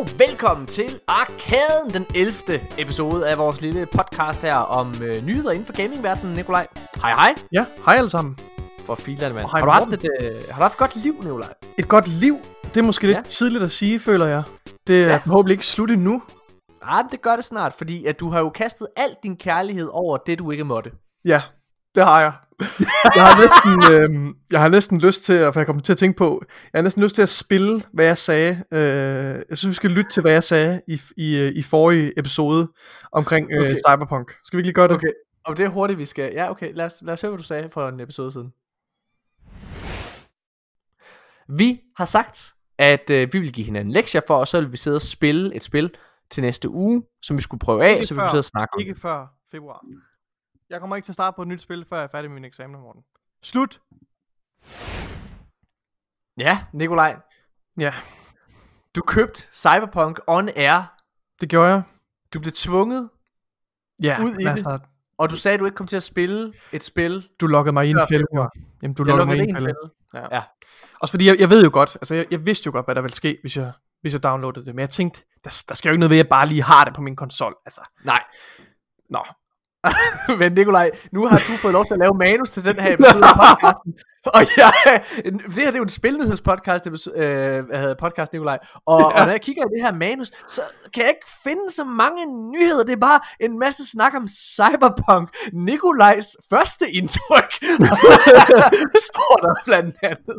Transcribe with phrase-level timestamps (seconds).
[0.00, 2.32] Og velkommen til Arkaden, den 11.
[2.78, 6.66] episode af vores lille podcast her om øh, nyheder inden for gamingverdenen, Nikolaj.
[7.02, 7.34] Hej hej.
[7.52, 8.38] Ja, hej alle sammen.
[8.86, 9.46] For filan, mand.
[9.46, 11.48] Har du haft et, øh, har du haft et godt liv, Nikolaj?
[11.78, 12.38] Et godt liv.
[12.74, 13.22] Det er måske lidt Ja.
[13.22, 14.42] tidligt at sige, føler jeg.
[14.86, 15.16] Det er Ja.
[15.16, 16.22] forhåbentlig ikke slut endnu.
[16.84, 20.16] Nej, det gør det snart, fordi at du har jo kastet al din kærlighed over
[20.16, 20.90] det, du ikke måtte.
[21.24, 21.42] Ja,
[21.94, 22.32] det har jeg.
[23.16, 23.94] jeg, har næsten,
[24.28, 26.42] øh, jeg har næsten lyst til, at- for jeg kommer til at tænke på,
[26.72, 28.64] jeg har næsten lyst til at spille, hvad jeg sagde.
[28.72, 32.18] Øh, jeg synes, vi skal lytte til, hvad jeg sagde i, i, øh, i forrige
[32.18, 32.68] episode
[33.12, 33.70] omkring øh, Okay.
[33.88, 34.32] Cyberpunk.
[34.44, 34.96] Skal vi ikke lige gøre det?
[34.96, 35.12] Okay,
[35.44, 36.32] og det er hurtigt, vi skal...
[36.34, 38.52] Ja, okay, lad os, lad os høre, hvad du sagde for en episode siden.
[41.48, 44.76] Vi har sagt, at øh, vi vil give hinanden lektier for, og så vil vi
[44.76, 45.90] sidde og spille et spil
[46.30, 48.74] til næste uge, som vi skulle prøve af, Ikke så vi kunne sidde og snakke
[48.74, 48.80] om.
[48.80, 49.84] Ikke før februar.
[50.70, 52.34] Jeg kommer ikke til at starte på et nyt spil, før jeg er færdig med
[52.34, 53.02] min eksamen, Morten.
[53.42, 53.80] Slut!
[56.38, 57.16] Ja, Nikolaj,
[57.78, 57.94] Ja,
[58.94, 60.94] du købte Cyberpunk on air.
[61.40, 61.82] det gjorde jeg.
[62.34, 63.10] Du blev tvunget,
[64.02, 64.78] Ja, Ud i men altså,
[65.18, 67.28] og du sagde, at du ikke kom til at spille et spil.
[67.40, 68.26] du lokkede mig i en Før fælde.
[68.30, 68.50] februar.
[68.82, 70.28] Jamen, du Jeg lokkede mig lukkede i det en fælde.
[70.30, 70.36] Ja.
[70.36, 70.42] Ja.
[71.00, 73.00] Også fordi jeg, jeg ved jo godt, altså jeg, jeg vidste jo godt, hvad der
[73.00, 74.74] ville ske, hvis jeg, hvis jeg downloadede det.
[74.74, 76.84] Men jeg tænkte, der, der skal jo ikke noget ved, at jeg bare lige har
[76.84, 77.56] det på min konsol.
[77.66, 78.24] Altså, Nej,
[79.10, 79.24] nå.
[80.40, 83.24] men Nikolaj, nu har du fået lov til at lave manus til den her episode
[83.24, 83.92] af podcasten.
[84.26, 84.72] Og jeg,
[85.24, 86.92] det her det er jo en spilnyhedspodcast, øh,
[87.66, 88.58] hvad hedder podcast, Nikolaj.
[88.86, 89.20] Og, ja.
[89.20, 90.62] og når jeg kigger i det her manus, så
[90.94, 92.84] kan jeg ikke finde så mange nyheder.
[92.84, 95.28] Det er bare en masse snak om Cyberpunk.
[95.52, 97.52] Nikolajs første indtryk.
[99.08, 100.36] Står der blandt andet.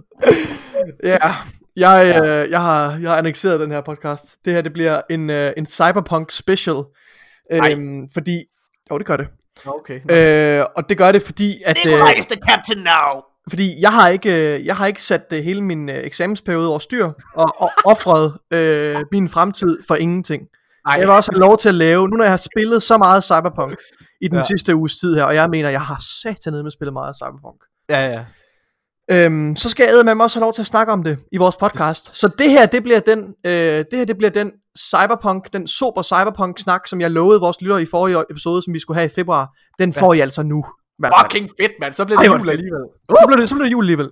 [1.03, 1.35] Ja,
[1.75, 4.45] jeg, øh, jeg, har, jeg har annekteret den her podcast.
[4.45, 6.75] Det her, det bliver en, øh, en cyberpunk special.
[7.51, 8.45] Øhm, fordi,
[8.91, 9.27] jo det gør det.
[9.65, 9.99] Okay.
[10.11, 11.77] Øh, og det gør det, fordi at...
[11.85, 13.21] Øh, Nikolaj is the captain now.
[13.49, 16.79] Fordi jeg har ikke, øh, jeg har ikke sat øh, hele min øh, eksamensperiode over
[16.79, 17.05] styr,
[17.35, 20.41] og, og offret øh, min fremtid for ingenting.
[20.87, 22.97] Ej, Jeg vil også have lov til at lave, nu når jeg har spillet så
[22.97, 23.75] meget Cyberpunk
[24.21, 24.43] i den Ja.
[24.43, 27.61] sidste uges tid her, og jeg mener, jeg har satanet med spillet meget Cyberpunk.
[27.89, 28.23] ja, ja.
[29.11, 31.37] Øhm, så skal jeg med mig også have lov til at snakke om det i
[31.37, 32.17] vores podcast.
[32.17, 36.01] Så det her, det bliver den, øh, det her, det bliver den cyberpunk, den super
[36.01, 39.13] cyberpunk snak, som jeg lovede vores lyttere i forrige episode, som vi skulle have i
[39.15, 39.49] februar.
[39.79, 40.65] Den får I altså nu.
[41.21, 41.93] Fucking fedt, mand.
[41.93, 42.81] Så bliver Ej, det hvor jul alligevel.
[43.09, 44.09] Så bliver det, så bliver det jul alligevel.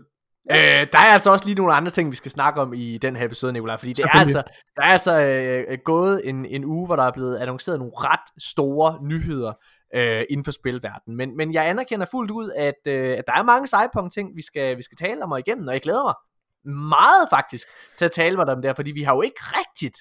[0.51, 3.15] Øh, der er altså også lige nogle andre ting, vi skal snakke om i den
[3.15, 4.43] her episode, Nicolaj, fordi det er altså,
[4.75, 8.43] der er altså øh, gået en, en uge, hvor der er blevet annonceret nogle ret
[8.43, 9.53] store nyheder
[9.95, 11.17] øh, inden for spilverdenen.
[11.17, 14.77] Men, men jeg anerkender fuldt ud, at, øh, at der er mange cyberpunk-ting, vi skal,
[14.77, 16.13] vi skal tale om og igennem, og jeg glæder mig
[16.73, 17.67] meget faktisk
[17.97, 19.97] til at tale med om det, fordi vi har jo ikke rigtigt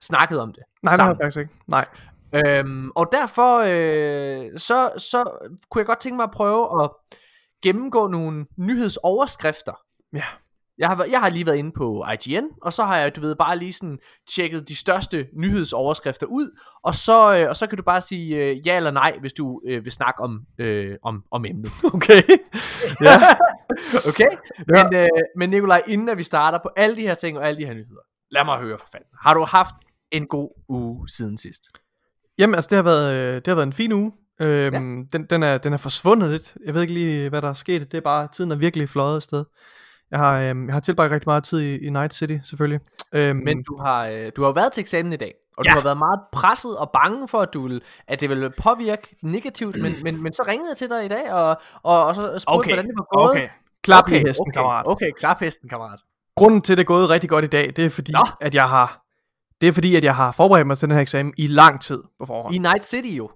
[0.00, 0.62] snakket om det.
[0.82, 1.16] Nej, sammen.
[1.16, 1.52] jeg faktisk ikke.
[1.66, 1.86] Nej.
[2.32, 5.24] Øhm, og derfor øh, så, så
[5.70, 6.90] kunne jeg godt tænke mig at prøve at
[7.62, 9.80] gennemgå nogle nyhedsoverskrifter.
[10.12, 10.24] Ja.
[10.78, 13.36] Jeg har, jeg har lige været inde på IGN, og så har jeg, du ved,
[13.36, 13.98] bare lige sådan
[14.28, 18.66] tjekket de største nyhedsoverskrifter ud, og så, øh, og så kan du bare sige øh,
[18.66, 21.70] ja eller nej, hvis du øh, vil snakke om, øh, om, om emnet.
[21.94, 22.22] Okay.
[23.00, 23.18] ja.
[24.08, 24.30] Okay?
[24.68, 27.58] Men, øh, men Nikolaj, inden at vi starter på alle de her ting og alle
[27.58, 28.00] de her nyheder,
[28.30, 29.08] lad mig høre for fanden.
[29.22, 29.74] Har du haft
[30.10, 31.62] en god uge siden sidst?
[32.38, 34.12] Jamen, altså, det har været, øh, det har været en fin uge.
[34.40, 35.04] Øhm, ja.
[35.12, 36.54] den, den, er, den er forsvundet lidt.
[36.64, 37.92] Jeg ved ikke lige, hvad der er sket.
[37.92, 39.44] Det er bare, tiden er virkelig fløjet afsted.
[40.10, 42.80] Jeg har, øhm, jeg har tilbragt rigtig meget tid i, i Night City, selvfølgelig.
[43.12, 45.70] Øhm, Men du har, øh, du har jo været til eksamen i dag, og ja.
[45.70, 49.16] Du har været meget presset og bange for, at, du vil, at det ville påvirke
[49.22, 51.48] negativt, men, men, men så ringede jeg til dig i dag, og,
[51.82, 53.30] og, og så spurgte, Okay, hvordan det var gået.
[53.30, 53.48] okay.
[53.82, 54.86] Klap okay, hesten, okay, kammerat.
[54.86, 56.00] Okay, klap hesten, kammerat.
[56.36, 58.26] Grunden til, at det er gået rigtig godt i dag, det er fordi, Nå.
[58.40, 59.02] at jeg har...
[59.60, 62.02] Det er fordi, at jeg har forberedt mig til den her eksamen i lang tid
[62.18, 62.54] på forhånd.
[62.54, 63.30] I Night City jo.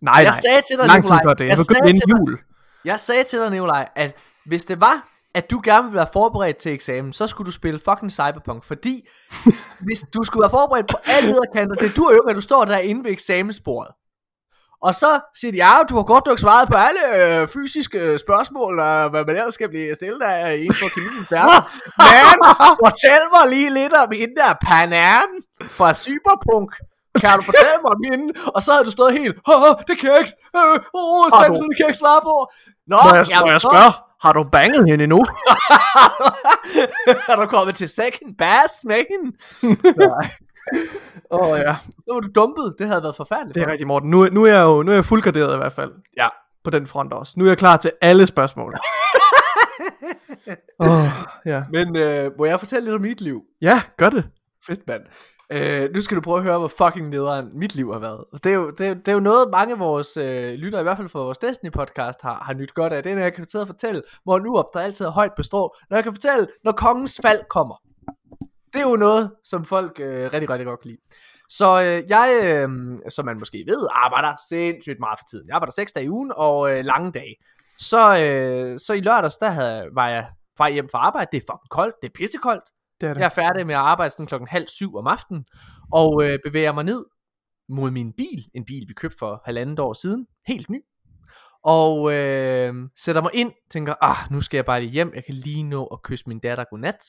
[0.00, 0.32] nej, jeg nej.
[0.32, 1.44] sagde til dig, lang tid Nikolaj, før det.
[1.44, 2.38] Jeg jeg begyndte sagde inden jul.
[2.84, 4.16] Jeg sagde til dig, Nikolaj, at
[4.46, 7.80] hvis det var, at du gerne ville være forberedt til eksamen, så skulle du spille
[7.88, 9.08] fucking Cyberpunk, fordi
[9.86, 12.64] hvis du skulle være forberedt på alle lederkanter, det dur jo ikke, at du står
[12.64, 13.92] derinde ved eksamensbordet.
[14.82, 18.18] Og så siger de, ja, du har godt nok svaret på alle øh, fysiske øh,
[18.18, 21.62] spørgsmål, og hvad man ellers skal blive stillet af inden for kemiens verden.
[22.10, 22.24] Men
[22.84, 25.28] fortæl mig lige lidt om hende der Panam
[25.78, 26.70] fra Cyberpunk.
[27.20, 28.26] Kan du fortælle mig om hende?
[28.54, 29.34] Og så havde du stået helt,
[29.88, 32.36] det kan jeg ikke, øh, oh, du- det kan jeg ikke svare på.
[32.92, 35.24] Nå, Må jeg, jamen, må jeg spørge, har du banget hende endnu?
[37.28, 39.36] er du kommet til second bass med hende?
[41.30, 41.74] Åh oh, ja.
[41.76, 42.74] Så var du dumpet.
[42.78, 43.54] Det havde været forfærdeligt.
[43.54, 44.10] Det er rigtigt, Morten.
[44.10, 45.92] Nu, nu er jeg jo nu er jeg fuldgraderet i hvert fald.
[46.16, 46.28] Ja.
[46.64, 47.32] På den front også.
[47.36, 48.74] Nu er jeg klar til alle spørgsmål.
[50.78, 51.06] Oh,
[51.46, 51.62] ja.
[51.72, 53.42] Men øh, må jeg fortælle lidt om mit liv?
[53.60, 54.24] Ja, gør det.
[54.66, 55.02] Fedt, mand.
[55.52, 58.24] Øh, nu skal du prøve at høre, hvor fucking nederen mit liv har været.
[58.44, 60.80] Det er jo, det er, jo- det er jo noget, mange af vores øh, lyttere,
[60.80, 63.02] i hvert fald fra vores Destiny-podcast, har, har nyt godt af.
[63.02, 65.76] Det er, når jeg kan fortælle, fortælle, hvor nu op, der altid er højt bestrå.
[65.90, 67.74] Når jeg kan fortælle, når kongens fald kommer.
[68.72, 71.00] det er jo noget, som folk øh, rigtig, rigtig godt kan lide.
[71.48, 72.68] Så øh, jeg, øh,
[73.10, 75.46] som man måske ved, arbejder sindssygt meget for tiden.
[75.48, 77.34] Jeg arbejder 6 dage i ugen og øh, lange dage.
[77.78, 80.26] Så, øh, så i lørdags, der havde, var jeg
[80.56, 81.28] fra hjem fra arbejde.
[81.32, 81.94] Det er fucking koldt.
[82.02, 82.64] Det er pissekoldt.
[83.00, 83.20] Det er det.
[83.20, 85.44] Jeg er færdig med at arbejde sådan klokken halv syv om aftenen.
[85.92, 87.04] Og øh, bevæger mig ned
[87.68, 88.44] mod min bil.
[88.54, 90.26] En bil, vi købte for halvandet år siden.
[90.46, 90.80] Helt ny.
[91.64, 93.52] Og øh, sætter mig ind.
[93.70, 95.12] Tænker, ah, nu skal jeg bare lige hjem.
[95.14, 97.00] Jeg kan lige nå at kysse min datter godnat.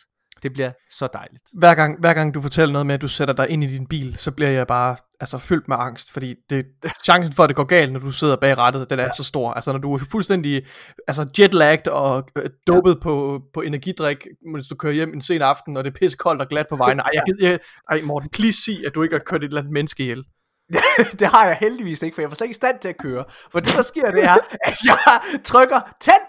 [0.43, 1.43] Det bliver så dejligt.
[1.53, 3.87] Hver gang, hver gang du fortæller noget med, at du sætter dig ind i din
[3.87, 6.65] bil, så bliver jeg bare altså, fyldt med angst, fordi det,
[7.03, 9.11] chancen for, at det går galt, når du sidder bag rattet, den er ja.
[9.11, 9.53] så stor.
[9.53, 10.65] Altså når du er fuldstændig
[11.07, 12.99] altså, jetlagget og øh, dopet ja.
[12.99, 16.47] på, på energidrik, mens du kører hjem en sen aften, og det er pissekoldt og
[16.47, 16.99] glat på vejen.
[16.99, 17.59] Ej, jeg, jeg,
[17.89, 20.23] ej Morten, please sig, at du ikke har kørt et eller andet menneske ihjel.
[21.19, 23.25] det har jeg heldigvis ikke, for jeg var slet ikke i stand til at køre.
[23.51, 26.25] For det der sker, det er, at jeg trykker tænd,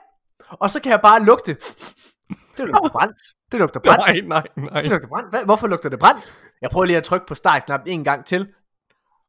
[0.50, 1.56] og så kan jeg bare lugte.
[2.56, 3.22] Det lugter brændt.
[3.52, 4.28] Det lugter brændt.
[4.28, 4.82] Nej, nej, nej.
[4.82, 5.30] Det lugter brændt.
[5.30, 5.44] Hvad?
[5.44, 6.34] Hvorfor lugter det brændt?
[6.62, 8.48] Jeg prøver lige at trykke på startknap en gang til.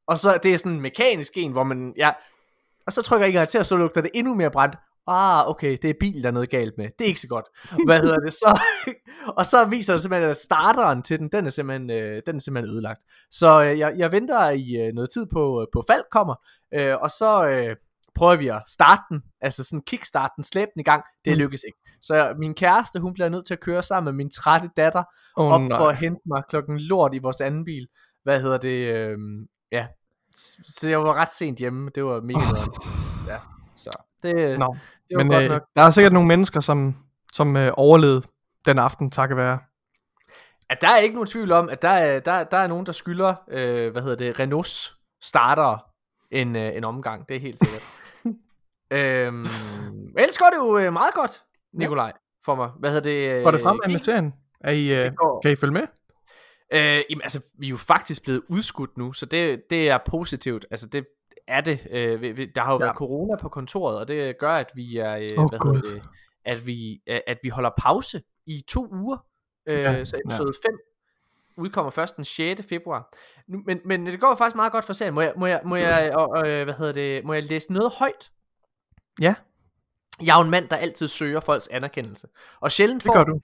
[0.08, 2.12] Og så det er sådan en mekanisk en, hvor man, ja,
[2.88, 4.76] og så trykker jeg gang til, og så lugter det endnu mere brændt.
[5.08, 6.86] Ah, okay, det er bilen, der er noget galt med.
[7.00, 7.46] Det er ikke så godt.
[7.86, 8.60] Hvad hedder det så?
[9.38, 12.40] og så viser det simpelthen, at starteren til den, den er simpelthen, øh, den er
[12.40, 13.02] simpelthen ødelagt.
[13.32, 16.36] Så øh, jeg, jeg venter i øh, noget tid på, øh, på Falk kommer,
[16.74, 17.76] øh, og så øh,
[18.16, 21.04] prøver vi at starte den, altså sådan kickstart den, slæbe den i gang.
[21.26, 21.38] Det Mm.
[21.40, 21.78] lykkes ikke.
[22.02, 25.04] Så min kæreste, hun bliver nødt til at køre sammen med min trætte datter,
[25.38, 25.78] Åh, op nej.
[25.80, 27.88] for at hente mig klokken lort i vores anden bil.
[28.24, 28.96] Hvad hedder det?
[28.96, 29.18] Øh,
[29.72, 29.88] ja.
[30.66, 31.90] Så jeg var ret sent hjemme.
[31.96, 32.70] Det var mega nederen.
[33.28, 33.38] Ja.
[33.76, 33.90] Så
[34.24, 34.76] det, Nå.
[35.10, 35.62] det var Men godt øh, nok.
[35.76, 36.96] der er sikkert nogle mennesker, som,
[37.34, 38.22] som øh, overlevede
[38.66, 39.60] den aften, takket være.
[40.70, 42.92] At der er ikke nogen tvivl om, at der er, der, der er nogen, der
[42.92, 45.78] skylder, øh, hvad hedder det, Renaults starter
[46.32, 47.30] en, øh, en omgang.
[47.30, 47.82] Det er helt sikkert.
[48.94, 49.46] Øhm,
[50.18, 51.44] ellers går det jo øh, meget godt,
[51.74, 52.12] Nikolaj,
[52.46, 52.70] for mig.
[52.80, 53.32] Hvad hedder det?
[53.38, 54.34] øh, Går det frem med investeringen?
[54.64, 55.82] Er I, øh, går- kan I følge med?
[56.74, 60.66] Øh, jamen, altså, vi er jo faktisk blevet udskudt nu, så det, det er positivt.
[60.72, 61.06] Altså, det
[61.48, 61.88] er det.
[61.92, 62.86] Øh, vi- der har jo Ja.
[62.86, 65.74] været corona på kontoret, og det gør, at vi er, øh, Åh, hvad Gud.
[65.76, 66.02] hedder det,
[66.46, 69.18] at vi, øh, at vi holder pause i to uger.
[69.68, 70.22] Øh, Ja, så ja.
[70.30, 70.78] episode 5
[71.58, 72.62] udkommer først den 6.
[72.70, 73.10] februar.
[73.48, 75.14] Men, men det går faktisk meget godt for serien.
[75.14, 77.92] Må jeg, må jeg, må jeg, og, øh, hvad hedder det, må jeg læse noget
[77.92, 78.30] højt?
[79.22, 79.36] Ja,
[80.22, 82.28] Jeg er jo en mand, der altid søger folks anerkendelse.
[82.60, 83.40] Og sjældent det får gør du.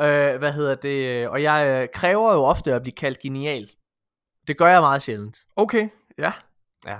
[0.00, 1.28] Øh, hvad hedder det?
[1.28, 3.70] Og jeg øh, kræver jo ofte at blive kaldt genial.
[4.46, 5.36] Det gør jeg meget sjældent.
[5.56, 5.88] Okay,
[6.18, 6.32] ja.
[6.86, 6.98] Ja.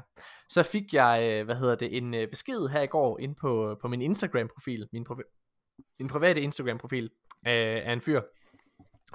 [0.48, 3.76] Så fik jeg, øh, hvad hedder det, en øh, besked her i går ind på,
[3.80, 7.04] på min Instagram-profil, min, profi- min private Instagram-profil
[7.46, 8.22] øh, af en fyr,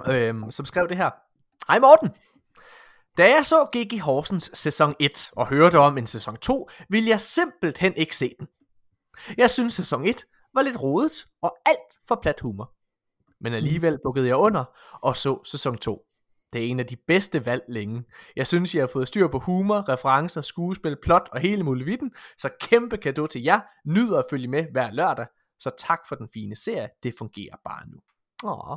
[0.06, 1.10] øh, som skrev det her.
[1.68, 2.10] Hej Morten!
[3.16, 4.00] Da jeg så G.G.
[4.00, 8.48] Horsens sæson 1 og hørte om en sæson 2, ville jeg simpelthen ikke se den.
[9.36, 12.72] Jeg synes sæson 1 var lidt rodet og alt for plat humor.
[13.40, 16.02] Men alligevel bukkede jeg under og så sæson 2.
[16.52, 18.04] Det er en af de bedste valg længe.
[18.36, 22.50] Jeg synes, jeg har fået styr på humor, referencer, skuespil, plot og hele muligheden, så
[22.60, 23.60] kæmpe kado til jer.
[23.84, 25.26] Nyder at følge med hver lørdag.
[25.58, 26.88] Så tak for den fine serie.
[27.02, 27.98] Det fungerer bare nu.
[28.44, 28.76] Åh,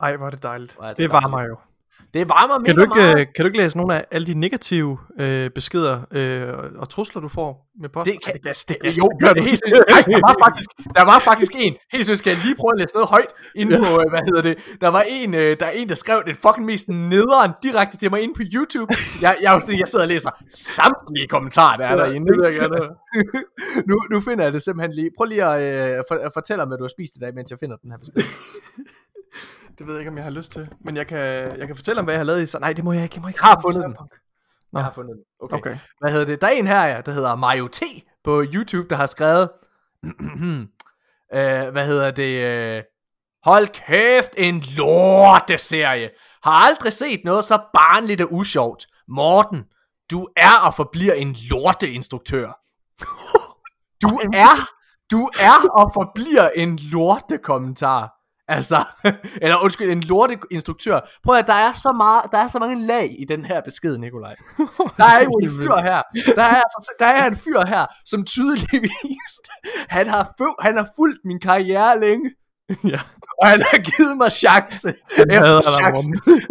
[0.00, 0.74] Ej, hvor er det dejligt.
[0.74, 1.56] Hvor er det det varmer jo.
[2.14, 3.20] Det varmer mega Kan du, ikke, meget.
[3.20, 7.22] øh, kan du ikke læse nogle af alle de negative øh, beskeder øh, og- trusler,
[7.22, 8.06] du får med post?
[8.10, 9.84] Det kan Ej, det, jo, gør det helt seriøst.
[9.88, 11.74] Ej, der var faktisk, der var faktisk en.
[11.92, 14.42] Helt seriøst, skal jeg lige prøve at læse noget højt inde på, øh, hvad hedder
[14.42, 14.54] det?
[14.80, 18.10] Der var en, øh, der er en, der skrev det fucking mest nederen direkte til
[18.10, 18.94] mig inde på YouTube.
[19.22, 22.46] Jeg, jeg, sådan, jeg sidder og læser samtlige kommentarer, der er derinde.
[22.46, 22.80] jeg
[23.90, 25.10] nu, nu finder jeg det simpelthen lige.
[25.16, 27.50] Prøv lige at, øh, for, at fortælle om, hvad du har spist i dag, mens
[27.50, 28.22] jeg finder den her besked.
[29.78, 30.68] Det ved jeg ikke, om jeg har lyst til.
[30.80, 31.18] Men jeg kan,
[31.58, 32.46] jeg kan fortælle om, hvad jeg har lavet i...
[32.46, 33.14] Så, nej, det må jeg ikke.
[33.16, 34.08] Jeg må ikke Har snakke om fundet den.
[34.72, 34.78] Nå.
[34.78, 35.24] Jeg har fundet den.
[35.40, 35.56] Okay.
[35.56, 35.78] Okay.
[36.00, 36.40] Hvad hedder det?
[36.40, 37.82] Der er en her, ja, der hedder Mario T
[38.24, 39.50] på YouTube, der har skrevet,
[41.34, 42.82] øh, hvad hedder det, øh,
[43.44, 46.10] hold kæft, en lorteserie.
[46.42, 48.86] Har aldrig set noget så barnligt og usjovt.
[49.08, 49.64] Morten,
[50.10, 52.52] du er og forbliver en lorteinstruktør.
[54.02, 54.70] Du er,
[55.10, 58.13] du er og forbliver en lortekommentar.
[58.48, 58.84] Altså,
[59.42, 61.00] eller undskyld, en lorteinstruktør.
[61.22, 63.98] Prøv at der er så meget, der er så mange lag i den her besked,
[63.98, 64.34] Nikolaj.
[64.98, 66.02] Der er jo en fyr her.
[66.36, 69.32] Der er, altså, der er en fyr her, som tydeligvis,
[69.96, 72.30] han har, han har fulgt min karriere længe.
[72.84, 73.00] Ja.
[73.40, 74.88] Og han har givet mig chance
[75.18, 76.02] hader efter chance.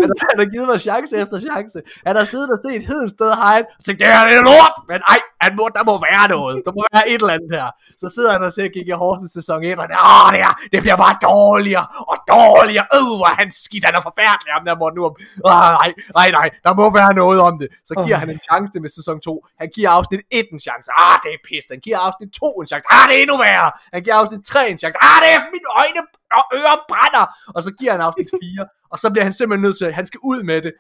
[0.02, 1.78] Han, har- han har givet mig chance efter chance.
[2.08, 4.74] Han har siddet og set Hedensted Hegn og tænkt, det her det er lort.
[4.92, 6.56] Men ej, han må, der må være noget.
[6.66, 7.68] Der må være et eller andet her.
[8.02, 10.98] Så sidder han og ser Gigi Horsens sæson 1, og åh, det, er, det bliver
[11.06, 12.86] bare dårligere og dårligere.
[12.98, 13.84] Øh, hvor han skidt.
[13.90, 15.16] Han er forfærdelig, ham der Morten Urum.
[15.54, 17.68] Ah, nej, nej, nej, der må være noget om det.
[17.90, 19.34] Så giver han en chance med sæson 2.
[19.62, 20.88] Han giver afsnit 1 en chance.
[21.06, 21.66] Ah, det er pis.
[21.74, 22.86] Han giver afsnit 2 en chance.
[22.96, 23.70] Ah, det er endnu værre.
[23.96, 24.98] Han giver afsnit 3 en chance.
[25.10, 26.02] Ah, det er mine øjne
[26.38, 27.26] og ører brænder,
[27.56, 30.06] og så giver han afsnit 4, og så bliver han simpelthen nødt til, at han
[30.06, 30.74] skal ud med det.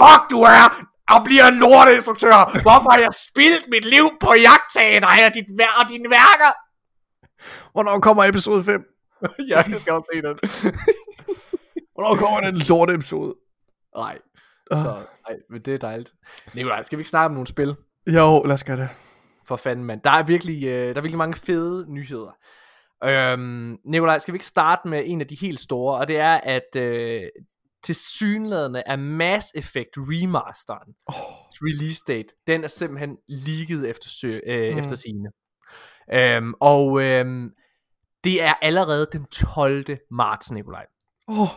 [0.00, 0.64] Fuck du er,
[1.10, 2.60] og bliver en lorteinstruktør.
[2.66, 6.52] Hvorfor har jeg spildt mit liv på jagttagen og dit vær- og dine værker?
[7.72, 8.84] Hvornår kommer episode 5?
[9.50, 10.36] ja, jeg skal også se den.
[11.94, 13.34] Hvornår kommer den lorte episode?
[13.96, 14.18] Nej,
[14.70, 14.82] Ah.
[14.82, 14.88] så,
[15.28, 16.12] nej, men det er dejligt.
[16.54, 17.74] Nikolaj, skal vi ikke snakke om nogle spil?
[18.06, 18.88] Jo, lad os gøre det.
[19.46, 20.00] For fanden, mand.
[20.04, 22.36] Der er virkelig, øh, der er virkelig mange fede nyheder.
[23.04, 26.34] Øhm, Nikolaj, skal vi ikke starte med en af de helt store, og det er,
[26.34, 27.22] at øh,
[27.84, 31.14] til synlædende er Mass Effect remasteren, Oh,
[31.62, 34.78] release date, den er simpelthen leaget efter, sø, øh, Mm.
[34.78, 35.28] efter sine.
[36.14, 37.50] Øhm, og øhm,
[38.24, 39.84] det er allerede den 12.
[40.10, 40.86] marts, Nikolaj.
[41.28, 41.48] oh,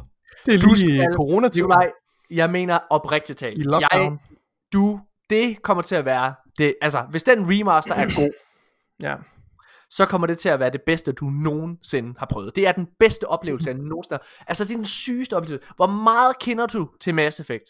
[0.46, 1.92] det er Du lige skal- corona Nikolaj,
[2.30, 3.58] jeg mener oprigtigt i talt.
[3.58, 4.20] Jeg, lockdown.
[4.74, 5.00] du,
[5.30, 8.32] det kommer til at være, det, altså, hvis den remaster er god,
[9.02, 9.16] Ja.
[9.96, 12.56] Så kommer det til at være det bedste, du nogensinde har prøvet.
[12.56, 14.44] Det er den bedste oplevelse, jeg nogensinde har.
[14.48, 15.68] Altså, det er den sygeste oplevelse.
[15.76, 17.64] Hvor meget kender du til Mass Effect?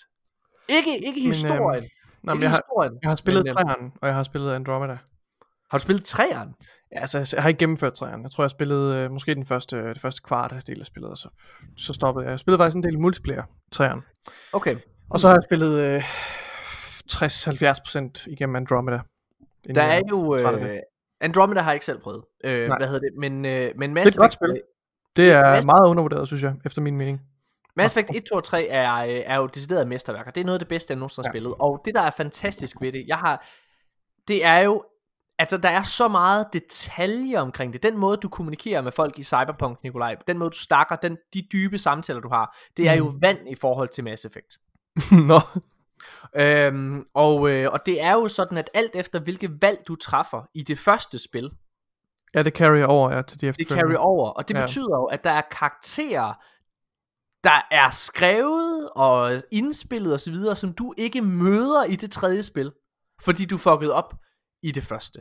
[0.70, 1.84] Ikke, ikke Men, historien.
[2.24, 4.54] Nå, ikke men jeg, har, jeg har spillet men, øhm, træerne, og jeg har spillet
[4.54, 4.98] Andromeda.
[5.72, 6.54] Har du spillet træeren?
[6.92, 8.24] Ja, altså, jeg har ikke gennemført træerne.
[8.24, 11.18] Jeg tror, jeg spillede øh, måske den første, det første kvarte del af spillet, og
[11.18, 11.30] så,
[11.78, 12.32] så stoppede jeg.
[12.32, 14.02] Jeg spillede faktisk en del multiplayer træerne.
[14.54, 14.76] Okay.
[15.10, 16.04] Og så har jeg spillet øh,
[17.12, 19.00] 60-70% igennem Andromeda.
[19.76, 20.36] Der er jo...
[20.36, 20.80] Øh,
[21.26, 22.24] Andromeda har jeg ikke selv prøvet.
[22.44, 22.78] Øh, Nej.
[22.78, 23.10] hvad hedder det?
[23.20, 24.62] Men, øh, men Det er Mass et godt spil.
[25.16, 27.22] Det er Mass- meget undervurderet, synes jeg, efter min mening.
[27.78, 30.32] Mass Effect 1, 2 og 3 er, øh, er jo deciderede mesterværker.
[30.32, 31.34] Det er noget af det bedste, jeg nogensinde har Ja.
[31.34, 31.54] spillet.
[31.60, 33.46] Og det, der er fantastisk ved det, jeg har,
[34.28, 34.84] det er jo,
[35.40, 37.84] altså der er så meget detalje omkring det.
[37.84, 41.48] Den måde, du kommunikerer med folk i Cyberpunk, Nikolaj, den måde, du snakker, den, de
[41.54, 43.22] dybe samtaler, du har, det er jo Mm.
[43.22, 44.58] vand i forhold til Mass Effect.
[45.30, 45.40] Nå.
[46.36, 50.42] Øhm, og, øh, og det er jo sådan, at alt efter hvilke valg du træffer
[50.54, 51.52] i det første spil,
[52.34, 53.96] Ja, det carrier over ja, til de det efterfølgende.
[53.96, 54.60] carry over, og det Ja.
[54.60, 54.66] ja.
[54.66, 56.34] betyder jo, at der er karakterer,
[57.44, 62.44] der er skrevet og indspillet og så videre, som du ikke møder i det tredje
[62.44, 62.72] spil,
[63.22, 64.14] fordi du fuckede op
[64.64, 65.20] i det første.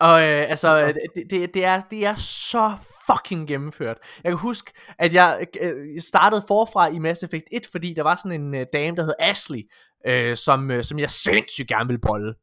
[0.00, 0.86] Og øh, altså, Ja.
[0.86, 2.72] det, det, det, er, det er så
[3.10, 3.96] fucking gennemført.
[4.24, 8.16] Jeg kan huske, at jeg øh, startede forfra i Mass Effect 1, fordi der var
[8.16, 9.60] sådan en øh, dame, der hed Ashley,
[10.06, 12.34] øh, som, øh, som jeg sindssygt gerne ville bolle.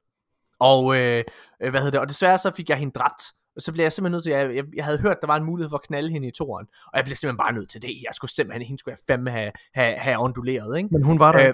[0.59, 1.23] Og, øh,
[1.61, 3.23] øh, hvad hedder det, og desværre så fik jeg hende dræbt.
[3.55, 5.43] Og så blev jeg simpelthen nødt til, jeg, jeg, jeg havde hørt, der var en
[5.43, 6.67] mulighed for at knalde hende i toren.
[6.85, 7.87] Og jeg blev simpelthen bare nødt til det.
[7.87, 10.89] Jeg skulle simpelthen, hende skulle jeg fandme have, have, have onduleret, ikke?
[10.91, 11.47] Men hun var der.
[11.47, 11.53] Øh,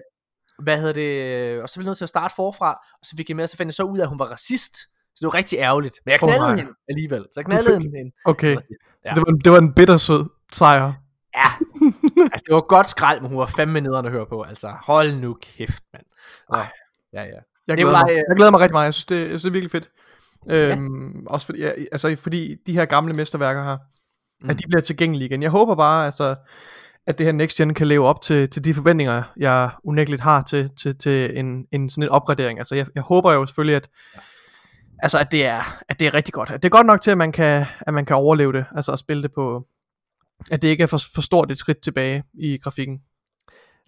[0.60, 3.30] hvad hedder det, og så blev jeg nødt til at starte forfra, og så fik
[3.30, 4.76] jeg med, og så fandt jeg så ud af, at hun var racist.
[5.16, 6.00] Så det var rigtig ærgerligt.
[6.06, 6.56] Men jeg knaldede nej.
[6.56, 7.22] hende alligevel.
[7.22, 8.12] Så jeg knaldede hende.
[8.26, 8.56] okay.
[8.56, 8.80] Racist.
[9.08, 10.94] Så det var, det var en bittersød sejr.
[11.36, 11.50] Ja,
[12.46, 14.42] det var godt skrald, men hun var fandme nederen at høre på.
[14.42, 16.06] Altså, hold nu kæft, mand.
[16.54, 16.68] Ej.
[17.14, 17.26] ja, ja.
[17.68, 18.86] Jeg Det glæder, var, mig, øh, jeg glæder mig rigtig meget.
[18.86, 19.90] Jeg synes, det, jeg synes, det er virkelig fedt.
[20.50, 23.78] Øhm, Også fordi, ja, altså, fordi de her gamle mesterværker her,
[24.42, 24.50] mm.
[24.50, 24.58] at Mm.
[24.58, 25.44] de bliver tilgængelige igen.
[25.44, 26.36] Jeg håber bare, altså,
[27.08, 30.42] at det her Next Gen kan leve op til, til de forventninger, jeg unægteligt har
[30.42, 32.60] til, til, til en, en sådan en opgradering.
[32.60, 33.90] Altså, jeg, jeg håber jo selvfølgelig, at,
[35.00, 36.52] altså, at, det er, at det er rigtig godt.
[36.52, 38.92] At det er godt nok til, at man kan, at man kan overleve det, altså
[38.92, 39.66] at spille det på,
[40.52, 43.00] at det ikke er for, for stort et skridt tilbage i grafikken.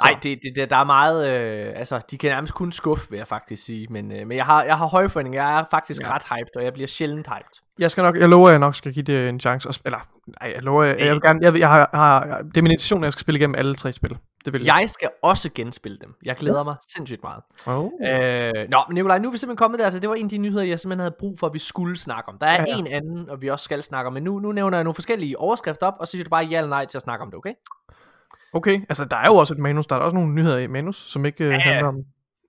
[0.03, 3.27] Nej, det, det, der er meget, øh, altså, de kan nærmest kun skuffe, vil jeg
[3.27, 6.15] faktisk sige, men, øh, men jeg har, jeg har høje forventninger, jeg er faktisk Ja.
[6.15, 7.61] ret hyped, og jeg bliver sjældent hyped.
[7.79, 9.69] Jeg skal nok, jeg lover, at jeg nok skal give det en chance.
[9.69, 10.07] og Eller,
[10.41, 13.03] nej, jeg lover, jeg, jeg vil gerne, jeg, jeg har, har, det er min intention,
[13.03, 14.17] at jeg skal spille igennem alle tre spil.
[14.47, 17.43] Det vil Jeg skal også genspille dem, jeg glæder mig sindssygt meget.
[17.67, 17.91] Oh.
[18.01, 20.29] Øh, nå, men Nikolaj, nu er vi simpelthen kommet der, altså det var en af
[20.29, 22.37] de nyheder, jeg simpelthen havde brug for, at vi skulle snakke om.
[22.37, 22.77] Der er Ja, ja, ja.
[22.77, 25.39] en anden, og vi også skal snakke om, men nu, nu nævner jeg nogle forskellige
[25.39, 27.37] overskrifter op, og så siger du bare ja eller nej til at snakke om det,
[27.37, 27.53] okay?
[28.53, 30.95] Okay, altså der er jo også et manus, der er også nogle nyheder i manus,
[31.11, 31.59] som ikke ja, ja.
[31.59, 31.95] handler om...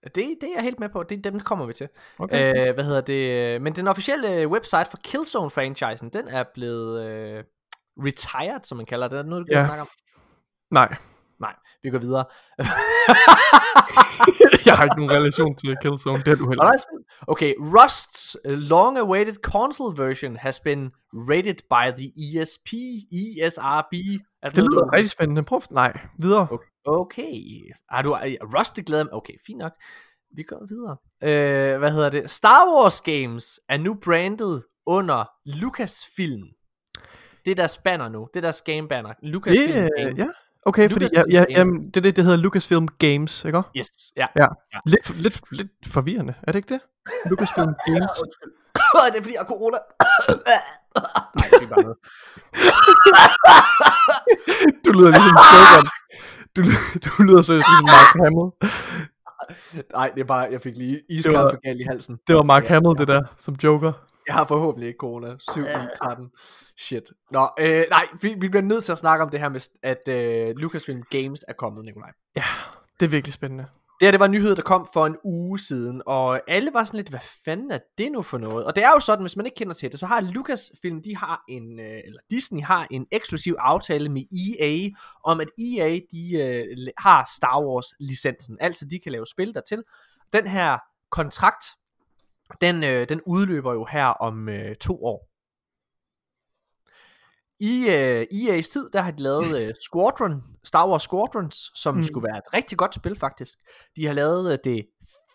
[0.04, 1.88] Det, det er jeg helt med på, det, dem kommer vi til.
[2.18, 2.68] Okay.
[2.68, 3.62] Øh, hvad hedder det?
[3.62, 7.44] Men den officielle website for Killzone-franchisen, den er blevet øh,
[7.98, 9.18] retired, som man kalder det.
[9.18, 9.66] Er det noget, du kan Ja.
[9.66, 9.88] snakke om?
[10.70, 10.96] Nej,
[11.40, 12.24] Nej, vi går videre.
[14.66, 16.72] jeg har ikke nogen relation til Killzone, det er du heller.
[17.26, 22.68] Okay, Rust's long-awaited console version has been rated by the ESP,
[23.12, 23.92] ESRB.
[24.42, 25.42] Er Det noget, lyder rigtig spændende.
[25.42, 26.46] Prøv, nej, videre.
[26.84, 27.72] Okay.
[27.90, 29.12] Har du, er- Rust, det glæder mig.
[29.14, 29.72] Okay, fint nok.
[30.36, 30.96] Vi går videre.
[31.22, 32.30] Øh, hvad hedder det?
[32.30, 36.42] Star Wars Games er nu brandet under Lucasfilm.
[37.44, 38.28] Det er deres banner nu.
[38.34, 39.12] Det er deres game banner.
[39.22, 40.18] Lucasfilm Det, Games.
[40.18, 40.26] øh,
[40.66, 43.62] okay, fordi ja, ja, jamen, det er det, det hedder Lucasfilm Games, ikke?
[43.76, 44.26] Yes, ja.
[44.36, 44.46] Ja.
[44.74, 44.78] Ja.
[44.86, 46.80] Lidt, lidt, lidt forvirrende, er det ikke det?
[47.30, 48.18] Lucasfilm Games.
[49.12, 49.76] det er fordi, jeg har corona.
[51.38, 51.96] Nej, det er bare noget.
[54.84, 55.82] Du lyder ligesom Joker.
[56.56, 56.62] Du,
[57.04, 58.50] du lyder så ligesom Mark Hamill.
[59.92, 62.18] Nej, det er bare, jeg fik lige iskaffe galt i halsen.
[62.26, 63.92] Det var Mark Hamill, det der, som Joker.
[64.28, 65.36] Jeg har forhåbentlig ikke corona.
[65.54, 65.66] 7, 9,
[65.98, 66.30] 13.
[66.76, 67.02] Shit.
[67.30, 70.08] Nå, øh, nej, vi, vi bliver nødt til at snakke om det her med, at
[70.08, 72.10] øh, Lucasfilm Games er kommet, Nikolaj.
[72.36, 72.44] Ja,
[73.00, 73.66] det er virkelig spændende.
[74.00, 76.84] Det her, det var en nyhed, der kom for en uge siden, og alle var
[76.84, 78.64] sådan lidt, hvad fanden er det nu for noget?
[78.64, 81.16] Og det er jo sådan, hvis man ikke kender til det, så har Lucasfilm, de
[81.16, 84.88] har en, øh, eller Disney har en eksklusiv aftale med EA,
[85.24, 89.82] om at EA, de øh, har Star Wars licensen, altså de kan lave spil dertil.
[90.32, 90.78] Den her
[91.10, 91.64] kontrakt,
[92.60, 95.28] den, øh, den udløber jo her om øh, to år.
[97.60, 102.02] I øh, EA's tid, der har de lavet øh, Squadron, Star Wars Squadrons, som mm.
[102.02, 103.58] skulle være et rigtig godt spil faktisk.
[103.96, 104.86] De har lavet øh, det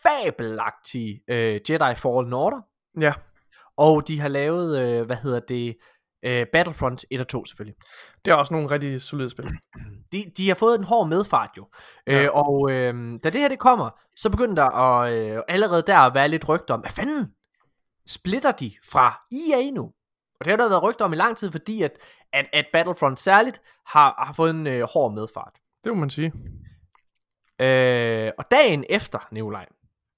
[0.04, 2.62] fabelagtige øh, Jedi Fallen Order.
[3.00, 3.14] Ja.
[3.78, 5.78] Og de har lavet, øh, hvad hedder det,
[6.24, 7.76] øh, Battlefront 1 og 2 selvfølgelig.
[8.26, 9.46] Det er også nogle rigtig solide spil.
[10.12, 11.68] De, de har fået en hård medfart jo.
[12.08, 12.24] Ja.
[12.24, 15.98] Øh, og øh, da det her det kommer, så begynder der at, øh, allerede der
[15.98, 17.34] at være lidt rygter om, hvad fanden
[18.08, 19.84] splitter de fra EA nu?
[20.40, 21.92] Og det har der været rygter om i lang tid, fordi at,
[22.34, 25.54] at, at Battlefront særligt har, har fået en øh, hård medfart.
[25.84, 26.34] Det må man sige.
[27.60, 29.66] Øh, og dagen efter, Nikolaj,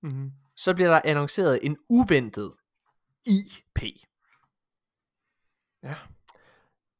[0.03, 0.31] Mm-hmm.
[0.55, 2.51] så bliver der annonceret en uventet
[3.25, 3.83] IP.
[5.85, 5.95] Ja.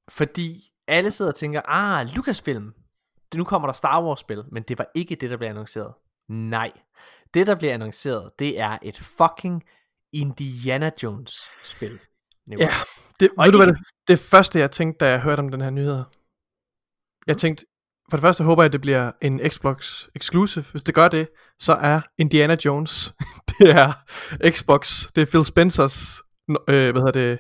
[0.10, 2.74] Fordi alle sidder og tænker, ah, Lucasfilm,
[3.32, 5.94] det, nu kommer der Star Wars spil, men det var ikke det, der blev annonceret.
[6.30, 6.72] Nej.
[7.34, 9.64] Det, der bliver annonceret, det er et fucking
[10.14, 12.00] Indiana Jones spil.
[12.48, 12.70] Ja,
[13.20, 13.78] det, Og ved du hvad, det,
[14.08, 16.04] det første jeg tænkte, da jeg hørte om den her nyhed.
[17.28, 17.66] Jeg tænkte,
[18.10, 20.66] for det første håber jeg, at det bliver en Xbox exclusive.
[20.72, 23.14] Hvis det gør det, så er Indiana Jones,
[23.50, 23.94] det er
[24.50, 27.40] Xbox, det er Phil Spencers, øh, hvad hedder det,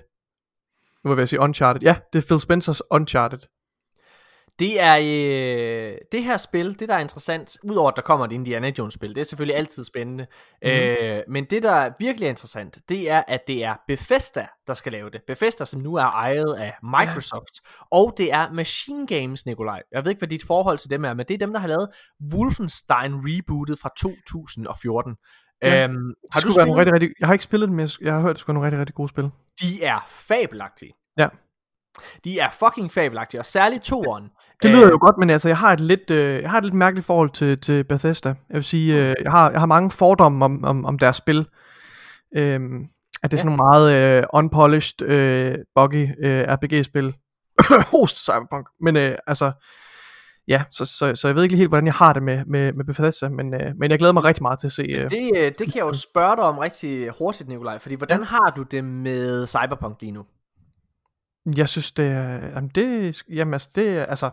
[1.06, 1.82] nu vil jeg sige Uncharted.
[1.82, 3.40] Ja, det er Phil Spencers Uncharted.
[4.60, 8.32] Det er øh, det her spil, det der er interessant, udover at der kommer et
[8.32, 10.80] Indiana Jones spil, det er selvfølgelig altid spændende, mm-hmm.
[10.80, 14.92] øh, men det der virkelig er interessant, det er at det er Bethesda, der skal
[14.92, 15.22] lave det.
[15.28, 17.86] Bethesda, som nu er ejet af Microsoft, ja.
[17.92, 19.82] og det er Machine Games, Nikolaj.
[19.92, 21.68] Jeg ved ikke, hvad dit forhold til dem er, men det er dem, der har
[21.68, 21.90] lavet
[22.34, 25.16] Wolfenstein rebootet fra 2014.
[25.62, 25.84] Ja.
[25.84, 26.78] Øhm, Har du være nogle spillet?
[26.78, 28.66] rigtig, rigtig, jeg har ikke spillet dem, men jeg, har hørt, det skulle være nogle
[28.66, 29.32] rigtig, rigtig gode spil.
[29.62, 30.94] De er fabelagtige.
[31.18, 31.28] Ja.
[32.24, 34.30] De er fucking fabelagtige, og særligt toeren.
[34.64, 36.64] Det Øh, lyder jo godt, men altså, jeg har et lidt, øh, jeg har et
[36.64, 38.30] lidt mærkeligt forhold til, til Bethesda.
[38.30, 41.48] Jeg vil sige, øh, jeg, har, jeg har mange fordomme om, om, om deres spil.
[42.36, 42.88] Øhm,
[43.24, 47.14] at det er sådan nogle meget øh, unpolished, øh, buggy øh, RPG-spil.
[47.94, 48.68] Host Cyberpunk.
[48.82, 49.52] Men øh, altså,
[50.48, 52.86] ja, så, så, så jeg ved ikke helt, hvordan jeg har det med, med, med
[52.86, 54.82] Bethesda, men, øh, men jeg glæder mig rigtig meget til at se.
[54.82, 58.24] Øh, Det, øh, det kan jeg jo spørge dig om rigtig hurtigt, Nikolaj, fordi hvordan
[58.24, 60.26] har du det med Cyberpunk lige nu?
[61.58, 64.30] jeg synes, det er, jamen det, jamen, altså, det, er, altså,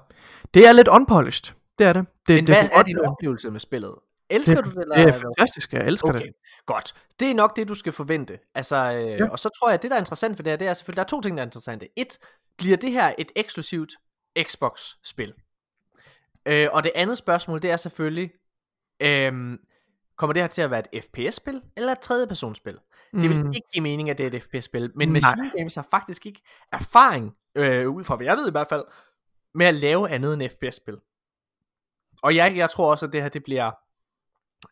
[0.54, 1.54] det er lidt unpolished.
[1.78, 2.06] Det er det.
[2.28, 3.94] det Men det, hvad det, er din oplevelse med spillet?
[4.30, 4.78] Elsker det, du det?
[4.82, 4.96] Eller?
[4.96, 6.32] det er fantastisk, jeg elsker Okay, det.
[6.66, 6.94] godt.
[7.20, 8.38] Det er nok det, du skal forvente.
[8.54, 9.28] Altså, øh, Ja.
[9.28, 10.96] Og så tror jeg, at det, der er interessant for det her, det er selvfølgelig,
[10.96, 11.88] der er to ting, der er interessante.
[11.96, 12.18] Et,
[12.58, 13.90] bliver det her et eksklusivt
[14.42, 15.32] Xbox-spil?
[16.46, 18.30] Øh, og det andet spørgsmål, det er selvfølgelig,
[19.02, 19.58] øh,
[20.16, 22.78] kommer det her til at være et FPS-spil, eller et tredjepersonsspil?
[23.12, 23.52] Det vil Mm.
[23.52, 25.12] ikke give mening, at det er et FPS-spil, men Nej.
[25.20, 28.84] Machine Games har faktisk ikke erfaring, øh, ud fra hvad jeg ved i hvert fald,
[29.54, 30.96] med at lave andet end FPS-spil.
[32.22, 33.70] Og jeg, jeg tror også, at det her, det bliver,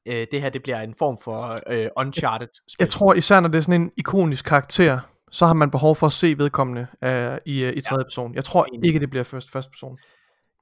[0.06, 2.76] øh, det her, det bliver en form for øh, Uncharted-spil.
[2.78, 6.06] Jeg tror især, når det er sådan en ikonisk karakter, så har man behov for
[6.06, 8.34] at se vedkommende uh, i, uh, i tredje person.
[8.34, 9.98] Jeg tror ikke, det bliver først, første person.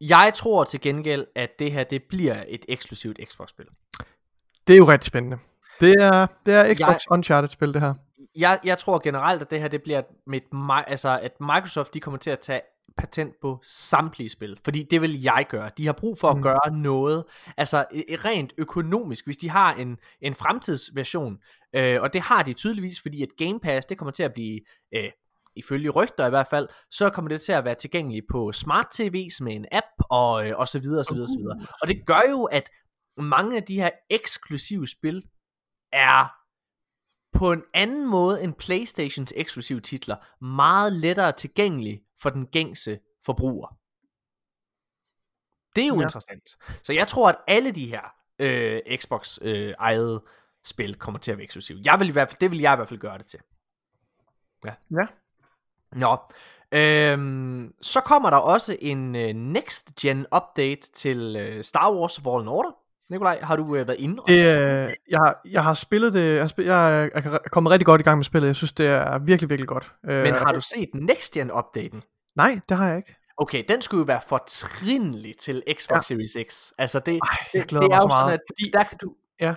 [0.00, 3.66] Jeg tror til gengæld, at det her, det bliver et eksklusivt Xbox-spil.
[4.66, 5.38] Det er jo rigtig spændende.
[5.80, 6.98] Det er, det er Xbox jeg...
[7.10, 7.94] Uncharted-spil, det her.
[8.36, 11.94] Jeg, jeg tror generelt, at det her, det bliver med et, mi- altså, at Microsoft,
[11.94, 12.60] de kommer til at tage
[12.96, 15.70] patent på samtlige spil, fordi det vil jeg gøre.
[15.76, 16.42] De har brug for at Mm.
[16.42, 17.24] gøre noget,
[17.56, 21.38] altså øh, rent økonomisk, hvis de har en, en fremtidsversion,
[21.74, 24.60] øh, og det har de tydeligvis, fordi at Game Pass, det kommer til at blive,
[24.94, 25.10] øh,
[25.58, 29.44] ifølge rygter i hvert fald, så kommer det til at være tilgængeligt på smart TV's
[29.44, 31.58] med en app, og, øh, og så videre, og så videre, og så videre.
[31.82, 32.70] Og det gør jo, at
[33.16, 35.22] mange af de her eksklusive spil
[35.92, 36.34] er
[37.38, 43.78] på en anden måde end Playstations eksklusive titler meget lettere tilgængelige for den gængse forbruger.
[45.76, 46.02] Det er jo Ja.
[46.02, 46.56] interessant.
[46.84, 48.02] Så jeg tror, at alle de her
[48.38, 50.24] øh, Xbox øh, ejede
[50.64, 51.80] spil kommer til at være eksklusive.
[51.84, 53.40] Jeg vil i hvert fald, det vil jeg i hvert fald gøre det til.
[54.64, 54.74] Ja.
[54.90, 55.06] Ja.
[55.92, 56.16] Nå.
[56.72, 62.48] Øhm, så kommer der også en øh, next gen update til øh, Star Wars Fallen
[62.48, 62.70] Order.
[63.10, 66.34] Nikolaj, har du øh, været inde og Det, øh, jeg, har- jeg har spillet det,
[66.34, 68.48] jeg, har spillet, jeg, er- jeg er kommet rigtig godt i gang med spillet.
[68.48, 69.92] Jeg synes, det er virkelig, virkelig godt.
[70.08, 72.02] Øh, Men har du set next gen updaten?
[72.36, 73.14] Nej, det har jeg ikke.
[73.36, 76.02] Okay, den skulle jo være fortrindelig til Xbox Ja.
[76.02, 76.70] Series X.
[76.78, 77.18] Altså det, Ej,
[77.54, 78.32] jeg det, glæder det mig er så jo sådan, meget.
[78.32, 79.54] at der kan du, Ja.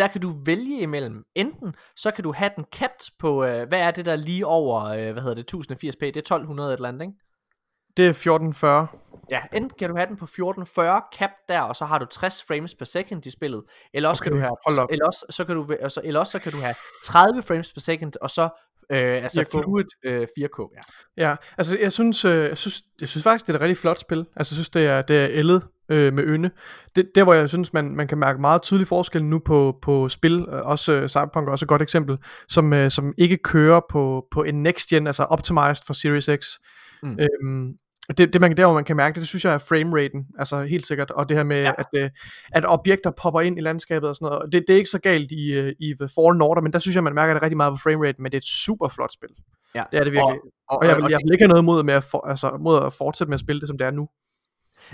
[0.00, 1.24] Der kan du vælge imellem.
[1.34, 4.84] Enten så kan du have den capped på, øh, hvad er det der lige over,
[4.84, 7.14] øh, hvad hedder det, 1080p, det er 1200 et eller andet, ikke?
[7.96, 8.86] Det er 1440.
[9.30, 12.42] Ja, enten kan du have den på 1440 cap der, og så har du 60
[12.48, 13.62] frames per second i spillet,
[13.94, 16.38] eller også Okay, kan du have, eller også, så kan du, altså, eller også så
[16.38, 18.42] kan du have 30 frames per second, og så
[18.90, 19.50] øh, altså 4K.
[19.50, 21.28] fluid øh, 4K, ja.
[21.28, 23.98] Ja, altså jeg synes, øh, jeg synes, jeg synes faktisk, det er et rigtig flot
[23.98, 24.26] spil.
[24.36, 26.50] Altså jeg synes, det er, det er ældet øh, med ynde.
[26.96, 30.08] Det, der hvor jeg synes, man, man kan mærke meget tydelig forskel nu på, på
[30.08, 33.80] spil, øh, også øh, Cyberpunk er også et godt eksempel, som, øh, som ikke kører
[33.90, 36.46] på, på en next gen, altså optimized for Series X.
[37.02, 37.18] Mm.
[37.20, 37.72] Øhm,
[38.08, 40.26] og det, det man, der hvor man kan mærke det, det synes jeg er frameraten,
[40.38, 41.72] altså helt sikkert, og det her med, Ja.
[41.78, 42.10] at, øh,
[42.52, 44.98] at objekter popper ind i landskabet og sådan noget, og det, det er ikke så
[44.98, 47.56] galt i, øh, i The Fallen Order, men der synes jeg, man mærker det rigtig
[47.56, 49.28] meget på frameraten, men det er et super flot spil.
[49.74, 49.82] Ja.
[49.92, 50.38] Det er det virkelig.
[50.70, 52.26] Og, Og jeg vil, og jeg det- vil ikke have noget mod, med at, for,
[52.26, 54.08] altså, mod at fortsætte med at spille det, som det er nu.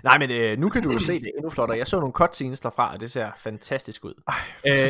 [0.05, 1.79] Nej, men øh, nu kan du jo se det endnu flottere.
[1.79, 4.15] Jeg så nogle cutscenes derfra, og det ser fantastisk ud.
[4.29, 4.35] Ej,
[4.69, 4.89] Øh,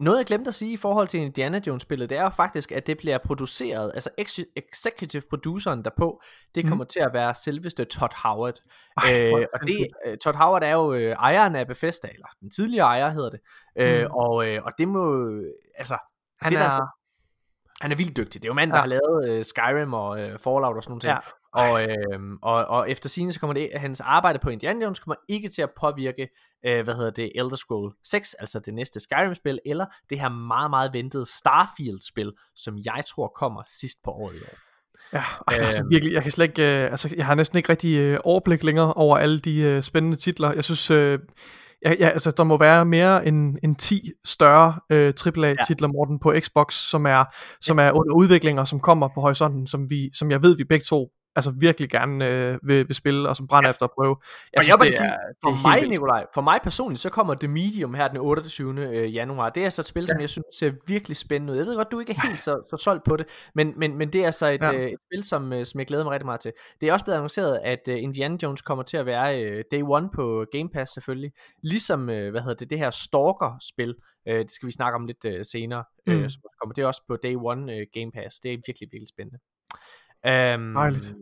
[0.00, 2.72] noget jeg glemte at sige i forhold til Indiana Jones spillet, det er jo faktisk,
[2.72, 6.22] at det bliver produceret, altså ex- executive produceren derpå,
[6.54, 6.68] det Mhm.
[6.68, 8.54] kommer til at være selveste Todd Howard.
[8.96, 12.50] Ej, øh, og det, øh, Todd Howard er jo øh, ejeren af Bethesda, eller den
[12.50, 13.40] tidligere ejer hedder det.
[13.78, 14.10] Øh, Mhm.
[14.12, 15.44] og, øh, og det må, øh,
[15.78, 15.96] altså,
[16.40, 16.98] han det der er, altså-
[17.80, 18.42] han er vildt dygtig.
[18.42, 18.76] Det er jo manden, Ja.
[18.76, 21.12] der har lavet øh, Skyrim og øh, Fallout og sådan nogle ting.
[21.12, 21.18] Ja.
[21.52, 25.16] Og, øh, og, og efter sigende så kommer det, hans arbejde på Indiana Jones kommer
[25.28, 26.28] ikke til at påvirke,
[26.66, 30.70] øh, hvad hedder det, Elder Scroll 6, altså det næste Skyrim-spil, eller det her meget,
[30.70, 34.56] meget ventede Starfield-spil, som jeg tror kommer sidst på året i år.
[35.12, 35.90] ja, ej, altså, Øhm.
[35.90, 38.92] virkelig, jeg kan slet ikke, øh, altså, jeg har næsten ikke rigtig øh, overblik længere
[38.94, 40.52] over alle de øh, spændende titler.
[40.52, 41.18] Jeg synes, øh,
[41.84, 46.34] ja, ja, altså, der må være mere end, end 10 større øh, AAA-titler, Morten, på
[46.40, 47.24] Xbox, som er,
[47.60, 50.64] som er under udvikling, og som kommer på horisonten, som, vi, som jeg ved, vi
[50.64, 53.90] begge to altså virkelig gerne øh, vil, vil spille, og som brænder Altså, efter at
[53.90, 54.16] prøve.
[54.52, 55.88] Jeg og synes, jeg vil det sige, er- for mig.
[55.88, 58.80] Nikolaj, for mig personligt, så kommer The Medium her den 28.
[58.88, 59.50] øh, januar.
[59.50, 61.58] Det er altså et spil, som jeg synes ser virkelig spændende ud.
[61.58, 64.12] Jeg ved godt, du ikke er helt så, så solgt på det, men, men, men
[64.12, 64.72] det er altså et, Ja.
[64.74, 66.52] øh, et spil, som, øh, som jeg glæder mig rigtig meget til.
[66.80, 69.82] Det er også blevet annonceret, at øh, Indiana Jones kommer til at være øh, day
[69.82, 71.32] one på Game Pass selvfølgelig.
[71.62, 73.94] Ligesom, øh, hvad hedder det, det her Stalker-spil.
[74.28, 75.84] Øh, det skal vi snakke om lidt øh, senere.
[76.06, 76.12] Mm.
[76.12, 76.18] Mm.
[76.22, 76.74] Øh, som kommer.
[76.74, 78.40] Det er også på day one øh, Game Pass.
[78.40, 79.38] Det er virkelig, virkelig spændende.
[80.26, 81.14] Um, Dejligt.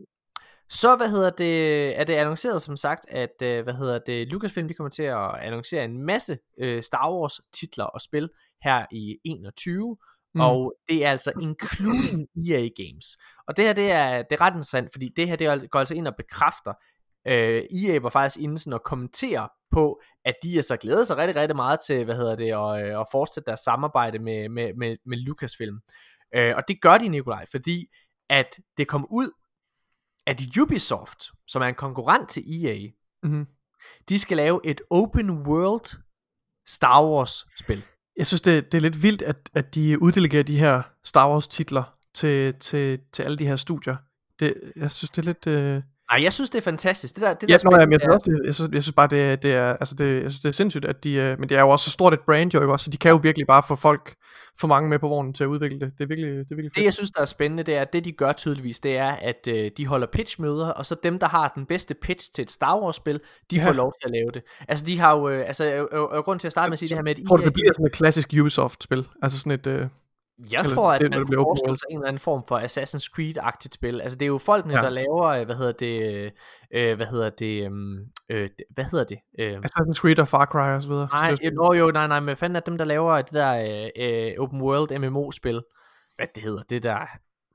[0.69, 4.67] så hvad hedder det, er det annonceret som sagt, at øh, hvad hedder det, Lucasfilm
[4.67, 8.29] de kommer til at annoncere en masse øh, Star Wars titler og spil
[8.63, 9.97] her i 21,
[10.35, 10.41] Mm.
[10.41, 13.17] og det er altså including EA Games.
[13.47, 15.79] Og det her det er, det er ret interessant, fordi det her det er- går
[15.79, 16.73] altså ind og bekræfter,
[17.27, 21.35] øh, EA var faktisk inde sådan og kommentere på, at de altså glæder sig rigtig,
[21.35, 24.97] rigtig meget til, hvad hedder det, og, øh, at fortsætte deres samarbejde med, med, med,
[25.05, 25.79] med Lucasfilm.
[26.35, 27.87] Øh, og det gør de, Nikolaj, fordi
[28.31, 29.31] at det kom ud,
[30.25, 32.87] at Ubisoft, som er en konkurrent til EA,
[33.23, 33.47] Mhm.
[34.09, 35.97] de skal lave et open world
[36.67, 37.83] Star Wars spil.
[38.17, 41.47] Jeg synes, det, det er lidt vildt, at, at de uddelegerer de her Star Wars
[41.47, 43.95] titler til, til, til alle de her studier.
[44.39, 45.47] Det, jeg synes, det er lidt...
[45.47, 45.83] Øh...
[46.11, 47.15] Nej, jeg synes det er fantastisk.
[47.15, 48.83] Det der, det Ja, der nå, jamen, jeg, det synes også, det, jeg, synes, jeg
[48.83, 51.39] synes bare, det, det er, altså det, jeg synes, det er sindssygt, at de, øh,
[51.39, 53.11] men det er jo også så stort et brand, jo ikke også, så de kan
[53.11, 54.15] jo virkelig bare få folk,
[54.59, 55.91] få mange med på vognen til at udvikle det.
[55.97, 56.85] Det er virkelig, det er virkelig Det fedt.
[56.85, 59.47] jeg synes der er spændende Det er at det de gør tydeligvis Det er at
[59.47, 62.79] øh, de holder pitchmøder Og så dem der har den bedste pitch til et Star
[62.79, 63.19] Wars spil
[63.51, 63.67] De Ja.
[63.67, 66.23] får lov til at lave det Altså de har jo øh, Altså øh, øh, øh,
[66.23, 67.85] grund til at starte med at sige det her med at Tror det bliver sådan
[67.85, 69.07] et klassisk Ubisoft-spil?
[69.21, 69.67] Altså sådan et...
[69.67, 69.87] Øh,
[70.51, 73.07] Jeg eller tror, at det, man kunne forestille sig en eller anden form for Assassin's
[73.15, 74.01] Creed-agtigt spil.
[74.01, 74.81] Altså det er jo folkene, Ja.
[74.81, 76.31] der laver, øh, hvad hedder det,
[76.73, 77.97] øh, hvad hedder det, øhm,
[78.29, 79.17] øh, det- hvad hedder det?
[79.39, 81.07] Øh, Assassin's Creed og Far Cry og så videre.
[81.13, 83.51] nej, så det er jo, nej, nej, men fanden er dem, der laver det der
[83.97, 85.61] øh, øh, open world MMO-spil?
[86.15, 86.97] Hvad det hedder, det der...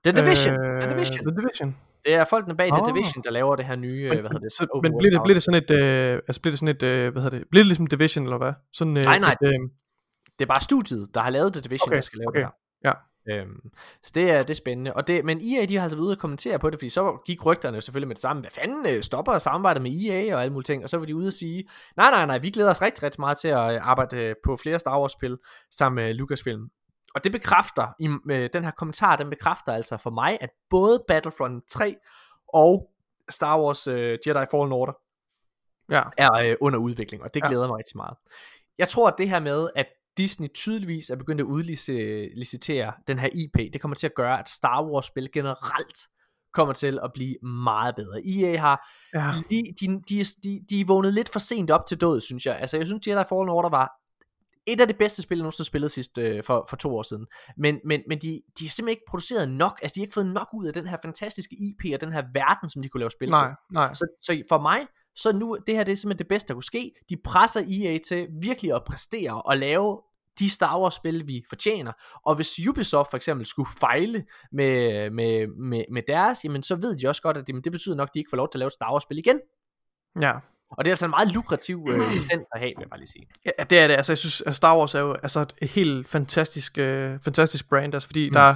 [0.04, 0.54] The Division!
[0.66, 1.26] Øh, The Division!
[1.26, 1.76] The Division.
[2.04, 2.88] Det er folkene bag The Åh.
[2.88, 4.52] Division, der laver det her nye, øh, Men, hvad hedder det?
[4.52, 6.82] så, open men bliver det, bliver det sådan et, øh, altså bliver det sådan et,
[6.82, 8.52] øh, hvad hedder det, bliver det ligesom Division, eller hvad?
[8.72, 9.32] Sådan, øh, Nej, nej.
[9.42, 9.58] Et, øh,
[10.38, 12.46] Det er bare studiet, der har lavet The Division, Okay, der skal lave okay, det
[12.46, 12.52] her.
[13.28, 13.70] Øhm,
[14.02, 14.92] så det er, det er spændende.
[14.92, 17.22] Og det, men EA, de har altså været ude og kommentere på det, fordi så
[17.26, 18.40] gik rygterne selvfølgelig med det samme.
[18.40, 20.82] Hvad fanden øh, stopper at samarbejde med EA og alle mulige ting?
[20.84, 23.20] Og så var de ude og sige, nej, nej, nej, vi glæder os rigtig, rigtig
[23.20, 25.38] meget til at øh, arbejde øh, på flere Star Wars-spil
[25.70, 26.68] sammen med Lucasfilm.
[27.14, 31.04] Og det bekræfter, i, med den her kommentar, den bekræfter altså for mig, at både
[31.08, 31.96] Battlefront 3
[32.48, 32.90] og
[33.30, 34.92] Star Wars uh, Jedi Fallen Order
[35.90, 36.02] ja.
[36.18, 37.48] er øh, under udvikling, og det Ja.
[37.48, 38.16] glæder mig rigtig meget.
[38.78, 39.86] Jeg tror, at det her med, at
[40.18, 44.48] Disney tydeligvis er begyndt at udlicitere den her IP, det kommer til at gøre, at
[44.48, 45.98] Star Wars-spil generelt
[46.54, 48.26] kommer til at blive meget bedre.
[48.26, 49.32] EA har ja.
[49.50, 52.56] de, de, de, de, de er vågnet lidt for sent op til død, synes jeg.
[52.56, 53.90] Altså, jeg synes, Jedi Fallen Order var
[54.66, 57.26] et af de bedste spil, jeg nogensinde spillet sidst øh, for, for to år siden.
[57.56, 60.26] Men, men, men de, de har simpelthen ikke produceret nok, altså de har ikke fået
[60.26, 63.10] nok ud af den her fantastiske IP og den her verden, som de kunne lave
[63.10, 63.32] spil til.
[63.32, 63.94] Nej, nej.
[63.94, 66.64] Så, så for mig, så nu, det her det er simpelthen det bedste, der kunne
[66.64, 66.92] ske.
[67.08, 70.00] De presser EA til virkelig at præstere og lave
[70.38, 71.92] de Star Wars spil, vi fortjener.
[72.26, 76.98] Og hvis Ubisoft for eksempel skulle fejle med, med, med, med deres, jamen så ved
[76.98, 78.58] de også godt, at det, det betyder nok, at de ikke får lov til at
[78.58, 79.40] lave et Star Wars spil igen.
[80.20, 80.32] Ja.
[80.70, 83.08] Og det er altså en meget lukrativ øh, licens at have, vil jeg bare lige
[83.08, 83.26] sige.
[83.44, 83.94] Ja, det er det.
[83.94, 87.94] Altså, jeg synes, at Star Wars er jo altså et helt fantastisk, øh, fantastisk brand,
[87.94, 88.34] altså, fordi mm.
[88.34, 88.54] der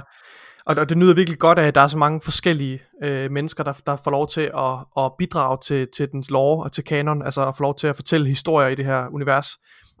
[0.65, 3.63] og, og det nyder virkelig godt af, at der er så mange forskellige øh, mennesker,
[3.63, 7.21] der, der får lov til at, at bidrage til, til dens lore og til kanon,
[7.23, 9.47] altså at få lov til at fortælle historier i det her univers.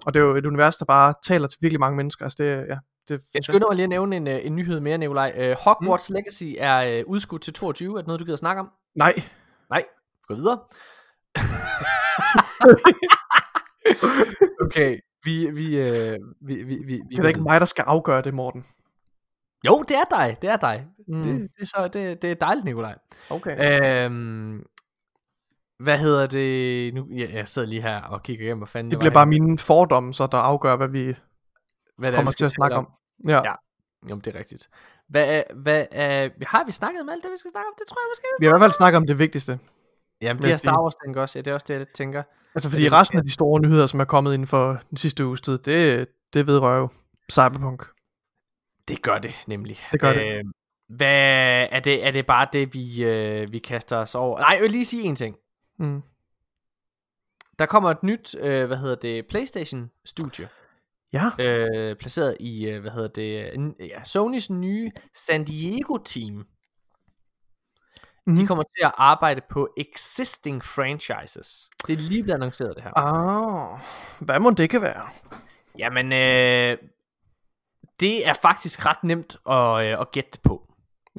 [0.05, 2.25] Og det er jo et univers, der bare taler til virkelig mange mennesker.
[2.25, 2.77] Altså det, ja,
[3.09, 5.33] det jeg skynder mig lige at nævne en, øh, en nyhed mere, Nikolaj.
[5.37, 6.13] Uh, Hogwarts mm.
[6.13, 7.91] Legacy er uh, udskudt til 22.
[7.93, 8.69] Er det noget, du gider snakke om?
[8.95, 9.13] Nej.
[9.69, 9.83] Nej.
[10.27, 10.59] Gå videre.
[14.65, 18.21] okay, vi, vi, øh, vi, vi, vi, Det er da ikke mig, der skal afgøre
[18.21, 18.65] det, Morten.
[19.65, 20.87] Jo, det er dig, det er dig.
[21.07, 21.23] Mm.
[21.23, 22.95] Det, det, er så, det, det er dejligt, Nikolaj.
[23.29, 24.05] Okay.
[24.05, 24.65] Øhm,
[25.83, 26.93] hvad hedder det?
[26.93, 29.25] Nu, jeg, jeg sidder lige her og kigger igennem, hvad fanden det, det bliver bare
[29.25, 31.15] mine fordomme, så der afgør, hvad vi
[31.97, 32.85] hvad kommer til at snakke om.
[32.85, 33.29] om.
[33.29, 33.41] Ja.
[33.45, 33.53] ja.
[34.09, 34.69] Jamen, det er rigtigt.
[35.09, 37.73] Hvad, hvad, uh, har vi snakket om alt det, vi skal snakke om?
[37.79, 38.25] Det tror jeg måske.
[38.39, 39.59] Vi har i hvert fald snakket om det vigtigste.
[40.21, 41.39] Jamen, det er Star Wars ting også.
[41.39, 42.23] Ja, det er også det, jeg tænker.
[42.55, 45.25] Altså, fordi det, resten af de store nyheder, som er kommet inden for den sidste
[45.25, 46.87] uges tid, det, det vedrører jo
[47.31, 47.83] Cyberpunk.
[48.87, 49.77] Det gør det nemlig.
[49.91, 50.31] Det gør det.
[50.31, 50.43] Øh,
[50.89, 52.07] hvad, er det.
[52.07, 54.39] Er det bare det, vi, øh, vi kaster os over?
[54.39, 55.35] Nej, jeg vil lige sige en ting.
[55.81, 56.01] Mm.
[57.59, 60.47] Der kommer et nyt, øh, hvad hedder det, PlayStation Studio.
[61.13, 61.29] Ja.
[61.39, 66.33] Øh, placeret i, øh, hvad hedder det, ja, Sonys nye San Diego team.
[68.25, 68.35] Mm-hmm.
[68.35, 71.69] De kommer til at arbejde på existing franchises.
[71.87, 72.97] Det er lige blevet annonceret det her.
[72.97, 73.79] Ah,
[74.19, 75.09] hvad må det kan være?
[75.77, 76.77] Jamen, øh,
[77.99, 80.70] det er faktisk ret nemt at, øh, at gætte på.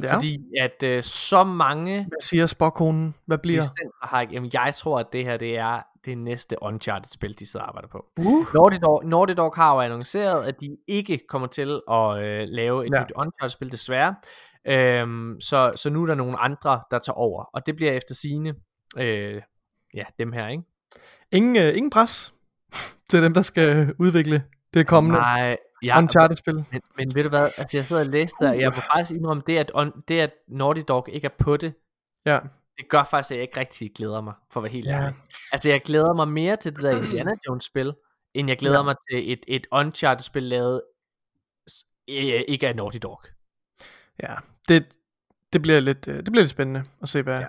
[0.03, 0.15] Ja.
[0.15, 1.97] Fordi at øh, så mange...
[1.97, 3.15] Hvad siger spokkonen?
[3.27, 3.63] Hvad bliver?
[4.03, 7.69] Har, jamen, jeg tror, at det her det er det næste Uncharted-spil, de sidder og
[7.69, 8.07] arbejder på.
[8.19, 8.47] Uh.
[8.55, 12.87] Naughty, Dog, Naughty Dog har jo annonceret, at de ikke kommer til at øh, lave
[12.87, 13.01] et ja.
[13.01, 14.15] nyt Uncharted-spil, desværre.
[14.67, 17.45] Øhm, så, så nu er der nogle andre, der tager over.
[17.45, 18.55] Og det bliver efter sine
[18.97, 19.43] øh,
[19.95, 20.63] ja, dem her, ikke?
[21.33, 22.35] Ingen, øh, ingen pres
[23.11, 25.19] til dem, der skal udvikle det kommende.
[25.19, 26.55] Nej, ja, Uncharted-spil.
[26.55, 29.11] Men, men ved du hvad, altså jeg sidder og læste der, og jeg vil faktisk
[29.11, 31.75] indrømme, det at, on, det at Naughty Dog ikke er på det,
[32.27, 32.39] ja.
[32.79, 34.93] det gør faktisk, at jeg ikke rigtig glæder mig, for at være helt ja.
[34.93, 35.15] ærlig.
[35.53, 37.95] Altså jeg glæder mig mere til det der Indiana Jones-spil,
[38.35, 38.83] end jeg glæder ja.
[38.83, 40.83] mig til et, et Uncharted-spil lavet
[42.09, 43.21] ikke af Naughty Dog.
[44.23, 44.35] Ja,
[44.69, 44.87] det,
[45.53, 47.47] det, bliver lidt, øh, det bliver lidt spændende at se, hvad, ja.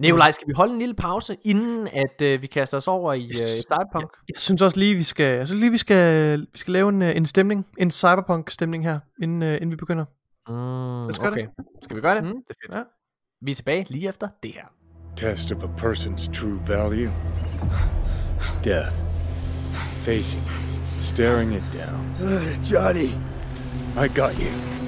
[0.00, 3.26] Nikolaj, skal vi holde en lille pause, inden at øh, vi kaster os over i
[3.26, 4.02] øh, Cyberpunk?
[4.02, 6.88] Jeg, jeg synes også lige, vi skal, jeg synes lige, vi skal, vi skal lave
[6.88, 10.04] en, øh, en stemning, en Cyberpunk-stemning her, inden, øh, inden vi begynder.
[10.48, 11.40] Mm, skal okay.
[11.40, 11.50] Det?
[11.82, 12.24] Skal vi gøre det?
[12.24, 12.78] Mm, det er fedt.
[12.78, 12.82] Ja.
[13.42, 14.64] Vi er tilbage lige efter det her.
[15.16, 17.10] Test of a person's true value.
[18.64, 18.92] Death.
[20.04, 20.44] Facing.
[21.00, 22.00] Staring it down.
[22.20, 23.10] Uh, Johnny.
[23.96, 24.79] I got you.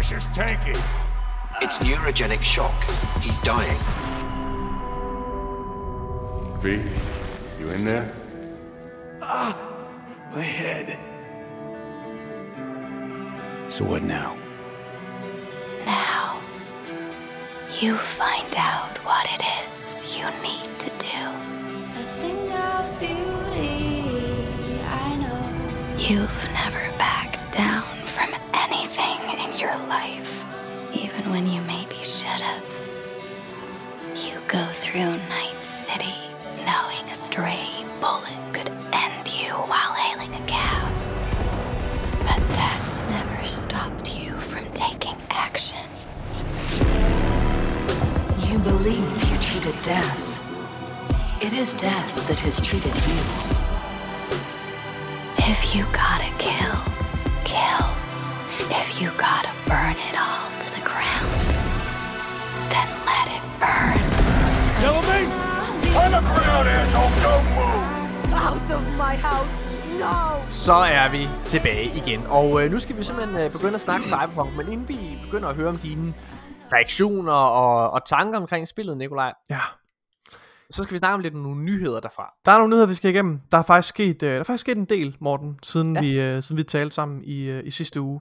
[0.00, 0.82] Pressure's tanking.
[1.60, 2.84] It's neurogenic shock.
[3.20, 3.78] He's dying.
[6.62, 6.82] V,
[7.60, 8.10] you in there?
[9.20, 9.54] Ah,
[10.34, 10.98] my head.
[13.70, 14.38] So what now?
[15.84, 16.40] Now,
[17.78, 19.42] you find out what it
[19.84, 21.20] is you need to do.
[22.00, 25.98] A thing of beauty, I know.
[25.98, 27.89] You've never backed down from anything in
[29.60, 30.44] your life,
[30.94, 32.82] even when you maybe should have.
[34.16, 36.14] You go through Night City
[36.64, 37.68] knowing a stray
[38.00, 40.90] bullet could end you while hailing a cab.
[42.20, 45.84] But that's never stopped you from taking action.
[48.48, 50.40] You believe you cheated death.
[51.42, 53.20] It is death that has cheated you.
[55.52, 56.79] If you gotta kill, kill.
[58.70, 61.30] If you gotta burn it all to the ground,
[62.72, 63.98] then let it burn.
[64.82, 65.30] Yellow Ming!
[66.02, 67.12] On the ground, asshole!
[67.26, 67.84] Don't move!
[68.46, 69.50] Out of my house!
[70.00, 70.50] No!
[70.50, 74.04] Så er vi tilbage igen, og øh, nu skal vi simpelthen øh, begynde at snakke
[74.04, 76.14] Cyberpunk, men inden vi begynder at høre om dine
[76.72, 79.60] reaktioner og, og tanker omkring spillet, Nikolaj, Ja.
[80.70, 82.34] så skal vi snakke om lidt nogle nyheder derfra.
[82.44, 83.40] Der er nogle nyheder, vi skal igennem.
[83.52, 86.00] Der er faktisk sket, øh, der er faktisk sket en del, Morten, siden, Ja.
[86.00, 88.20] vi, øh, siden vi talte sammen i, øh, i sidste uge.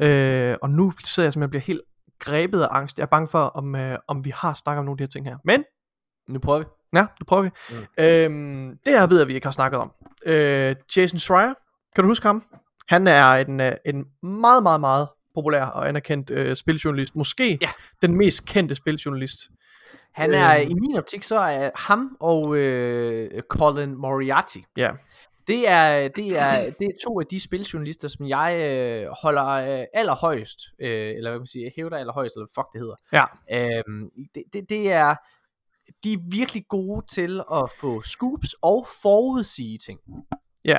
[0.00, 1.80] Øh, og nu sidder jeg simpelthen og bliver helt
[2.18, 2.98] grebet af angst.
[2.98, 5.08] Jeg er bange for, om, øh, om vi har snakket om nogle af de her
[5.08, 5.36] ting her.
[5.44, 5.64] Men,
[6.28, 6.64] Nu prøver vi.
[6.94, 7.50] ja, nu prøver vi.
[7.70, 8.04] Mm.
[8.04, 9.92] Øhm, det her ved jeg, vi ikke har snakket om.
[10.26, 11.54] Øh, Jason Schreier,
[11.94, 12.44] kan du huske ham?
[12.88, 17.16] Han er en, øh, en meget, meget, meget populær og anerkendt øh, spiljournalist.
[17.16, 17.68] Måske Ja.
[18.02, 19.38] den mest kendte spiljournalist
[20.12, 20.70] Han er, Øhm.
[20.70, 24.58] i min optik, så er ham og øh, Colin Moriarty.
[24.76, 24.90] Ja.
[25.46, 29.84] Det er, det, er, det er to af de spiljournalister, som jeg øh, holder øh,
[29.94, 32.96] allerhøjst, øh, eller hvad kan man sige, hævder allerhøjst, eller fuck det hedder.
[33.12, 33.24] Ja.
[33.52, 35.14] Øhm, det, det, det er,
[36.04, 40.00] de er virkelig gode til at få scoops og forudsige ting.
[40.64, 40.78] Ja.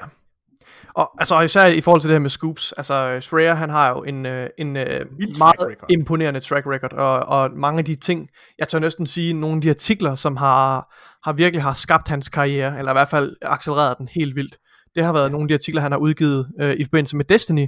[0.94, 4.04] Og altså især i forhold til det her med scoops, altså Schreier han har jo
[4.04, 5.92] en, øh, en øh, Vild meget record.
[5.92, 9.62] imponerende track record, og, og mange af de ting, jeg tør næsten sige, nogle af
[9.62, 10.94] de artikler, som har,
[11.26, 14.58] har virkelig har skabt hans karriere, eller i hvert fald accelereret den helt vildt,
[14.96, 15.30] det har været ja.
[15.30, 17.68] nogle af de artikler, han har udgivet øh, i forbindelse med Destiny.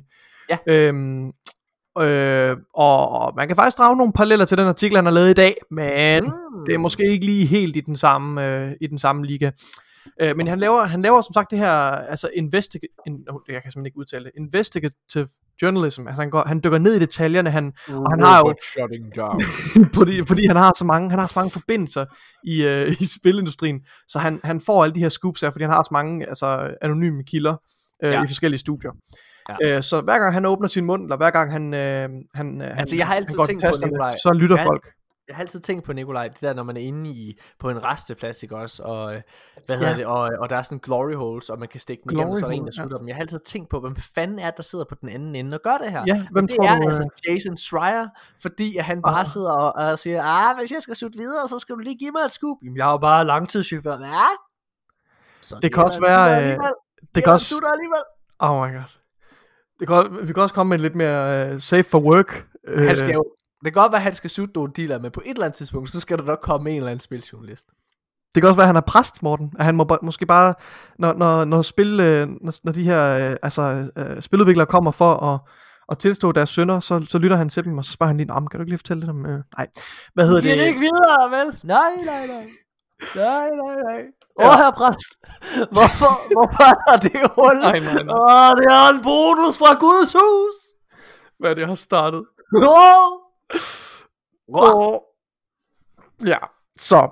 [0.49, 0.57] Ja.
[0.67, 1.27] Øhm,
[1.99, 5.29] øh, og, og man kan faktisk drage nogle paralleller til den artikel, han har lavet
[5.29, 6.65] i dag, men Mm.
[6.65, 9.51] det er måske ikke lige helt i den samme, øh, i den samme liga.
[10.21, 13.61] Øh, men han laver, han laver som sagt det her, altså investig, in, oh, jeg
[13.61, 15.27] kan simpelthen ikke udtale det, investigative
[15.61, 19.15] journalism, altså han, går, han dykker ned i detaljerne, han, og han har jo, shutting
[19.15, 19.41] down.
[19.97, 22.05] fordi, fordi han har så mange, han har så mange forbindelser
[22.43, 25.73] i, øh, i spilindustrien, så han, han får alle de her scoops her, fordi han
[25.73, 27.55] har så mange altså, anonyme kilder
[28.03, 28.23] øh, Ja.
[28.23, 28.91] i forskellige studier.
[29.61, 29.75] Ja.
[29.77, 32.77] Øh, så hver gang han åbner sin mund, eller hver gang han, øh, han, øh,
[32.79, 34.65] Altså, han, jeg har altid han går tænkt på, tasterne, Nikolaj, så lytter Ja.
[34.65, 34.91] folk.
[35.27, 37.83] Jeg har altid tænkt på, Nikolaj, det der, når man er inde i, på en
[37.83, 39.21] resteplads, ikke også, og, øh,
[39.65, 39.97] hvad hedder Ja.
[39.97, 42.37] det, og, og der er sådan glory holes, og man kan stikke den igennem, og
[42.37, 43.07] så er der en, der Glory hole, sutter dem.
[43.07, 45.61] Jeg har altid tænkt på, hvem fanden er der sidder på den anden ende og
[45.63, 46.03] gør det her?
[46.07, 48.07] Ja, hvem det tror er du, altså Jason Schreier,
[48.41, 49.25] fordi at han bare Ah.
[49.25, 52.11] sidder og, og siger, ah, hvis jeg skal sutte videre, så skal du lige give
[52.11, 52.57] mig et scoop.
[52.63, 53.99] Jamen, jeg er jo bare langtidschauffør.
[53.99, 54.23] Ja.
[55.41, 56.49] Så Det kan også være, øh,
[57.15, 58.03] det kan også, alligevel.
[58.39, 58.83] oh my god.
[59.79, 62.47] Det kan, vi kan også komme med en lidt mere uh, safe for work.
[62.67, 63.25] øh, Han skal jo,
[63.65, 65.57] det kan godt være, at han skal sutte nogle dealer, men på et eller andet
[65.57, 67.65] tidspunkt, så skal der nok komme en eller anden spiljournalist.
[68.35, 69.53] Det kan også være, at han er præst, Morten.
[69.59, 70.53] At han må måske bare,
[70.99, 75.13] når, når, når, spil, øh, når, når de her øh, altså, øh, spiludviklere kommer for
[75.15, 75.39] at,
[75.91, 78.27] at tilstå deres sønder, så, så lytter han til dem, og så spørger han lige,
[78.27, 79.25] "Nå, men kan du ikke lige fortælle lidt om...
[79.25, 79.39] Øh...
[79.57, 79.67] Nej,
[80.13, 80.57] hvad hedder det?
[80.57, 81.59] det ikke videre, vel?
[81.63, 82.45] Nej, nej, nej.
[83.15, 84.01] Nej, nej, nej.
[84.39, 84.49] Åh, Ja.
[84.51, 85.11] oh, herre præst.
[85.75, 87.55] Hvorfor, hvorfor er det hul?
[87.67, 88.15] Nej, nej, nej.
[88.19, 90.55] Åh, det er en bonus fra Guds hus.
[91.39, 92.23] Hvad er det, jeg har startet?
[92.57, 92.63] Åh.
[92.63, 93.24] Oh.
[96.25, 96.37] Ja,
[96.77, 97.09] så...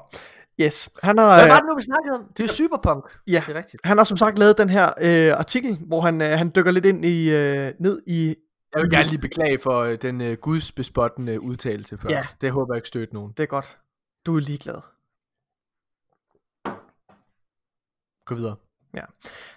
[0.61, 2.33] Yes, han har, Hvad øh, var det nu, vi snakkede om?
[2.37, 3.03] Det er Cyberpunk.
[3.27, 3.43] Ja.
[3.47, 3.85] Det er rigtigt.
[3.85, 6.85] han har som sagt lavet den her øh, artikel, hvor han, øh, han dykker lidt
[6.85, 8.35] ind i, øh, ned i...
[8.73, 12.09] Jeg vil gerne lige beklage for øh, den øh, gudsbespottende udtalelse før.
[12.09, 12.27] Ja.
[12.41, 13.33] Det håber jeg ikke stødt nogen.
[13.37, 13.79] Det er godt.
[14.25, 14.81] Du er ligeglad.
[18.25, 18.55] Gå videre.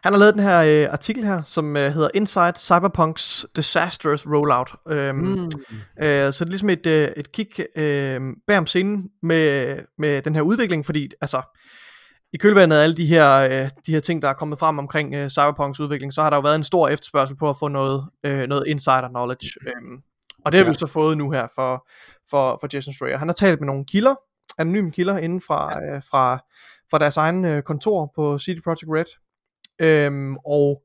[0.02, 4.72] Han har lavet den her øh, artikel her, som øh, hedder Inside Cyberpunks Disastrous Rollout.
[4.88, 5.44] Øhm, mm.
[6.04, 10.22] øh, så det er ligesom et, øh, et kig øh, bag om scenen med, med
[10.22, 11.42] den her udvikling, fordi altså,
[12.32, 15.14] i kølvandet af alle de her, øh, de her ting, der er kommet frem omkring
[15.14, 18.04] øh, Cyberpunks udvikling, så har der jo været en stor efterspørgsel på at få noget,
[18.24, 19.48] øh, noget insider knowledge.
[19.66, 20.02] Øhm,
[20.44, 20.72] og det har vi Ja.
[20.80, 21.88] jo så fået nu her for,
[22.30, 23.18] for, for Jason Schreier.
[23.18, 24.14] Han har talt med nogle kilder,
[24.58, 26.38] anonyme kilder inden fra, øh, fra,
[26.90, 29.25] fra deres egen øh, kontor på CD Projekt Red.
[29.78, 30.82] Øhm, og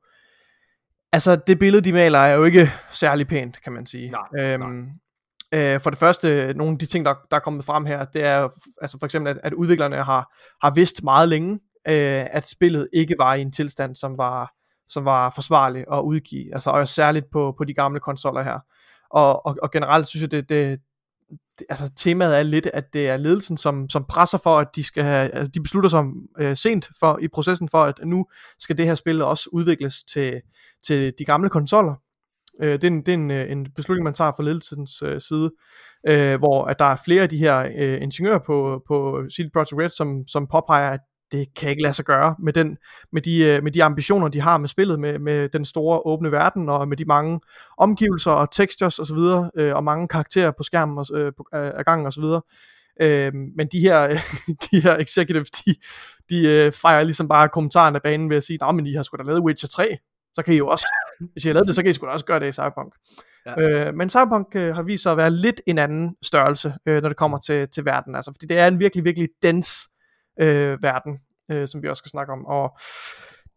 [1.12, 4.12] altså det billede de maler er jo ikke særlig pænt, kan man sige.
[4.12, 4.90] Nej, øhm,
[5.54, 8.24] Øh, for det første, nogle af de ting, der, der er kommet frem her, det
[8.24, 8.50] er
[8.82, 11.54] altså for eksempel, at, at udviklerne har, har vidst meget længe,
[11.88, 14.54] øh, at spillet ikke var i en tilstand, som var,
[14.88, 16.54] som var forsvarlig at udgive.
[16.54, 18.60] Altså og særligt på, på de gamle konsoller her.
[19.10, 20.80] Og, og, og generelt synes jeg, det, det,
[21.70, 25.04] altså temaet er lidt, at det er ledelsen, som, som presser for, at de skal
[25.04, 26.06] have, altså de beslutter sig
[26.40, 28.26] øh, sent for, i processen for, at nu
[28.60, 30.42] skal det her spil også udvikles til,
[30.88, 31.96] til de gamle konsoller.
[32.62, 35.22] Øh, det er, en, det er en, øh, en beslutning, man tager fra ledelsens øh,
[35.22, 35.52] side,
[36.08, 39.80] øh, hvor at der er flere af de her øh, ingeniører på, på CD Projekt
[39.82, 41.00] Red, som, som påpeger, at
[41.32, 42.78] det kan ikke lade sig gøre med, den,
[43.12, 46.32] med, de, øh, med de ambitioner, de har med spillet, med, med den store åbne
[46.32, 47.40] verden, og med de mange
[47.78, 49.18] omgivelser og textures osv.,
[49.56, 52.24] øh, og mange karakterer på skærmen og, øh, på, øh, af gangen osv.
[53.02, 54.08] Øh, men de her,
[54.72, 55.76] de her executives, de,
[56.30, 59.04] de øh, fejrer ligesom bare kommentaren af banen ved at sige, nej, men I har
[59.04, 59.98] sgu da lavet Witcher 3,
[60.36, 60.86] så kan I jo også,
[61.34, 62.94] hvis I har lavet det, så kan I sgu da også gøre det i Cyberpunk.
[63.46, 63.62] Ja.
[63.62, 67.10] Øh, men Cyberpunk øh, har vist sig at være lidt en anden størrelse, øh, når
[67.10, 69.91] det kommer til, til verden, altså, fordi det er en virkelig, virkelig dens
[70.40, 71.20] øh, verden,
[71.52, 72.78] øh, som vi også skal snakke om, og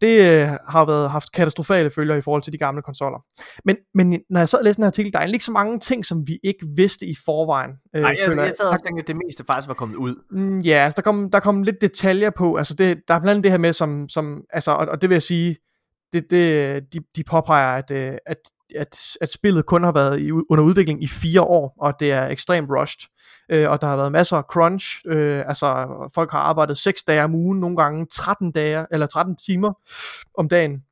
[0.00, 3.18] det øh, har været haft katastrofale følger i forhold til de gamle konsoller.
[3.64, 5.52] Men, men når jeg sad og læste den her artikel, der er egentlig ikke så
[5.52, 7.70] mange ting, som vi ikke vidste i forvejen.
[7.96, 10.14] Øh, Nej, jeg, føler jeg sad og tænkte, at det meste faktisk var kommet ud.
[10.30, 13.30] Mm, Ja, altså der kom, der kom lidt detaljer på, altså det, der er blandt
[13.30, 15.56] andet det her med, som, som altså, og, og det vil jeg sige,
[16.12, 18.38] det, det, de, de påpeger, at, øh, at,
[18.76, 22.26] at, at spillet kun har været i, under udvikling i fire år, og det er
[22.26, 23.08] ekstremt rushed,
[23.48, 27.24] øh, og der har været masser af crunch, øh, altså folk har arbejdet 6 dage
[27.24, 29.72] om ugen, nogle gange 13 dage, eller 13 timer
[30.38, 30.82] om dagen,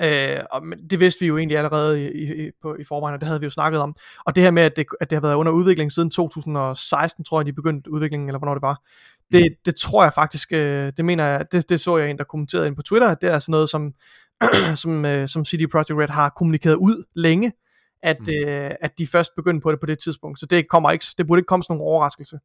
[0.00, 3.26] Øh, og, det vidste vi jo egentlig allerede i, i, på, i forvejen, og det
[3.26, 3.94] havde vi jo snakket om.
[4.26, 7.40] Og det her med, at det, at det har været under udvikling siden 2016, tror
[7.40, 8.82] jeg, de begyndte udviklingen, eller hvornår det var.
[9.32, 12.24] Det, det tror jeg faktisk, øh, det mener jeg, det, det så jeg en, der
[12.24, 13.92] kommenterede ind på Twitter, at det er sådan noget, som,
[14.82, 17.52] som, øh, som CD Projekt Red har kommunikeret ud længe,
[18.02, 18.48] at, mm.
[18.48, 20.40] øh, at de først begyndte på det på det tidspunkt.
[20.40, 22.38] Så det, kommer ikke, det burde ikke komme som nogen overraskelse.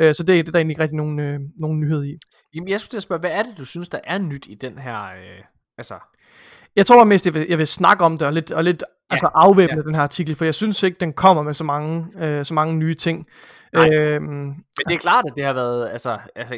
[0.00, 2.18] Øh, så det, det er der egentlig ikke rigtig nogen, øh, nogen nyhed i.
[2.54, 4.54] Jamen, jeg skulle til at spørge, hvad er det, du synes, der er nyt i
[4.54, 5.44] den her, øh,
[5.78, 5.98] altså...
[6.76, 8.82] Jeg tror mest, jeg vil, jeg vil snakke om det, og lidt, og lidt.
[9.10, 9.82] Altså afvæbne ja.
[9.82, 12.76] den her artikel, for jeg synes ikke, den kommer med så mange, øh, så mange
[12.76, 13.26] nye ting.
[13.76, 16.54] Øhm, Men det er klart, at det har været, altså, altså,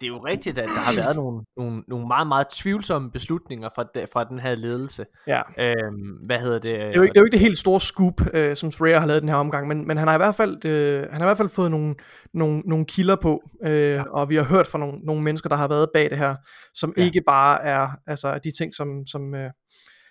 [0.00, 3.68] det er jo rigtigt, at der har været nogle, nogle, nogle meget, meget tvivlsomme beslutninger
[3.74, 5.04] fra, de, fra den her ledelse.
[5.26, 5.40] Ja.
[5.58, 6.70] Øhm, hvad hedder det?
[6.70, 8.98] Det er, jo ikke, det er jo ikke det helt store scoop, øh, som Schreier
[8.98, 11.26] har lavet den her omgang, men, men han har i hvert fald, øh, han har
[11.26, 11.94] i hvert fald fået nogle,
[12.34, 14.02] nogle, nogle kilder på, øh, ja.
[14.02, 16.34] og vi har hørt fra nogle, nogle mennesker, der har været bag det her,
[16.74, 17.04] som ja.
[17.04, 19.50] ikke bare er altså, de ting, som, som, øh,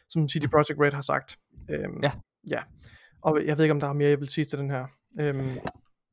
[0.09, 1.38] som CD Projekt Red har sagt.
[1.70, 2.11] Øhm, ja.
[2.51, 2.63] ja.
[3.22, 4.86] Og jeg ved ikke, om der er mere, jeg vil sige til den her.
[5.20, 5.59] Øhm,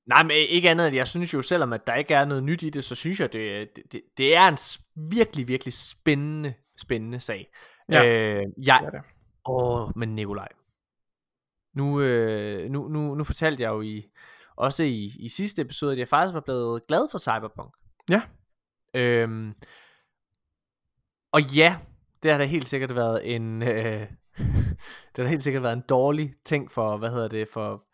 [0.07, 2.62] Nej, men ikke andet end, jeg synes jo, selvom at der ikke er noget nyt
[2.62, 4.59] i det, så synes jeg, det, det, det er en
[5.11, 7.52] virkelig, virkelig spændende, spændende sag.
[7.88, 9.00] Ja, øh, jeg, det er det.
[9.46, 10.48] Åh, men Nikolaj.
[11.74, 14.02] Nu, øh, nu, nu, nu fortalte jeg jo i,
[14.57, 17.74] også i, i sidste episode, at jeg faktisk var blevet glad for Cyberpunk.
[18.11, 18.22] Ja.
[18.94, 19.55] Øhm,
[21.32, 21.76] og ja,
[22.22, 23.62] det har da helt sikkert været en...
[23.62, 24.07] Øh,
[25.16, 27.85] det har helt sikkert været en dårlig ting for, hvad hedder det, for,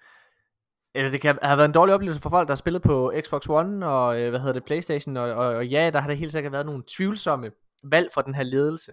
[0.94, 3.48] eller det kan have været en dårlig oplevelse for folk, der har spillet på Xbox
[3.48, 6.32] One og, øh, hvad hedder det, Playstation, og, og, og ja, der har der helt
[6.32, 7.50] sikkert været nogle tvivlsomme
[7.84, 8.92] valg fra den her ledelse.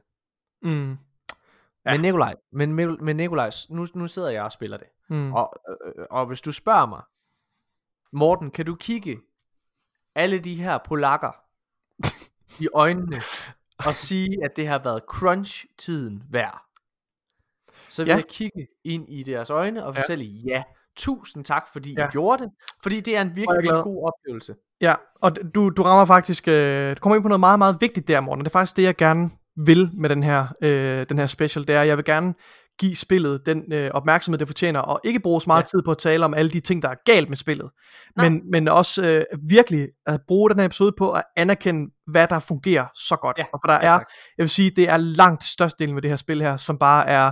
[0.62, 0.98] Mm.
[1.86, 1.92] Ja.
[1.92, 4.88] Men Nikolaj, men, men Nikolaj, nu, nu sidder jeg og spiller det.
[5.10, 5.34] Mm.
[5.34, 7.02] Og, øh, og hvis du spørger mig,
[8.12, 9.20] Morten, kan du kigge
[10.16, 11.32] alle de her polakker
[12.64, 13.22] i øjnene
[13.86, 16.67] og sige, at det har været crunch-tiden værd?
[17.90, 18.16] Så vil Ja.
[18.16, 20.64] jeg kigge ind i deres øjne og fortælle, ja, ja
[20.98, 22.06] tusind tak, fordi Ja.
[22.08, 22.52] I gjorde det.
[22.84, 24.56] Fordi det er en er virkelig, virkelig god oplevelse.
[24.82, 28.08] Ja, og du, du rammer faktisk, øh, du kommer ind på noget meget, meget vigtigt
[28.08, 28.44] der, Morten.
[28.46, 29.30] Det er faktisk det, jeg gerne
[29.66, 31.68] vil med den her, øh, den her special.
[31.68, 32.34] Det er, at jeg vil gerne
[32.80, 35.66] give spillet den øh, opmærksomhed, det fortjener, og ikke bruge så meget Ja.
[35.66, 37.70] tid på at tale om alle de ting, der er galt med spillet.
[38.18, 38.30] Nej.
[38.30, 42.40] Men, men også øh, virkelig at bruge den her episode på at anerkende, hvad der
[42.40, 43.38] fungerer så godt.
[43.38, 44.06] Ja, Og for der ja, er, tak.
[44.38, 47.32] jeg vil sige, det er langt størstedelen med det her spil her, som bare er,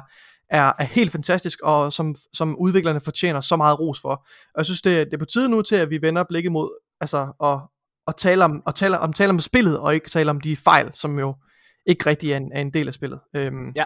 [0.50, 4.12] er, er helt fantastisk, og som, som udviklerne fortjener så meget ros for.
[4.54, 6.70] Og jeg synes, det, det er på tide nu til, at vi vender blikket mod,
[7.02, 7.62] altså, og,
[8.08, 10.92] og tale om, og tale om, tale om spillet, og ikke tale om de fejl,
[10.94, 11.36] som jo
[11.86, 13.20] ikke rigtig er en, er en del af spillet.
[13.36, 13.84] Øhm, Ja.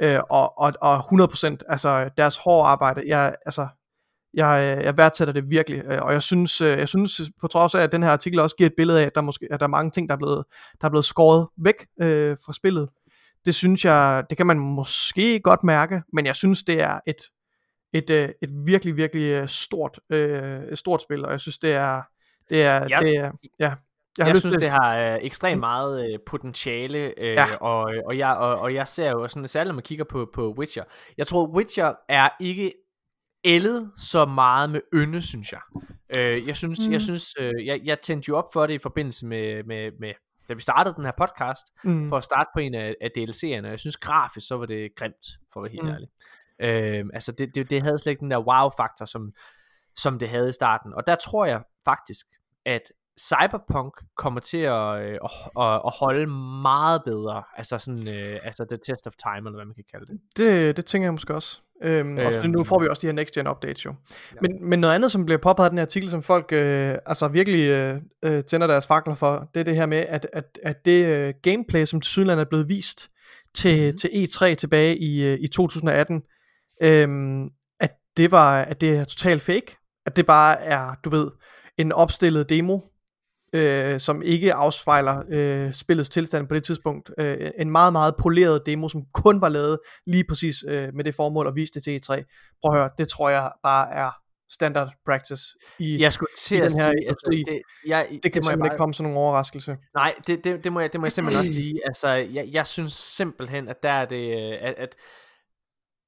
[0.00, 3.68] øh, og, og, og 100%, altså deres hårde arbejde, jeg, altså,
[4.34, 7.82] jeg, jeg værdsætter det virkelig, øh, og jeg synes, øh, jeg synes på trods af,
[7.82, 9.70] at den her artikel også giver et billede af, at der, måske, at der er
[9.70, 10.44] mange ting, der er blevet,
[10.80, 12.88] der er blevet skåret væk øh, fra spillet,
[13.46, 17.16] det synes jeg, det kan man måske godt mærke, men jeg synes, det er et,
[17.92, 22.02] et, øh, et virkelig, virkelig øh, stort, øh, stort spil, og jeg synes, det er,
[22.50, 23.30] det er, Jeg- det er
[23.60, 23.74] ja.
[24.18, 27.56] Jeg, jeg lyst synes, til- det har øh, ekstremt meget øh, potentiale, øh, Ja.
[27.60, 30.54] og, og, jeg, og, og jeg ser jo sådan, særligt når man kigger på, på
[30.58, 30.84] Witcher,
[31.18, 32.72] jeg tror, Witcher er ikke
[33.44, 35.60] ældet så meget med ynde, synes jeg.
[36.16, 36.92] Øh, jeg synes, mm.
[36.92, 40.12] jeg, synes øh, jeg, jeg tændte jo op for det i forbindelse med, med, med
[40.48, 42.08] da vi startede den her podcast, Mm.
[42.08, 44.90] for at starte på en af, af DLC'erne, og jeg synes grafisk, så var det
[44.96, 45.90] grimt, for at være helt mm.
[45.90, 46.08] ærlig.
[46.60, 49.32] Øh, altså det, det, det havde slet ikke den der wow-faktor, som,
[49.96, 50.94] som det havde i starten.
[50.94, 52.26] Og der tror jeg faktisk,
[52.64, 52.82] at
[53.20, 56.26] Cyberpunk kommer til at, øh, at, at, at holde
[56.62, 60.06] meget bedre, altså sådan, øh, altså the test of time, eller hvad man kan kalde
[60.06, 60.20] det.
[60.36, 61.60] Det, det tænker jeg måske også.
[61.82, 62.64] Øhm, også det, nu Øhm.
[62.64, 63.94] får vi også de her next gen updates jo.
[64.34, 64.38] Ja.
[64.42, 67.28] Men, men noget andet, som bliver påpeget i den her artikel, som folk øh, altså
[67.28, 70.84] virkelig øh, øh, tænder deres fakler for, det er det her med, at, at, at
[70.84, 73.10] det øh, gameplay, som til Sydland er blevet vist
[73.54, 73.96] til, mm-hmm.
[73.96, 76.22] til E3 tilbage i, øh, i 2018,
[76.82, 77.48] øhm,
[77.80, 79.76] at det var at det er totalt fake.
[80.06, 81.30] At det bare er, du ved,
[81.78, 82.78] en opstillet demo,
[83.56, 87.10] øh, som ikke afspejler øh, spillets tilstand på det tidspunkt.
[87.18, 91.14] Øh, en meget, meget poleret demo, som kun var lavet lige præcis øh, med det
[91.14, 92.22] formål at vise det til E3.
[92.62, 94.10] Prøv at høre, det tror jeg bare er
[94.50, 95.42] standard practice
[95.78, 97.52] i, Jeg skulle til i den her sige, altså, industri.
[97.52, 99.76] det, jeg, det kan simpelthen ikke komme som nogen overraskelse.
[99.94, 101.80] Nej, det, det, det, må jeg, det må jeg simpelthen også sige.
[101.84, 104.96] Altså, jeg, jeg synes simpelthen, at der er det, øh, at, at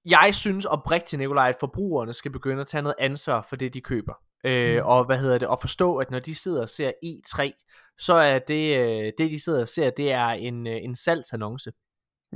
[0.04, 3.80] jeg synes oprigtigt, Nikolaj, at forbrugerne skal begynde at tage noget ansvar for det, de
[3.80, 4.14] køber.
[4.44, 4.82] Øh, Mm.
[4.88, 7.64] og hvad hedder det, og forstå, at når de sidder og ser E3,
[7.98, 11.72] så er det, øh, det de sidder og ser, det er en, øh, en salgsannonce.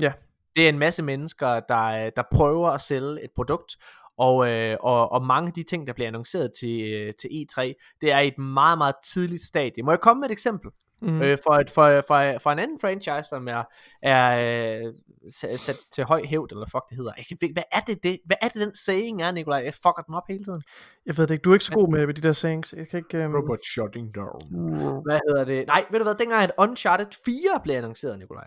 [0.01, 0.13] Ja.
[0.57, 3.77] Det er en masse mennesker, der, der prøver at sælge et produkt,
[4.19, 7.73] og, øh, og, og mange af de ting, der bliver annonceret til, øh, til E3,
[8.01, 9.83] det er i et meget, meget tidligt stadie.
[9.83, 10.71] Må jeg komme med et eksempel?
[11.03, 11.23] Mm.
[11.23, 13.63] Øh, for, et, for, for, for en anden franchise, som er,
[14.03, 14.95] er øh,
[15.31, 17.13] sat, til høj hævd, eller fuck det hedder.
[17.17, 19.63] Jeg ikke- hvad er det, det, hvad er det den saying er, Nikolaj?
[19.65, 20.63] Jeg fucker den op hele tiden.
[21.07, 22.73] Jeg ved det ikke, du er ikke så god med, med de der sayings.
[22.73, 23.27] Jeg kan ikke...
[23.27, 23.35] Um...
[23.35, 25.03] Robot shutting down.
[25.03, 25.67] Hvad hedder det?
[25.67, 28.47] Nej, ved du hvad, dengang at Uncharted 4 blev annonceret, Nikolaj.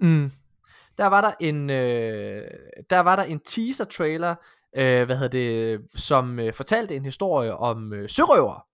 [0.00, 0.30] Mm.
[0.98, 2.44] Der var der en, øh,
[2.90, 4.34] der var der en teaser trailer,
[4.76, 8.66] øh, hvad hedder det, som øh, fortalte en historie om øh, sørøver.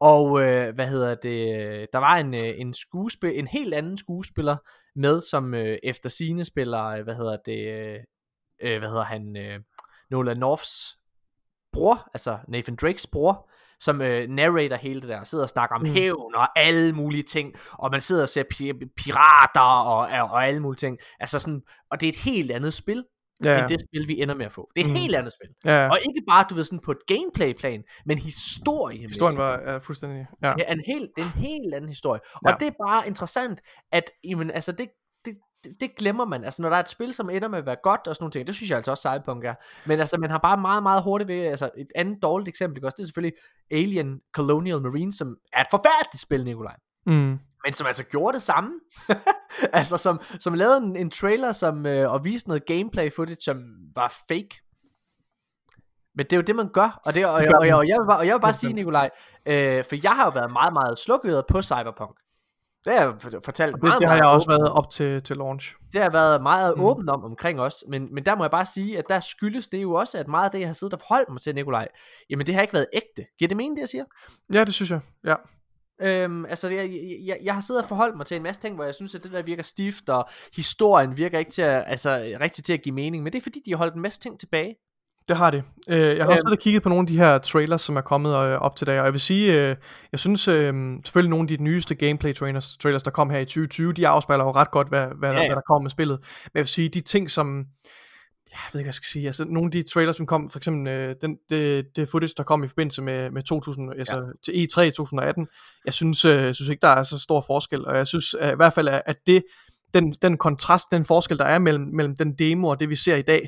[0.00, 1.46] Og øh, hvad hedder det,
[1.92, 4.56] der var en, øh, en skuespil, en helt anden skuespiller
[4.96, 7.98] med, som øh, efter sine spiller, øh, hvad hedder det, øh,
[8.62, 9.60] øh, hvad hedder han, øh,
[10.10, 10.98] Nolan Norths
[11.72, 15.82] bror, altså Nathan Drakes bror, som øh, narrator hele det der, sidder og snakker om
[15.82, 15.92] mm.
[15.92, 20.46] hævn og alle mulige ting, og man sidder og ser pi- pirater og, og, og
[20.46, 23.04] alle mulige ting, altså sådan, og det er et helt andet spil,
[23.44, 23.56] Ja, ja.
[23.56, 23.60] ja.
[23.60, 24.70] end det spil, vi ender med at få.
[24.76, 24.96] Det er et Mm.
[24.96, 25.48] helt andet spil.
[25.64, 25.90] Ja, ja.
[25.90, 29.06] Og ikke bare, du ved, sådan på et gameplay-plan, men historie.
[29.08, 30.26] Historien var ja, fuldstændig...
[30.42, 30.54] Ja.
[30.54, 32.20] Det er en helt, det er en helt anden historie.
[32.46, 32.52] Ja.
[32.52, 33.60] Og det er bare interessant,
[33.92, 34.88] at jamen, altså, det,
[35.24, 35.36] det,
[35.80, 36.44] det, glemmer man.
[36.44, 38.32] Altså, når der er et spil, som ender med at være godt og sådan nogle
[38.32, 39.54] ting, det synes jeg altså også Cyberpunk er.
[39.86, 42.94] Men altså, man har bare meget, meget hurtigt ved, altså et andet dårligt eksempel, også,
[42.96, 43.36] det er selvfølgelig
[43.70, 46.76] Alien Colonial Marine, som er et forfærdeligt spil, Nikolaj.
[47.06, 47.38] Mm.
[47.64, 48.70] Men som altså gjorde det samme.
[49.72, 53.62] altså som, som lavede en, en trailer som, øh, og viste noget gameplay footage, som
[53.94, 54.48] var fake.
[56.14, 57.00] Men det er jo det, man gør.
[57.06, 57.40] Og, det, og, og,
[57.70, 59.10] og, og, jeg, vil bare, og jeg vil bare sige, Nikolaj,
[59.46, 62.16] øh, for jeg har jo været meget, meget slukøret på Cyberpunk.
[62.84, 64.60] Det har jeg for- fortalt Det, meget, det har meget jeg også åbent.
[64.62, 65.74] været op til, til launch.
[65.92, 66.84] Det har jeg været meget mm.
[66.84, 67.84] åben om omkring os.
[67.88, 70.44] Men, men der må jeg bare sige, at der skyldes det jo også, at meget
[70.44, 71.88] af det, jeg har siddet og forholdt mig til, Nikolaj,
[72.30, 73.26] jamen det har ikke været ægte.
[73.38, 74.04] Giver det mening, det jeg siger?
[74.54, 75.00] Ja, det synes jeg.
[75.26, 75.34] Ja.
[76.02, 76.90] Øhm, altså jeg,
[77.26, 79.22] jeg, jeg har siddet og forholdt mig til en masse ting, hvor jeg synes, at
[79.22, 82.94] det der virker stift, og historien virker ikke til at, altså, rigtig til at give
[82.94, 84.74] mening, men det er fordi, de har holdt en masse ting tilbage.
[85.28, 85.64] Det har det.
[85.88, 86.36] Øh, jeg har også Øhm.
[86.36, 88.86] siddet og kigget på nogle af de her trailers, som er kommet øh, op til
[88.86, 89.76] dag, og jeg vil sige, øh,
[90.12, 90.74] jeg synes øh,
[91.04, 94.44] selvfølgelig nogle af de nyeste gameplay trailers, trailers, der kom her i 2020, de afspejler
[94.44, 95.42] jo ret godt, hvad, hvad, ja, Ja, ja.
[95.42, 95.48] ja.
[95.48, 96.18] hvad der kommer med spillet.
[96.20, 97.64] Men jeg vil sige, de ting, som
[98.52, 100.58] jeg ved ikke, hvad jeg skal sige, altså nogle af de trailers, som kom, for
[100.58, 104.52] eksempel øh, den, det, det footage, der kom i forbindelse med, med 2000, altså til
[104.52, 105.46] E3 i 2018,
[105.84, 108.56] jeg synes, øh, synes ikke, der er så stor forskel, og jeg synes øh, i
[108.56, 109.42] hvert fald, at det,
[109.94, 113.16] den, den kontrast, den forskel, der er mellem, mellem den demo og det, vi ser
[113.16, 113.40] i dag,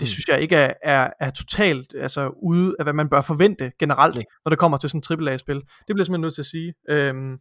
[0.00, 0.06] det Mm.
[0.06, 4.14] synes jeg ikke er, er, er totalt altså ude af, hvad man bør forvente generelt,
[4.14, 4.24] Nej.
[4.44, 5.56] når det kommer til sådan en AAA-spil.
[5.56, 6.74] Det bliver jeg simpelthen nødt til at sige.
[6.88, 7.38] Øhm,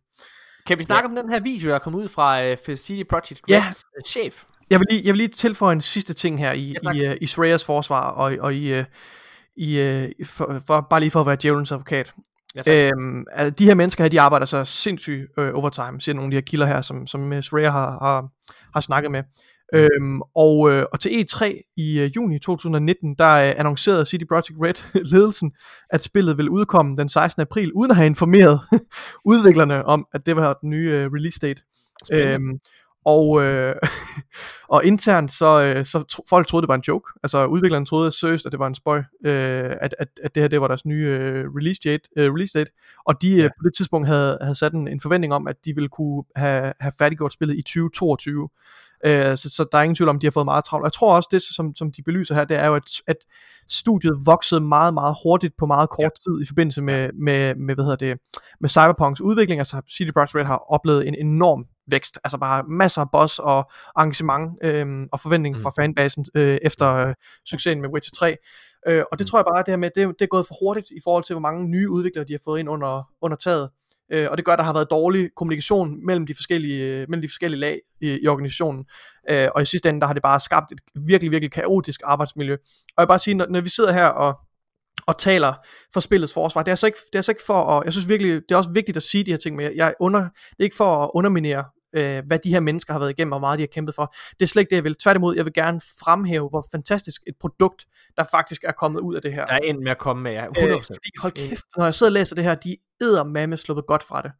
[0.67, 1.17] Kan vi snakke ja.
[1.17, 3.63] om den her video, der er kommet ud fra uh, Felicity Project Ja.
[3.67, 4.43] Reds uh, chef?
[4.69, 6.95] Jeg vil lige, jeg vil lige tilføje en sidste ting her i, tak.
[6.95, 8.85] i, uh, i Shreyas forsvar, og, og i, uh,
[9.57, 12.13] i uh, for, for, bare lige for at være djævelens advokat.
[12.55, 12.73] Ja, tak.
[12.73, 16.31] Øhm, altså, de her mennesker her, de arbejder så sindssygt øh, overtime, siger nogle af
[16.31, 18.27] de her kilder her, som, som øh, Shreya har, har,
[18.73, 19.23] har snakket med.
[19.73, 19.79] Mm.
[19.79, 24.57] Øhm, og, øh, og til E3 i øh, juni 2019, der øh, annoncerede City Project
[24.61, 24.73] Red
[25.13, 25.51] ledelsen,
[25.89, 27.41] at spillet ville udkomme den 16.
[27.41, 28.59] april, uden at have informeret
[29.31, 31.61] udviklerne om, at det var den nye øh, release date.
[32.05, 32.33] Spændende.
[32.33, 32.59] Øhm,
[33.07, 33.75] og, øh,
[34.75, 37.11] og internt, så, øh, så tro, folk troede, det var en joke.
[37.23, 40.47] Altså udviklerne troede seriøst, at det var en spøj, øh, at, at, at det her
[40.47, 42.71] det var deres nye øh, release, date, øh, release date.
[43.05, 43.43] Og de ja.
[43.43, 46.23] øh, på det tidspunkt havde, havde sat en, en forventning om, at de ville kunne
[46.35, 48.49] have, have færdiggjort spillet i 2022.
[49.05, 50.83] Øh, så, så der er ingen tvivl om, at de har fået meget travlt.
[50.83, 53.17] Jeg tror også, det som, som de belyser her, det er jo, at, at
[53.69, 56.31] studiet voksede meget, meget hurtigt på meget kort ja.
[56.31, 58.17] tid i forbindelse med, med, med, hvad hedder det,
[58.59, 59.59] med Cyberpunks udvikling.
[59.59, 62.19] Altså City Project Red har oplevet en enorm vækst.
[62.23, 65.61] Altså bare masser af boss og engagement øh, og forventning Mm.
[65.61, 67.13] fra fanbasen øh, efter øh,
[67.49, 68.37] succesen med Witcher 3.
[68.87, 69.27] Øh, og det Mm.
[69.27, 71.33] tror jeg bare, det her med, det, det er gået for hurtigt i forhold til,
[71.33, 73.69] hvor mange nye udviklere de har fået ind under, under taget.
[74.11, 77.21] Øh, og det gør, at der har været dårlig kommunikation mellem de forskellige, øh, mellem
[77.21, 78.85] de forskellige lag i, i organisationen.
[79.29, 82.53] Øh, og i sidste ende, der har det bare skabt et virkelig, virkelig kaotisk arbejdsmiljø.
[82.53, 82.59] Og
[82.97, 84.35] jeg vil bare sige, når, når vi sidder her og,
[85.07, 85.53] og taler
[85.93, 88.09] for spillets forsvar, det er, altså ikke, det er altså ikke for at, jeg synes
[88.09, 90.63] virkelig, det er også vigtigt at sige de her ting, men jeg under, det er
[90.63, 91.63] ikke for at underminere,
[91.95, 94.15] øh, hvad de her mennesker har været igennem, og hvor meget de har kæmpet for.
[94.39, 94.95] Det er slet ikke det, jeg vil.
[94.95, 97.85] Tværtimod, jeg vil gerne fremhæve, hvor fantastisk et produkt,
[98.17, 99.45] der faktisk er kommet ud af det her.
[99.45, 100.61] Der er endt med at komme med, ja, 100%.
[100.61, 103.85] Øh, fordi hold kæft, når jeg sidder og læser det her, de æder med sluppet
[103.87, 104.31] godt fra det.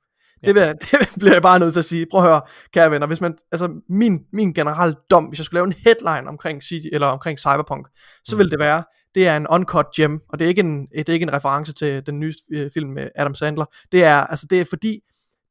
[0.46, 2.06] Det, vil, det bliver jeg bare nødt til at sige.
[2.12, 2.42] Prøv at høre,
[2.74, 6.30] kære venner, hvis man, altså min, min generelle dom, hvis jeg skulle lave en headline
[6.30, 7.88] omkring, City, eller omkring Cyberpunk,
[8.26, 8.40] så Mm.
[8.40, 8.84] vil det være,
[9.16, 11.74] det er en uncut gem, og det er ikke en, det er ikke en reference
[11.74, 13.66] til den nye øh, film med Adam Sandler.
[13.92, 15.00] Det er, altså det er fordi,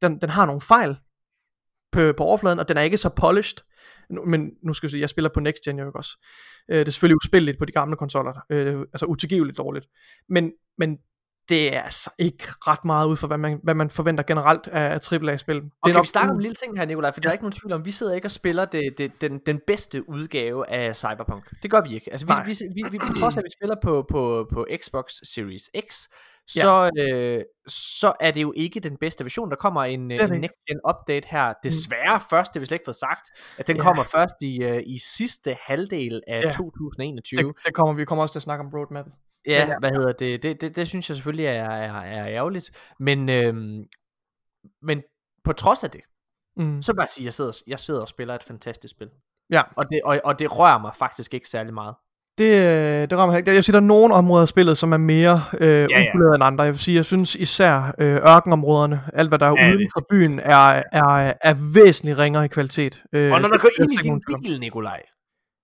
[0.02, 0.96] den, den har nogle fejl
[1.96, 3.58] på, på overfladen, og den er ikke så polished.
[4.26, 6.24] Men nu skal jeg sige, jeg spiller på Next Gen, jo også.
[6.70, 9.86] Øh, det er selvfølgelig uspilligt på de gamle konsoller, øh, altså utilgiveligt dårligt.
[10.28, 10.98] Men, men
[11.48, 14.80] det er altså ikke ret meget ud for, hvad man, hvad man forventer generelt af,
[14.94, 15.54] af AAA-spil.
[15.56, 17.12] Det Og er kan vi snakke om en lille ting her, Nikolaj?
[17.12, 19.38] For der er ikke nogen tvivl om, vi sidder ikke og spiller det, det, den,
[19.46, 21.44] den bedste udgave af Cyberpunk.
[21.62, 22.12] Det gør vi ikke.
[22.12, 22.44] Altså, vi, Nej.
[22.44, 26.08] vi, vi, vi, på trods af, at vi spiller på, på, på Xbox Series X,
[26.48, 29.50] så, øh, så er det jo ikke den bedste version.
[29.50, 30.38] Der kommer en, en ikke.
[30.38, 31.52] next gen update her.
[31.64, 33.82] Desværre først, det vi slet ikke fået sagt, at den Ja.
[33.82, 36.50] kommer først i, øh, i sidste halvdel af Ja.
[36.52, 37.38] 2021.
[37.42, 39.06] det, det kommer, vi kommer også til at snakke om roadmap.
[39.46, 39.78] Ja, Ja.
[39.78, 40.42] hvad hedder det?
[40.42, 42.70] Det, det, det synes jeg selvfølgelig er, er, er ærgerligt.
[43.00, 43.84] Men, øhm,
[44.82, 45.02] men
[45.44, 46.00] på trods af det,
[46.58, 46.82] Mm.
[46.82, 49.08] så vil jeg sige, at jeg sidder, jeg sidder og spiller et fantastisk spil.
[49.50, 51.94] Ja, Og det, og, og det rører mig faktisk ikke særlig meget.
[52.38, 53.54] det, øh, det rammer ikke.
[53.54, 56.08] Jeg siger, der er nogle områder af spillet, som er mere øh, ja.
[56.08, 56.64] upoleret end andre.
[56.64, 59.88] Jeg vil sige, jeg synes især øh, ørkenområderne, alt hvad der er Ja, ja, uden
[59.98, 63.02] for byen, er, er, er væsentligt ringere i kvalitet.
[63.12, 65.02] Øh, Og når du det- går ind i din bil, Nikolaj,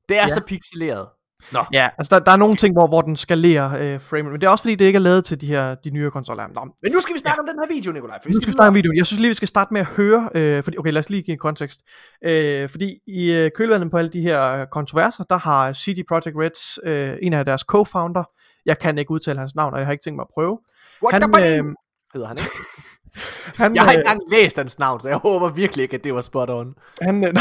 [0.09, 0.29] det er Ja.
[0.29, 1.09] så pixeleret.
[1.53, 4.41] Nå, Ja, altså der, der er nogle ting, hvor, hvor den skalerer øh, frame, men
[4.41, 6.47] det er også fordi, det ikke er lavet til de her de nye konsoller.
[6.55, 8.19] Nå, men nu skal vi snakke om den her video, Nikolaj.
[8.23, 8.97] For Nu skal vi snakke om videoen.
[8.97, 11.23] Jeg synes lige, vi skal starte med at høre, øh, fordi, okay, lad os lige
[11.23, 11.81] give en kontekst.
[12.25, 16.37] Øh, fordi i øh, kølvandet på alle de her øh, kontroverser, der har CD Projekt
[16.37, 18.25] Reds, øh, en af deres co-founder,
[18.67, 20.59] jeg kan ikke udtale hans navn, og jeg har ikke tænkt mig at prøve.
[21.03, 21.65] What Han, the øh,
[22.15, 22.51] hedder han ikke?
[23.59, 26.05] han, Jeg har øh, ikke engang læst hans navn, så jeg håber virkelig ikke, at
[26.05, 26.75] det var spot on.
[27.03, 27.33] han, øh,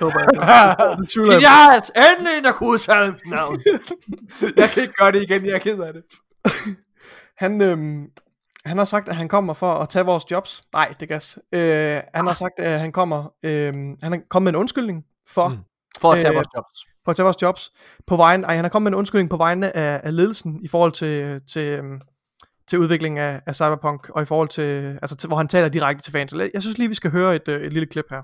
[0.00, 1.46] håber jeg, det tvivler jeg på.
[1.46, 1.90] Genialt!
[2.12, 3.60] Endelig en, der kunne udtale mit navn.
[4.56, 6.02] jeg kan ikke gøre det igen, jeg er ked af det.
[7.36, 8.04] Han, øhm,
[8.64, 10.62] han har sagt, at han kommer for at tage vores jobs.
[10.72, 11.38] Nej, det gas.
[11.52, 15.48] Øh, han har sagt, at han kommer, øhm, han er kommet med en undskyldning for,
[15.48, 15.56] Mm.
[16.00, 16.84] For at tage Øh, vores jobs.
[17.04, 17.70] for at tage vores jobs.
[18.06, 20.68] På vejen, ej, han er kommet med en undskyldning på vegne af, af ledelsen i
[20.68, 21.80] forhold til, til,
[22.68, 26.02] til udviklingen af, af Cyberpunk, og i forhold til, altså til, hvor han taler direkte
[26.02, 26.34] til fans.
[26.54, 28.22] Jeg synes lige, vi skal høre et, øh, et lille klip her.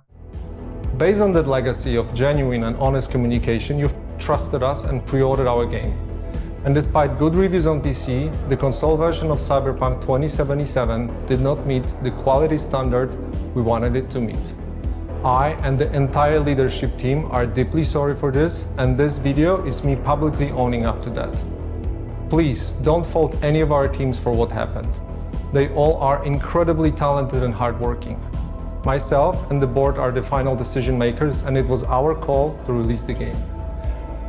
[0.99, 5.49] Based on that legacy of genuine and honest communication, you've trusted us and pre ordered
[5.49, 5.95] our game.
[6.65, 11.85] And despite good reviews on PC, the console version of Cyberpunk 2077 did not meet
[12.03, 13.09] the quality standard
[13.55, 14.55] we wanted it to meet.
[15.25, 19.85] I and the entire leadership team are deeply sorry for this, and this video is
[19.85, 21.60] me publicly owning up to that.
[22.31, 24.89] Please don't fault any of our teams for what happened.
[25.53, 28.23] They all are incredibly talented and hardworking.
[28.85, 32.73] Myself and the board are the final decision makers, and it was our call to
[32.73, 33.37] release the game.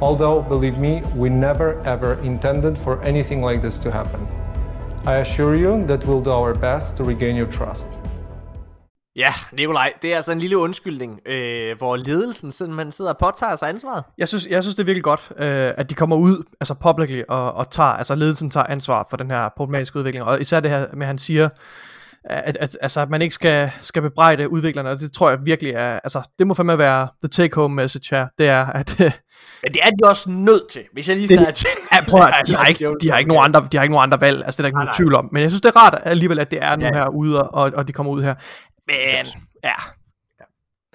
[0.02, 4.28] Although, believe me, we never ever intended for anything like this to happen.
[5.06, 8.01] I assure you that we'll do our best to regain your trust.
[9.16, 13.56] Ja, Nikolaj, det er altså en lille undskyldning, øh, hvor ledelsen simpelthen sidder og påtager
[13.56, 14.04] sig ansvaret.
[14.18, 17.22] Jeg synes, jeg synes det er virkelig godt, øh, at de kommer ud, altså publicly,
[17.30, 20.72] og, og tager, altså ledelsen tager ansvar for den her problematiske udvikling, og især det
[20.72, 21.50] her med, at han siger,
[22.24, 25.74] at, at, altså, at man ikke skal, skal bebrejde udviklerne, og det tror jeg virkelig
[25.74, 28.96] er, altså, det må fandme være the take home message her, det er, at,
[29.64, 31.68] Men det er de også nødt til, hvis jeg lige Det- have til.
[31.94, 34.04] ja, prøv at, de har ikke, de har ikke nogen andre, de har ikke nogen
[34.04, 35.80] andre valg, altså det er der ikke nogen tvivl om, men jeg synes det er
[35.80, 36.92] rart alligevel, at det er nu Ja.
[36.94, 38.36] her ude, og, og de kommer ud her,
[38.88, 39.26] men,
[39.64, 39.74] ja,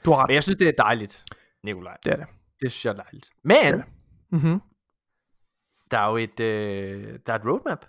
[0.05, 1.25] du har ret, Men jeg synes, det er dejligt,
[1.65, 1.97] Nikolaj.
[2.05, 2.27] det er det.
[2.61, 3.31] Det synes jeg er dejligt.
[3.43, 3.83] Men,
[4.31, 4.61] Mm-hmm.
[5.91, 7.85] der er jo et, øh, der er et roadmap.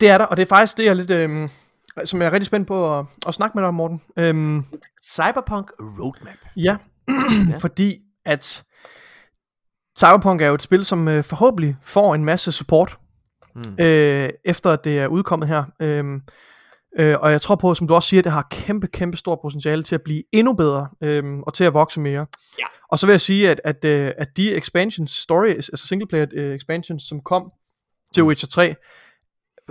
[0.00, 1.48] Det er der, og det er faktisk det, jeg er lidt, øhm,
[2.04, 4.02] som jeg er rigtig spændt på at, at snakke med dig om, Morten.
[4.16, 4.64] Øhm,
[5.04, 6.36] Cyberpunk Roadmap.
[6.56, 6.76] Ja,
[7.60, 8.64] fordi at
[9.98, 12.98] Cyberpunk er jo et spil, som øh, forhåbentlig får en masse support,
[13.54, 13.76] Mm.
[13.80, 15.64] øh, efter at det er udkommet her.
[15.80, 16.22] Øhm,
[16.98, 19.82] øh, og jeg tror på, som du også siger, det har kæmpe, kæmpe stort potentiale
[19.82, 22.26] til at blive endnu bedre, øhm, og til at vokse mere.
[22.58, 22.64] Ja.
[22.88, 26.54] Og så vil jeg sige, at, at, øh, at de expansions, stories, altså singleplayer øh,
[26.54, 27.52] expansions, som kom
[28.14, 28.28] til Mm.
[28.28, 28.74] Witcher 3,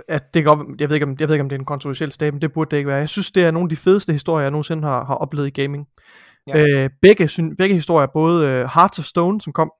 [0.08, 2.12] at det godt, jeg, ved ikke, om, jeg ved ikke, om det er en kontroversiel
[2.12, 2.98] stat, men det burde det ikke være.
[2.98, 5.62] Jeg synes, det er nogle af de fedeste historier, jeg nogensinde har, har oplevet i
[5.62, 5.86] gaming.
[6.46, 6.64] Ja.
[6.64, 9.72] Øh, begge, begge historier, både øh, Hearts of Stone, som kom,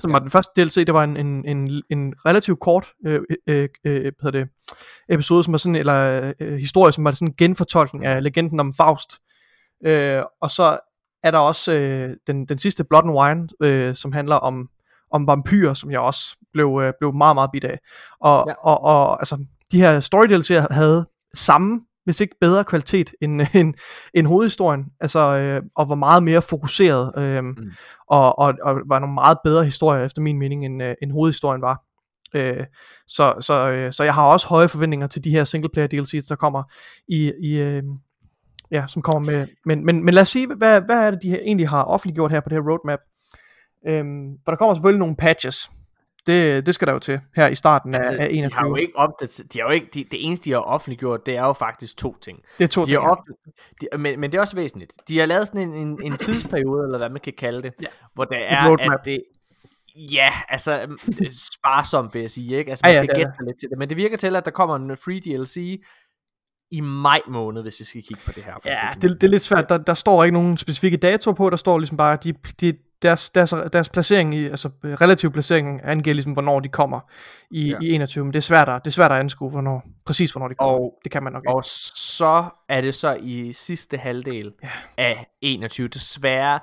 [0.00, 0.12] som Ja.
[0.12, 4.02] var den første DLC, det var en, en, en, en relativt kort øh, øh, øh,
[4.02, 4.48] hvad hedder det,
[5.08, 8.74] episode, som var sådan, eller øh, historie, som var sådan en genfortolkning af legenden om
[8.74, 9.18] Faust.
[9.86, 10.78] Øh, og så
[11.22, 14.68] er der også øh, den, den sidste Blood and Wine, øh, som handler om,
[15.10, 17.78] om vampyrer, som jeg også blev, øh, blev meget, meget bit af.
[18.20, 18.54] Og, ja.
[18.54, 21.80] og, og altså, de her story DLC'er havde samme,
[22.10, 23.74] hvis ikke bedre kvalitet end, end,
[24.14, 27.56] end hovedhistorien, altså, øh, og var meget mere fokuseret, øh, mm.
[28.08, 31.62] og, og, og var nogle meget bedre historier, efter min mening, end, øh, end hovedhistorien
[31.62, 31.82] var.
[32.34, 32.66] Øh,
[33.06, 36.36] så, så, øh, så jeg har også høje forventninger til de her singleplayer DLC's, der
[36.36, 36.62] kommer
[37.08, 37.82] i, i øh,
[38.70, 41.30] ja, som kommer med, men, men, men lad os sige, hvad, hvad er det, de
[41.30, 43.00] her, egentlig har offentliggjort her på det her roadmap?
[43.88, 45.70] Øhm, for der kommer selvfølgelig nogle patches.
[46.26, 48.68] Det, det skal der jo til her i starten af, Altså, af de har 21.
[48.68, 51.42] jo ikke opdateret, de har jo ikke, de, det eneste, de har offentliggjort, det er
[51.46, 52.38] jo faktisk to ting.
[52.58, 53.00] Det er to De ting.
[53.00, 53.32] har ofte,
[53.80, 54.92] de, men, men det er også væsentligt.
[55.08, 57.86] De har lavet sådan en, en, en tidsperiode, eller hvad man kan kalde det, Ja.
[58.14, 58.98] hvor der er, roadmap.
[59.00, 59.22] at det,
[59.96, 62.70] Ja, altså øh, sparsomt vil jeg sige, ikke?
[62.70, 64.36] Altså Ja, man ja, skal det er gætte lidt til det, men det virker til,
[64.36, 65.82] at der kommer en free DLC
[66.72, 68.54] i maj måned, hvis jeg skal kigge på det her.
[68.64, 69.02] Ja, faktisk.
[69.02, 69.68] det, det er lidt svært.
[69.68, 71.50] Der, der står ikke nogen specifikke datoer på.
[71.50, 72.72] Der står ligesom bare, de, de,
[73.02, 77.00] deres, deres, deres placering, i, altså øh, relativ placering, angiver ligesom, hvornår de kommer
[77.50, 77.78] i, Ja.
[77.82, 77.86] ja.
[77.86, 78.24] i 21.
[78.24, 80.74] Men det er svært at, det er svært at anskue, hvornår, præcis hvornår de kommer.
[80.78, 81.54] Og- det kan man nok ikke.
[81.54, 84.68] Og så er det så i sidste halvdel Ja.
[84.96, 86.60] af 21, desværre,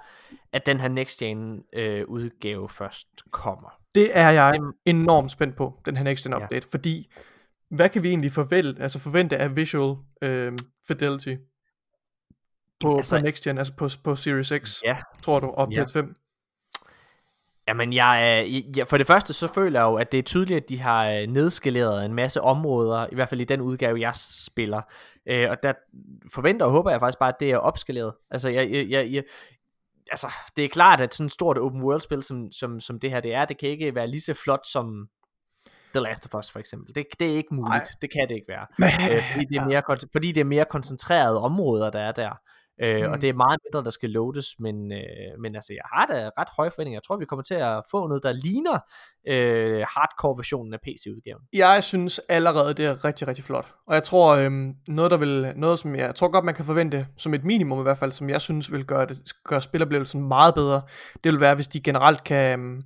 [0.54, 3.70] at den her next gen øh, udgave først kommer.
[3.96, 6.44] Det er jeg enormt spændt på, den her next gen Ja.
[6.44, 7.12] update, fordi
[7.72, 10.54] hvad kan vi egentlig forvente, altså forvente af visual øh,
[10.88, 11.36] fidelity
[12.82, 14.98] på, Altså- altså, på next gen, altså på, på Series X, Ja.
[15.24, 15.86] tror du, og Ja.
[17.68, 17.72] PS5?
[17.72, 20.70] Jamen, jeg, ja, for det første så føler jeg jo, at det er tydeligt, at
[20.70, 24.82] de har øh, nedskaleret en masse områder, i hvert fald i den udgave, jeg spiller.
[25.26, 25.74] Øh, og der
[26.34, 28.14] forventer og håber jeg faktisk bare, at det er opskaleret.
[28.32, 29.24] Altså, jeg, jeg, jeg, jeg,
[30.12, 33.10] altså, det er klart, at sådan et stort open world spil, som, som, som det
[33.10, 35.08] her det er, det kan ikke være lige så flot som
[35.94, 36.96] The Last of Us for eksempel.
[36.96, 37.70] Det, det er ikke muligt.
[37.70, 37.88] Nej.
[38.02, 38.66] Det kan det ikke være.
[39.14, 42.40] Øh, fordi, det er mere, fordi det er mere koncentrerede områder, der er der.
[42.84, 43.12] Øh, mm.
[43.12, 46.30] Og det er meget mindre, der skal loades, men, øh, men altså, jeg har da
[46.38, 46.98] ret høje forventninger.
[46.98, 48.80] Jeg tror, vi kommer til at få noget, der ligner
[49.28, 51.42] øh, hardcore-versionen af PC-udgaven.
[51.54, 53.74] Jeg synes allerede, det er rigtig, rigtig flot.
[53.88, 56.66] Og jeg tror, øhm, noget, der vil, noget som jeg, jeg tror godt, man kan
[56.66, 60.28] forvente, som et minimum i hvert fald, som jeg synes vil gøre, det, gøre spiloplevelsen
[60.28, 60.82] meget bedre,
[61.24, 62.82] det vil være, hvis de generelt kan, øhm,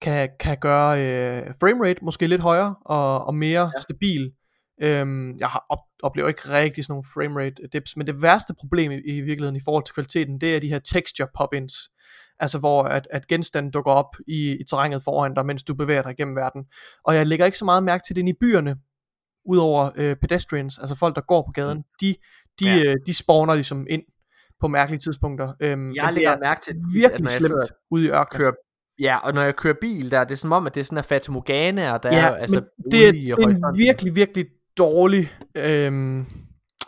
[0.00, 3.80] kan, kan gøre øh, framerate måske lidt højere og, og mere ja.
[3.80, 4.32] stabil.
[4.82, 8.92] Øhm, jeg har op, oplever ikke rigtig sådan nogle framerate dips, men det værste problem
[8.92, 11.74] i, i virkeligheden i forhold til kvaliteten, det er de her texture pop-ins.
[12.38, 16.02] Altså hvor at, at genstanden dukker op i, i terrænet foran dig, mens du bevæger
[16.02, 16.64] dig gennem verden.
[17.04, 18.76] Og jeg lægger ikke så meget mærke til det i byerne,
[19.44, 21.84] udover øh, pedestrians, altså folk, der går på gaden.
[22.00, 22.14] De,
[22.60, 22.84] de, Ja.
[22.84, 24.02] øh, de spawner ligesom ind
[24.60, 25.52] på mærkelige tidspunkter.
[25.60, 28.38] Øhm, Jeg lægger er mærke til, at virkelig når jeg slemt ude i ørkenen.
[28.38, 28.52] kører,
[29.00, 30.98] ja, og når jeg kører bil der, det er som om, at det er sådan
[30.98, 33.78] en Fata Morgana, og der Ja, er altså det er, ude i det er en
[33.78, 34.46] virkelig, virkelig
[34.78, 36.26] dårlig øhm,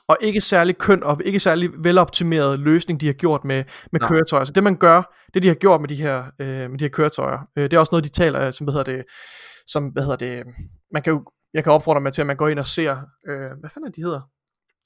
[0.09, 4.45] og ikke særlig køn og ikke særlig veloptimeret løsning, de har gjort med, med køretøjer.
[4.45, 6.89] Så det man gør, det de har gjort med de her, øh, med de her
[6.89, 9.05] køretøjer, øh, det er også noget, de taler, som hvad hedder det,
[9.67, 10.45] som, hvad hedder det,
[10.93, 11.25] man kan jo,
[11.55, 12.97] jeg kan opfordre mig til, at man går ind og ser,
[13.29, 14.21] øh, hvad fanden er de hedder?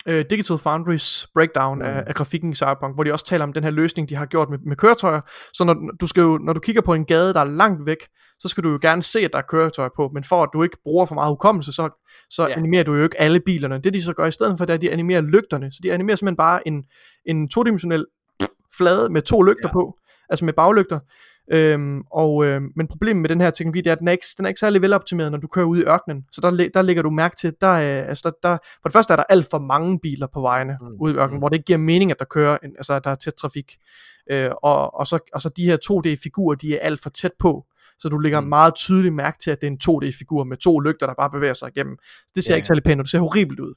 [0.09, 1.85] Øh, Digital Foundries breakdown mm.
[1.85, 4.27] af, af grafikken i Cyberpunk, hvor de også taler om den her løsning, de har
[4.27, 5.21] gjort med, med køretøjer.
[5.53, 7.99] Så når du, skal jo, når du kigger på en gade, der er langt væk,
[8.39, 10.63] så skal du jo gerne se, at der er køretøjer på, men for at du
[10.63, 12.55] ikke bruger for meget hukommelse, så, så ja.
[12.57, 13.79] animerer du jo ikke alle bilerne.
[13.79, 15.73] Det de så gør i stedet for, det er, at de animerer lygterne.
[15.73, 16.85] Så de animerer simpelthen bare en,
[17.27, 18.07] en todimensionel
[18.77, 19.73] flade med to lygter ja.
[19.73, 19.99] på,
[20.29, 20.99] altså med baglygter.
[21.51, 24.27] Øhm, og, øhm, men problemet med den her teknologi, det er, at den er ikke,
[24.37, 26.25] den er ikke særlig veloptimeret, når du kører ud i ørkenen.
[26.33, 29.13] Så der, der lægger du mærke til, der, er, altså der, der, for det første
[29.13, 31.35] er der alt for mange biler på vejene Mm, ude i ørkenen, mm.
[31.35, 31.39] mm.
[31.39, 33.77] hvor det ikke giver mening, at der kører, en, altså at der er tæt trafik.
[34.31, 37.65] Øh, og, og, så, og så de her 2D-figurer, de er alt for tæt på,
[37.99, 38.47] så du lægger Mm.
[38.47, 41.55] meget tydeligt mærke til, at det er en 2D-figur med to lygter, der bare bevæger
[41.55, 41.97] sig igennem.
[42.35, 42.57] Det ser ja.
[42.57, 43.75] ikke særlig pænt ud, det ser horribelt ud.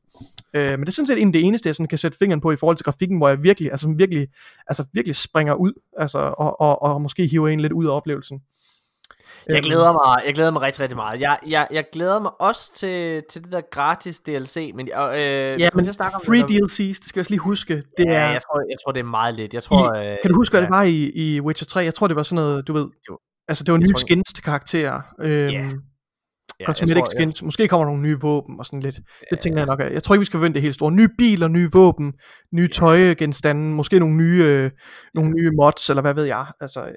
[0.54, 2.52] Øh, men det er sådan set egentlig det eneste, jeg sådan kan sætte fingeren på
[2.52, 4.28] i forhold til grafikken, hvor jeg virkelig, altså virkelig,
[4.68, 8.42] altså virkelig springer ud, altså, og, og, og måske hiver en lidt ud af oplevelsen.
[9.48, 11.20] Jeg Øhm, glæder mig, jeg glæder mig rigtig, rigtig meget.
[11.22, 15.70] Jeg, jeg, jeg glæder mig også til, til det der gratis DLC, men øh, Ja,
[15.74, 17.74] men til at snakke om free det, når- DLC's, det skal jeg også lige huske,
[17.76, 19.54] det ja, er, jeg tror, jeg tror, det er meget lidt.
[19.54, 21.80] Jeg tror, øh, kan du huske, hvad ja, det var i, i Witcher 3?
[21.80, 22.88] Jeg tror, det var sådan noget, du ved.
[23.48, 25.02] Altså det var nye skins til karakterer.
[25.22, 25.82] Øhm,
[26.60, 28.96] Ja, cosmetic tror, skins, måske kommer der nogle nye våben og sådan lidt.
[29.32, 29.80] Det tænker jeg nok.
[29.80, 29.92] af.
[29.92, 30.92] Jeg tror ikke, vi skal forvente det helt store.
[30.92, 32.14] Nye biler, nye våben,
[32.54, 34.72] nye tøjegenstande, måske nogle nye, øh,
[35.14, 36.46] nogle nye mods, eller hvad ved jeg.
[36.62, 36.94] Altså, øh,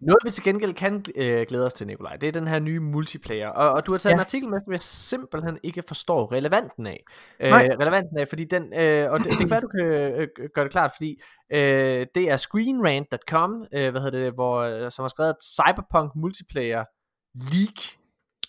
[0.00, 2.80] Noget vi til gengæld kan øh, glæde os til, Nikolaj, det er den her nye
[2.80, 3.48] multiplayer.
[3.48, 4.14] Og, og du har taget ja.
[4.14, 4.22] en Ja.
[4.24, 7.04] artikel med, som jeg simpelthen ikke forstår relevanten af.
[7.40, 7.68] Øh, Nej.
[7.80, 10.72] relevanten af, fordi den, øh, og det, det kan være, du kan øh, gøre det
[10.72, 11.20] klart, fordi
[11.52, 16.84] øh, det er screenrant.com, øh, hvad hedder det, hvor, øh, som har skrevet, Cyberpunk multiplayer
[17.52, 17.78] leak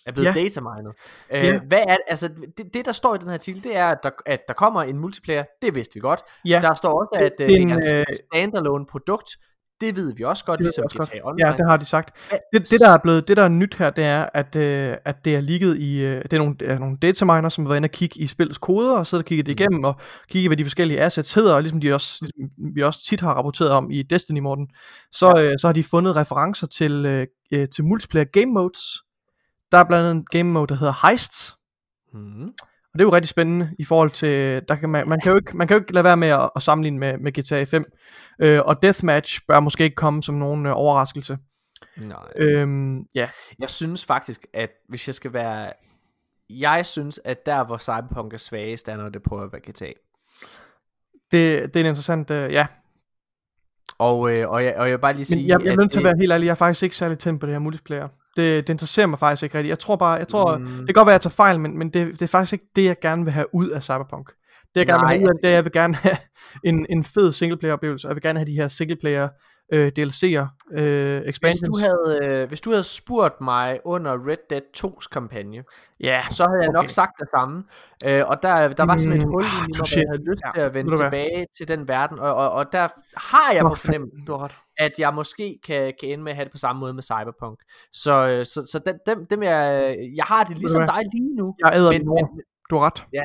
[0.06, 0.42] er blevet ja.
[0.42, 0.90] Datamined.
[1.32, 1.58] Øh, Ja.
[1.68, 2.28] Hvad er, altså,
[2.58, 4.82] det, det, der står i den her artikel, det er, at der, at der kommer
[4.82, 6.20] en multiplayer, det vidste vi godt.
[6.44, 9.30] ja, Der står også, at øh, det er det er øh, et standalone produkt.
[9.80, 11.08] Det ved vi også godt, Det ligesom også godt.
[11.10, 11.48] GTA Online.
[11.48, 12.16] ja, det har de sagt.
[12.52, 15.24] Det, det der er blevet, det der er nyt her, det er, at, øh, at
[15.24, 17.86] det er ligget i, øh, det er nogle, er nogle dataminer, som har været inde
[17.86, 19.94] og kigge i spillets koder, og sidder og kigger det igennem, og
[20.28, 23.34] kigge, hvad de forskellige assets hedder, og ligesom de også, ligesom vi også tit har
[23.34, 24.68] rapporteret om i Destiny, Morten,
[25.12, 25.42] så, ja.
[25.42, 28.80] øh, så har de fundet referencer til, øh, øh, til multiplayer game modes.
[29.74, 31.58] Der er blandt andet en game mode, der hedder Heists,
[32.12, 32.42] Hmm.
[32.92, 35.36] og det er jo rigtig spændende i forhold til, der kan man, man, kan jo
[35.36, 37.84] ikke, man kan jo ikke lade være med at, at sammenligne med, med GTA 5.
[38.38, 41.38] Øh, og Deathmatch bør måske ikke komme som nogen øh, overraskelse.
[41.96, 42.18] Nej.
[42.36, 45.72] Øhm, ja, Jeg synes faktisk, at hvis jeg skal være...
[46.50, 49.92] Jeg synes, at der, hvor Cyberpunk er svagest, er, når det prøver at være GTA.
[51.32, 52.66] det, det er en interessant, øh, ja.
[53.98, 55.42] Og, øh, og, jeg, og jeg vil bare lige sige...
[55.42, 57.18] Men jeg, jeg er nødt til at være helt ærlig, jeg er faktisk ikke særlig
[57.18, 58.08] tændt på det her multiplayer.
[58.36, 59.70] Det, det interesserer mig faktisk ikke rigtigt.
[59.70, 60.64] Jeg tror bare, jeg tror, mm.
[60.64, 62.66] det kan godt være, at jeg tager fejl, men, men det, det er faktisk ikke
[62.76, 64.30] det, jeg gerne vil have ud af Cyberpunk.
[64.74, 66.16] Det jeg gerne Nej, vil have ud af, det er, at jeg vil gerne have
[66.64, 69.28] en, en fed singleplayer oplevelse, og jeg vil gerne have de her singleplayer
[69.72, 70.46] øh, DLC'er,
[70.78, 71.68] øh, Hvis expansions.
[71.68, 75.64] du, havde, øh, hvis du havde spurgt mig under Red Dead 2's kampagne,
[76.00, 76.88] Ja, så havde jeg nok okay.
[76.88, 77.64] sagt det samme.
[78.06, 80.42] Øh, og der, der var et Mm, hul i ah, mig, hvor jeg havde lyst
[80.46, 82.18] Ja, til at vende tilbage til den verden.
[82.18, 84.52] Og, og, og der har jeg Nå, på fornemmelsen, Du har ret.
[84.78, 87.58] at jeg måske kan, kan ende med at have det på samme måde med Cyberpunk.
[87.92, 91.54] Så, øh, så, så dem, dem, dem jeg, jeg har det ligesom dig lige nu.
[91.64, 92.26] Jeg æder Men, men,
[92.70, 93.04] Du har ret.
[93.12, 93.22] ja.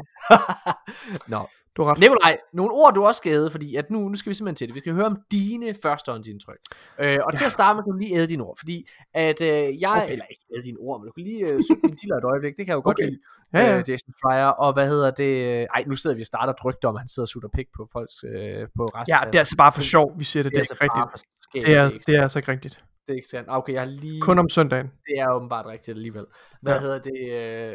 [1.36, 1.48] Nå.
[1.78, 2.00] Du har ret.
[2.00, 4.68] Nikolaj, nogle ord du også skal æde, fordi at nu, nu skal vi simpelthen til
[4.68, 4.76] det.
[4.76, 6.58] Vi skal høre om dine førstehåndsindtryk.
[7.00, 7.38] Øh, og ja.
[7.38, 9.48] til at starte med, kan du lige æde dine ord, fordi at øh,
[9.82, 10.12] jeg, okay.
[10.12, 12.58] eller ikke æde dine ord, men du kan lige øh, sutte din diller et øjeblik,
[12.58, 13.10] det kan jeg jo godt Okay.
[13.10, 13.20] lide.
[13.54, 13.78] Ja, ja.
[13.80, 16.66] Øh, Jason Fryer, og hvad hedder det, øh, ej nu sidder vi og starter et
[16.66, 19.40] rygte om, han sidder og sutter pik på folks, øh, på resten Ja, det er
[19.40, 20.52] altså bare for sjov, vi siger det.
[20.52, 21.02] Det er altså ikke rigtigt.
[21.04, 22.76] bare for skægt, Det er, det er altså ikke rigtigt.
[23.06, 23.48] det er ikke sandt.
[23.52, 24.22] Okay, jeg har lige...
[24.22, 24.88] Kun om søndagen.
[25.08, 26.26] Det er åbenbart rigtigt alligevel.
[26.62, 26.80] Hvad ja.
[26.80, 27.20] hedder det?
[27.32, 27.74] Øh...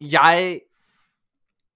[0.00, 0.60] Jeg...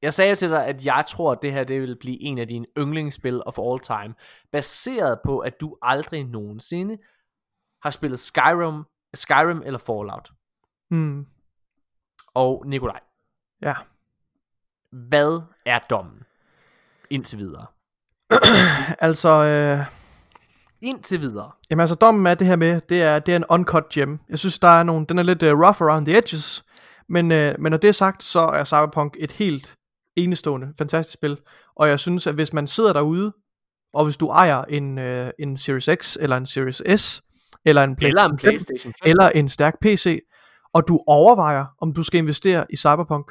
[0.02, 2.48] Jeg sagde til dig, at jeg tror, at det her det vil blive en af
[2.48, 4.14] dine yndlingsspil of all time.
[4.52, 6.98] Baseret på, at du aldrig nogensinde
[7.82, 10.32] har spillet Skyrim, Skyrim eller Fallout.
[10.90, 11.26] Mm.
[12.34, 13.00] Og Nikolaj,
[13.62, 13.74] Ja.
[14.90, 16.22] hvad er dommen?
[17.10, 17.66] Indtil videre.
[19.08, 19.86] altså, øh,
[20.80, 21.50] Indtil videre.
[21.70, 24.18] jamen altså dommen er det her med, det er, det er en uncut gem.
[24.28, 26.64] Jeg synes, der er nogle, den er lidt uh, rough around the edges,
[27.12, 29.74] men, øh, men når det er sagt, så er Cyberpunk et helt
[30.16, 31.36] enestående, fantastisk spil.
[31.76, 33.32] Og jeg synes, at hvis man sidder derude,
[33.94, 37.22] og hvis du ejer en, øh, en Series X, eller en Series S,
[37.64, 39.10] eller en Eller en 5, Playstation 5.
[39.10, 40.20] eller en stærk PC,
[40.74, 43.26] og du overvejer, om du skal investere i Cyberpunk,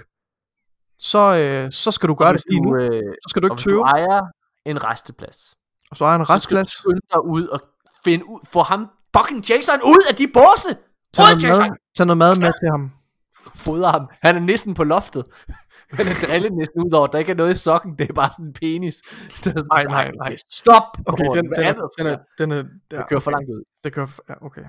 [0.98, 2.78] så, øh, så skal du gøre det lige nu.
[2.78, 2.90] øh,
[3.24, 3.84] Så skal du og ikke hvis du tøve.
[3.86, 4.22] ejer
[4.66, 5.56] en resteplads.
[5.92, 6.58] Og så ejer en Så skal
[7.14, 7.60] du ud og
[8.06, 10.70] finde ud, få ham fucking Jason ud af de båse!
[11.14, 12.92] Tag noget, mad, tag noget mad med til ham.
[13.56, 14.08] Fodre ham.
[14.22, 15.24] Han er næsten på loftet.
[15.98, 18.30] Han er drillet næsten ud over, der ikke er noget i sokken, det er bare
[18.32, 18.96] sådan en penis.
[19.44, 20.36] Det er sådan, Nej, nej, nej.
[20.52, 20.84] Stop!
[21.06, 22.56] Okay, den, den, er der den, er, den er,
[22.92, 23.64] ja, Det kører for langt ud.
[23.84, 24.62] Det kører, ja, okay.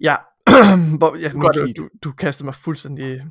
[0.00, 0.16] Ja,
[0.98, 3.24] Hvor, ja du, lide du, du kastede mig fuldstændig...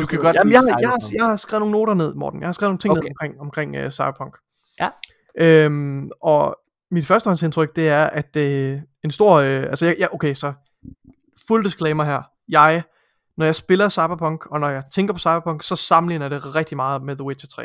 [0.00, 2.40] Du kan godt Jamen, jeg, har- jeg, har, jeg har skrevet nogle noter ned, Morten.
[2.40, 3.02] Jeg har skrevet nogle ting okay.
[3.02, 4.36] Ned omkring, omkring uh, Cyberpunk.
[4.80, 4.88] Ja.
[5.40, 6.56] Øhm, og
[6.90, 9.34] mit førstehåndsindtryk, det er, at det er en stor...
[9.36, 10.52] Øh, altså, jeg, jeg, okay, så
[11.48, 12.22] full disclaimer her.
[12.48, 12.82] Jeg,
[13.38, 17.02] når jeg spiller Cyberpunk, og når jeg tænker på Cyberpunk, så sammenligner det rigtig meget
[17.02, 17.62] med The Witcher 3.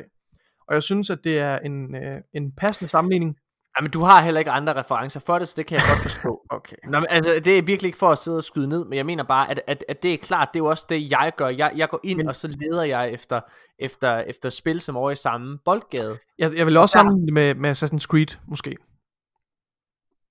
[0.67, 3.35] Og jeg synes, at det er en, øh, en passende sammenligning.
[3.79, 6.39] Jamen, du har heller ikke andre referencer for det, så det kan jeg godt forstå.
[6.57, 6.75] Okay.
[6.87, 9.05] Nå, men, altså, det er virkelig ikke for at sidde og skyde ned, men jeg
[9.05, 11.47] mener bare, at, at, at det er klart, det er jo også det, jeg gør.
[11.47, 13.41] Jeg, jeg går ind, Men- og så leder jeg efter,
[13.79, 16.17] efter, efter spil, som er over i samme boldgade.
[16.39, 18.75] Jeg, jeg vil også Der- sammenligne det med, med Assassin's Creed, måske.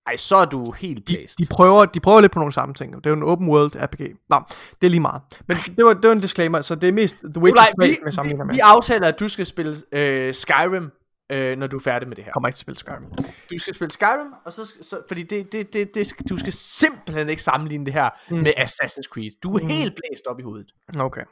[0.07, 1.39] Ej, så er du helt De, blæst.
[1.39, 2.95] de, prøver, de prøver lidt på nogle samme ting.
[2.95, 4.01] Det er jo en open world RPG.
[4.29, 4.41] Nå,
[4.81, 5.23] det er lige meget.
[5.47, 7.87] Men det var, det var en disclaimer, så det er mest The Witcher Nikolaj, 3,
[7.87, 8.55] vi, jeg sammenligner vi, med.
[8.55, 10.91] vi aftaler, at du skal spille øh, Skyrim,
[11.33, 12.33] øh, når du er færdig med det her.
[12.33, 13.05] kommer ikke til at spille Skyrim.
[13.51, 17.29] Du skal spille Skyrim, og så, så fordi det, det, det, det, du skal simpelthen
[17.29, 18.37] ikke sammenligne det her mm.
[18.37, 19.31] med Assassin's Creed.
[19.43, 19.69] Du er mm.
[19.69, 20.75] helt blæst op i hovedet.
[20.99, 21.25] Okay.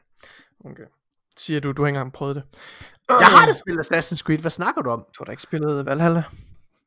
[0.64, 0.84] okay.
[1.36, 2.42] Siger du, du har ikke engang prøvet det.
[3.08, 4.38] Jeg har da spillet Assassin's Creed.
[4.38, 4.98] Hvad snakker du om?
[4.98, 6.24] Du har da ikke spillet Valhalla?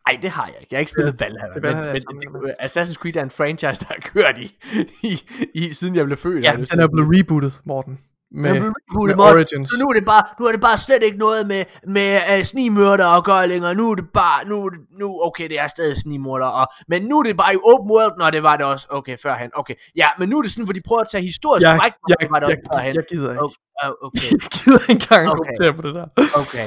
[0.08, 0.68] Nej, det har jeg ikke.
[0.72, 1.54] Jeg har ikke spillet Valhalla.
[1.54, 4.58] det Men, men det, Assassin's Creed er en franchise, der har kørt i,
[5.04, 5.24] i,
[5.54, 6.44] i siden jeg blev født.
[6.44, 8.00] Ja, jeg den er blevet rebootet, Morten.
[8.36, 9.20] Med, med Morten.
[9.20, 9.70] Origins.
[9.70, 12.44] Så nu er det bare, nu er det bare slet ikke noget med, med uh,
[12.44, 13.76] snigmørder og gøre længere.
[13.76, 17.02] Nu er det bare, nu, er det- nu okay, det er stadig snigmørder, og, men
[17.04, 19.50] nu er det bare i open world, når det var det også, okay, førhen.
[19.54, 21.96] Okay, ja, men nu er det sådan, hvor de prøver at tage historisk jeg, korrekt,
[22.10, 22.96] jeg, det var det jeg, også førhen.
[22.96, 23.44] jeg, gider ikke.
[23.44, 23.52] Oh,
[23.84, 25.38] oh, okay, Jeg gider ikke engang Okay.
[25.38, 26.06] kommentere på det der.
[26.42, 26.66] okay.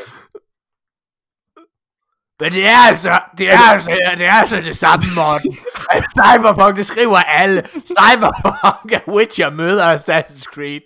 [2.40, 5.52] Men det er altså, det er altså, det er altså det samme, Morten.
[6.18, 7.62] Cyberpunk, det skriver alle.
[7.72, 10.80] Cyberpunk er Witcher møder Assassin's Creed.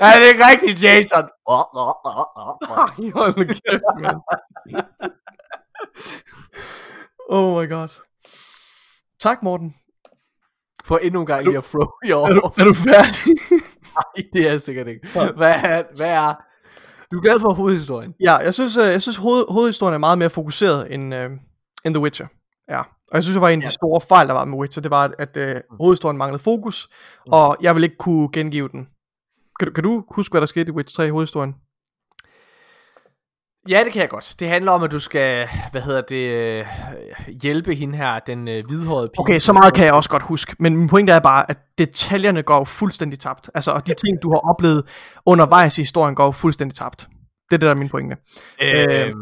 [0.00, 1.24] Er det ikke rigtigt, Jason?
[1.46, 2.78] Oh, oh, oh, oh, oh.
[2.78, 4.16] Ej, hold nu kæft, mand.
[7.28, 7.88] Oh my god.
[9.20, 9.74] Tak, Morten.
[10.84, 12.60] For endnu en gang lige at throw i Er du, år.
[12.60, 13.34] er du færdig?
[13.94, 15.08] Nej, det er jeg sikkert ikke.
[15.36, 16.34] Hvad, hvad er...
[17.12, 18.14] Du er glad for hovedhistorien?
[18.20, 21.30] ja, jeg synes, øh, jeg synes hoved, hovedhistorien er meget mere fokuseret end, øh,
[21.84, 22.26] end The Witcher.
[22.68, 24.82] Ja, og jeg synes, det var en af de store fejl, der var med Witcher,
[24.82, 26.88] det var, at øh, hovedhistorien manglede fokus,
[27.26, 28.88] og jeg vil ikke kunne gengive den.
[29.58, 31.54] Kan du, kan du huske, hvad der skete i Witcher 3 i hovedhistorien?
[33.68, 34.34] Ja, det kan jeg godt.
[34.38, 36.66] Det handler om, at du skal, hvad hedder det, øh,
[37.42, 39.20] hjælpe hende her, den øh, hvidhårede pige.
[39.20, 42.42] Okay, så meget kan jeg også godt huske, men min pointe er bare, at detaljerne
[42.42, 43.50] går fuldstændig tabt.
[43.54, 44.88] Altså, og de ting, du har oplevet
[45.26, 46.98] undervejs i historien, går fuldstændig tabt.
[47.50, 48.16] Det er det, der er min pointe.
[48.62, 49.14] Øh,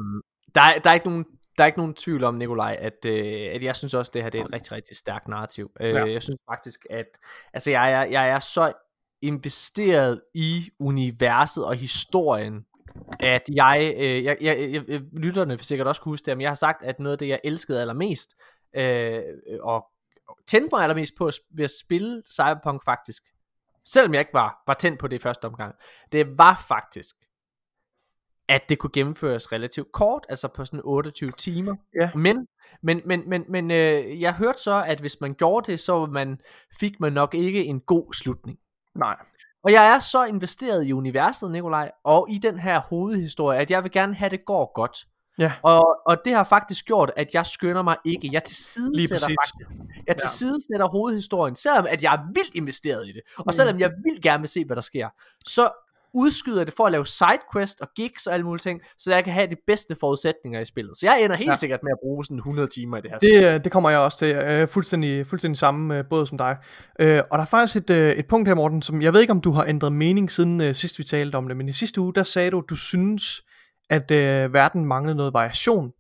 [0.55, 1.25] der, er, der er ikke nogen
[1.59, 4.23] der er ikke nogen tvivl om, Nikolaj, at, øh, at jeg synes også, at det
[4.23, 5.71] her det er et rigtig, rigtig stærkt narrativ.
[5.81, 6.05] Øh, Ja.
[6.05, 7.07] Jeg synes faktisk, at
[7.55, 8.73] altså, jeg, er, jeg er så
[9.23, 12.65] investeret i universet og historien,
[13.21, 16.43] at jeg, øh, jeg, jeg, jeg, jeg lytterne vil sikkert også kunne huske det, men
[16.43, 18.37] jeg har sagt, at noget af det, jeg elskede allermest,
[18.77, 19.23] øh,
[19.61, 19.87] og
[20.47, 23.23] tændte mig allermest på ved at spille Cyberpunk faktisk,
[23.85, 25.75] selvom jeg ikke var, var tændt på det i første omgang,
[26.13, 27.17] det var faktisk,
[28.49, 31.77] at det kunne gennemføres relativt kort, altså på sådan 28 timer.
[32.01, 32.11] Ja.
[32.15, 32.47] Men,
[32.83, 36.41] men, men, men, men øh, jeg hørte så, at hvis man gjorde det, så man,
[36.81, 38.59] fik man nok ikke en god slutning.
[38.95, 39.17] Nej.
[39.65, 43.85] Og jeg er så investeret i universet, Nikolaj, og i den her hovedhistorie, at jeg
[43.85, 45.07] vil gerne have, det går godt.
[45.39, 45.53] Ja.
[45.63, 48.31] Og, og det har faktisk gjort, at jeg skynder mig ikke.
[48.33, 49.71] Jeg tilsidesætter faktisk.
[50.07, 53.21] Jeg tilsidesætter hovedhistorien, selvom at jeg er vildt investeret i det.
[53.39, 55.09] Og selvom jeg vildt gerne vil se, hvad der sker.
[55.45, 55.71] Så
[56.15, 59.33] udskyder det for at lave sidequest og gigs og alle mulige ting, så jeg kan
[59.33, 60.97] have de bedste forudsætninger i spillet.
[60.97, 61.55] Så jeg ender helt Ja.
[61.55, 63.31] sikkert med at bruge sådan 100 timer i det her spil.
[63.43, 64.35] Det, øh, det kommer jeg også til.
[64.37, 66.57] Øh, fuldstændig, fuldstændig samme øh, båd som dig.
[67.01, 69.31] Øh, og der er faktisk et, øh, et punkt her, Morten, som jeg ved ikke,
[69.31, 72.01] om du har ændret mening siden øh, sidst vi talte om det, men i sidste
[72.01, 73.43] uge, der sagde du, du synes,
[73.91, 75.91] at øh, verden manglede noget variation,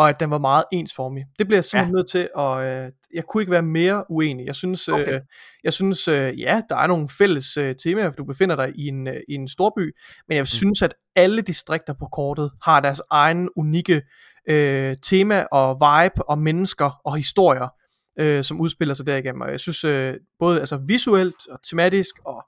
[0.00, 1.24] og at den var meget ensformig.
[1.38, 1.98] Det bliver jeg simpelthen ja.
[1.98, 4.46] nødt til, og øh, jeg kunne ikke være mere uenig.
[4.46, 5.02] Jeg synes, okay.
[5.02, 5.14] Okay.
[5.14, 5.20] øh,
[5.64, 8.88] jeg synes øh, ja, der er nogle fælles øh, temaer, for du befinder dig i
[8.88, 9.94] en, øh, i en storby,
[10.28, 10.46] men jeg mm.
[10.46, 14.02] synes, at alle distrikter på kortet har deres egen unikke
[14.48, 17.68] øh, tema og vibe og mennesker og historier,
[18.18, 19.40] øh, som udspiller sig derigennem.
[19.40, 22.44] Og jeg synes øh, både altså, visuelt og tematisk og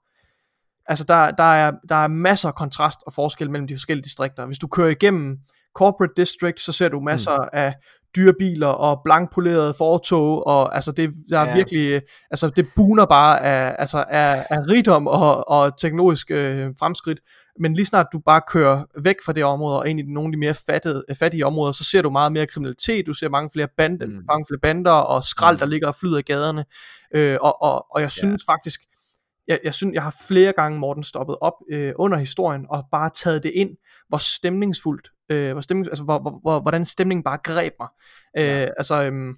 [0.87, 4.47] altså der, der, er, der er masser af kontrast og forskel mellem de forskellige distrikter.
[4.47, 5.39] Hvis du kører igennem
[5.75, 7.49] Corporate District, så ser du masser mm.
[7.53, 7.75] af
[8.17, 11.55] dyre biler og blankpolerede fortog, og altså det, der er Ja.
[11.55, 17.21] virkelig, altså det buner bare af, altså af, af rigdom og, og teknologisk øh, fremskridt,
[17.61, 20.33] men lige snart du bare kører væk fra det område og ind i nogle af
[20.33, 23.69] de mere fattede, fattige områder, så ser du meget mere kriminalitet, du ser mange flere,
[23.77, 24.13] bande, mm.
[24.13, 24.23] Mm.
[24.29, 26.65] mange flere bander og skrald, der ligger og flyder i gaderne,
[27.15, 28.81] øh, og, og, og jeg synes faktisk,
[29.49, 33.11] jeg, jeg synes, jeg har flere gange, Morten, stoppet op øh, under historien og bare
[33.15, 33.71] taget det ind,
[34.09, 37.89] hvor stemningsfuldt, øh, hvor stemning, altså hvor, hvor, hvor, hvordan stemningen bare greb mig.
[38.39, 39.35] Øh, altså, øhm,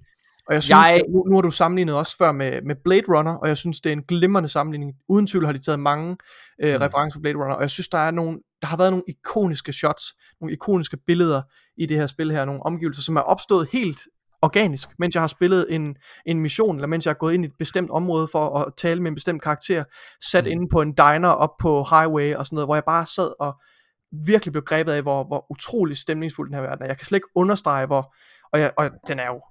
[0.47, 3.31] og jeg synes, Jeg- nu, nu har du sammenlignet også før med, med Blade Runner,
[3.33, 4.93] og jeg synes, det er en glimrende sammenligning.
[5.09, 6.17] Uden tvivl har de taget mange
[6.63, 6.81] øh, Mm.
[6.81, 9.73] referencer fra Blade Runner, og jeg synes, der er nogle, der har været nogle ikoniske
[9.73, 10.03] shots,
[10.41, 11.41] nogle ikoniske billeder
[11.77, 13.99] i det her spil her, nogle omgivelser, som er opstået helt
[14.41, 17.47] organisk, mens jeg har spillet en, en mission, eller mens jeg har gået ind i
[17.47, 19.83] et bestemt område for at tale med en bestemt karakter,
[20.31, 20.43] sat.
[20.45, 20.51] Mm.
[20.51, 23.55] inde på en diner op på highway og sådan noget, hvor jeg bare sad og
[24.25, 26.87] virkelig blev grebet af, hvor, hvor utrolig stemningsfuld den her verden er.
[26.87, 28.15] Jeg kan slet ikke understrege, hvor,
[28.53, 29.41] og, jeg, og den er jo,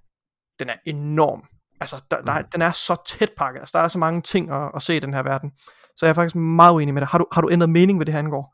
[0.59, 1.45] den er enorm.
[1.81, 2.45] Altså, der, der, Mm.
[2.53, 3.61] den er så tæt pakket.
[3.61, 5.53] Altså, der er så mange ting at, at se i den her verden.
[5.97, 7.09] Så jeg er faktisk meget uenig med dig.
[7.09, 8.54] Har du, har du ændret mening, hvad det her angår?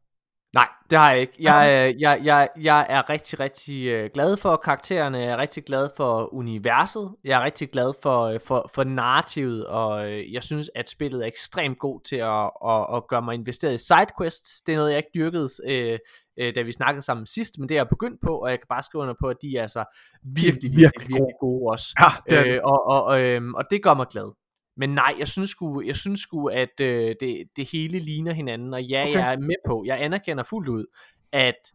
[0.52, 1.32] Nej, det har jeg ikke.
[1.40, 5.18] Jeg, øh, jeg, jeg, jeg er rigtig, rigtig øh, glad for karaktererne.
[5.18, 7.14] Jeg er rigtig glad for universet.
[7.24, 11.22] Jeg er rigtig glad for, øh, for, for narrativet, og øh, jeg synes, at spillet
[11.22, 14.60] er ekstremt god til at, at, at gøre mig investeret i sidequests.
[14.60, 15.98] Det er noget, jeg ikke dyrkede, øh,
[16.40, 18.66] øh, da vi snakkede sammen sidst, men det er jeg begyndt på, og jeg kan
[18.68, 19.84] bare skrive under på, at de er altså
[20.24, 21.94] virkelig, virkelig, virkelig virkelig, gode også.
[22.00, 24.39] Ja, det er øh, og, og, øhm, og det gør mig glad.
[24.80, 28.74] Men nej, jeg synes sgu, jeg synes sgu at øh, det, det hele ligner hinanden,
[28.74, 29.12] og ja, Okay.
[29.18, 30.84] jeg er med på, jeg anerkender fuldt ud,
[31.32, 31.72] at,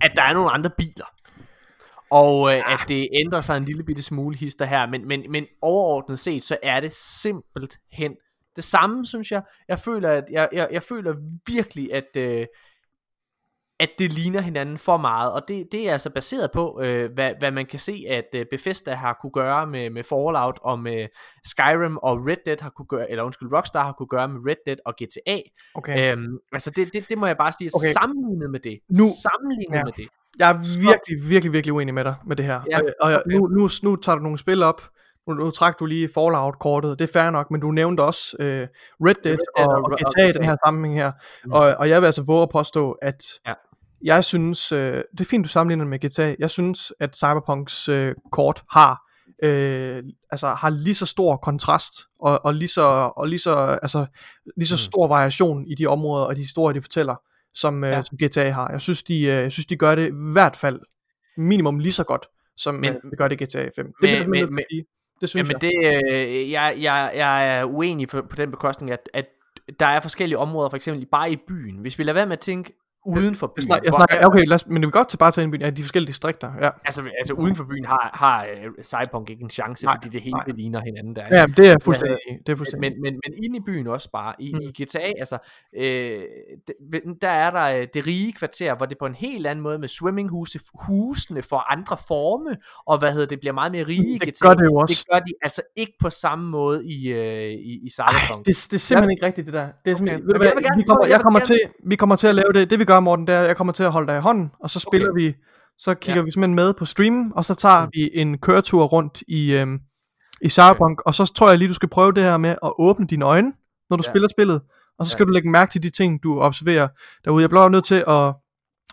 [0.00, 1.06] at der er nogle andre biler,
[2.10, 5.46] og øh, at det ændrer sig en lille bitte smule hister her, men, men, men
[5.62, 8.16] overordnet set, så er det simpelthen
[8.56, 9.42] det samme, synes jeg.
[9.68, 11.14] Jeg føler, at jeg, jeg, jeg føler
[11.46, 12.46] virkelig, at, øh,
[13.82, 17.32] at det ligner hinanden for meget, og det, det er altså baseret på, øh, hvad,
[17.38, 21.06] hvad man kan se, at øh, Bethesda har kunne gøre med, med Fallout, og med
[21.44, 24.56] Skyrim og Red Dead har kunne gøre, eller undskyld, Rockstar har kunne gøre med Red
[24.66, 25.38] Dead og GTA.
[25.74, 26.12] Okay.
[26.12, 27.92] Øhm, altså det, det, det må jeg bare sige, Okay.
[27.92, 29.84] sammenlignet med det, Nu- sammenlignet Ja.
[29.84, 30.08] med det,
[30.38, 30.58] Jeg er
[30.88, 32.60] virkelig, virkelig, virkelig uenig med dig med det her.
[32.70, 34.82] Ja, og og jeg, nu, nu, nu tager du nogle spil op.
[35.28, 36.98] Nu, nu trak du lige Fallout-kortet.
[36.98, 38.46] Det er fair nok, men du nævnte også øh,
[39.06, 41.12] Red Dead, Dead og, og- GTA i den her sammenhæng her.
[41.44, 41.52] Mm.
[41.52, 43.52] Og, og jeg vil altså våge at påstå, at Ja.
[44.04, 46.34] Jeg synes, øh, det er fint, du sammenligner med GTA.
[46.38, 49.02] Jeg synes, at Cyberpunks øh, kort har
[49.42, 52.82] øh, altså har lige så stor kontrast og, og lige så
[53.16, 54.06] og lige så altså
[54.56, 54.78] lige så Mm.
[54.78, 57.14] stor variation i de områder og de historier de fortæller
[57.54, 58.02] som, øh, Ja.
[58.02, 58.70] som GTA har.
[58.70, 60.80] Jeg synes de øh, jeg synes de gør det i hvert fald
[61.36, 62.26] minimum lige så godt
[62.56, 63.92] som men, Men- øh, gør det i GTA 5.
[64.02, 64.84] Det Men- men- men, men-.
[65.20, 65.70] Det synes Jamen jeg.
[66.02, 69.26] det, øh, jeg, jeg, jeg er uenig for, på den bekostning, at, at
[69.80, 71.76] der er forskellige områder, for eksempel bare i byen.
[71.78, 72.72] Hvis vi lader være med at tænke
[73.06, 73.62] uden for Jeg byen.
[73.62, 75.54] snakker, jeg hvor- snakker, okay, lad os, men det vil godt til bare tage ind
[75.54, 75.64] i byen.
[75.64, 76.52] Ja, de forskellige distrikter.
[76.60, 80.08] Ja, Altså, altså uden for byen har, har uh, Cyberpunk ikke en chance, Nej, fordi
[80.08, 80.44] det hele nej.
[80.44, 81.24] det ligner hinanden der.
[81.30, 82.18] ja det er fuldstændig.
[82.46, 82.90] Det er fuldstændig.
[82.92, 84.58] Men, men, men inde i byen også bare, i, Mm.
[84.58, 84.72] mm.
[84.78, 85.38] i GTA, altså,
[85.76, 86.22] øh,
[86.92, 89.78] det, der er der øh, det rige kvarter, hvor det på en helt anden måde
[89.78, 94.18] med swimminghuse, husene får andre forme, og hvad hedder det, bliver meget mere rige i
[94.18, 94.48] Det GTA.
[94.48, 95.04] gør det jo også.
[95.08, 98.46] Det gør de altså ikke på samme måde i, øh, i, i Cyberpunk.
[98.46, 99.68] Det, det er simpelthen ikke rigtigt, det der.
[99.84, 100.26] Det er simpelthen, Okay.
[100.26, 102.52] ved du jeg hvad, vi kommer, jeg jeg kommer til, vi kommer til at lave
[102.54, 102.70] det.
[102.70, 104.70] Det vi gør, Morten, det er, jeg kommer til at holde dig i hånden, og
[104.70, 105.22] så spiller Okay.
[105.22, 105.34] vi,
[105.78, 106.24] så kigger Ja.
[106.24, 107.90] vi simpelthen med på streamen, og så tager Mm.
[107.94, 109.78] vi en køretur rundt i, øhm,
[110.42, 113.06] i Cyberpunk, og så tror jeg lige, du skal prøve det her med at åbne
[113.06, 113.52] dine øjne,
[113.90, 114.10] når du Ja.
[114.12, 114.60] spiller spillet,
[114.98, 115.26] og så skal Ja.
[115.26, 116.88] du lægge mærke til de ting, du observerer
[117.24, 117.42] derude.
[117.42, 118.34] Jeg bliver nødt til at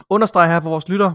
[0.09, 1.13] understrege her for vores lytter,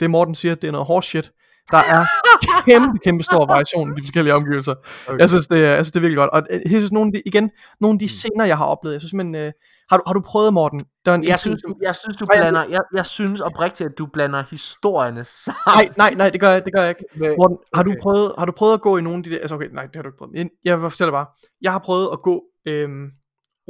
[0.00, 1.32] det Morten siger, det er noget horse shit.
[1.70, 2.04] Der er
[2.70, 4.74] kæmpe, kæmpe stor variation i de forskellige omgivelser.
[5.08, 5.18] Okay.
[5.18, 6.30] Jeg synes, det er, jeg synes, det er virkelig godt.
[6.30, 7.98] Og øh, jeg synes, nogle af de, igen, nogle af Mm.
[7.98, 9.52] de scener, jeg har oplevet, jeg synes, men, øh,
[9.90, 10.80] har, du, har du prøvet, Morten?
[11.06, 14.44] En, Jeg synes, du, jeg synes, du blander, jeg, jeg synes oprigtigt, at du blander
[14.50, 15.60] historierne sammen.
[15.66, 17.04] Nej, nej, nej, det gør jeg, det gør jeg ikke.
[17.20, 18.00] Med- Morten, har, du okay.
[18.02, 19.38] prøvet, har du prøvet at gå i nogle af de der...
[19.38, 20.34] Altså okay, nej, det har du ikke prøvet.
[20.34, 21.26] Jeg, jeg vil fortælle dig bare.
[21.62, 23.10] Jeg har prøvet at gå øhm,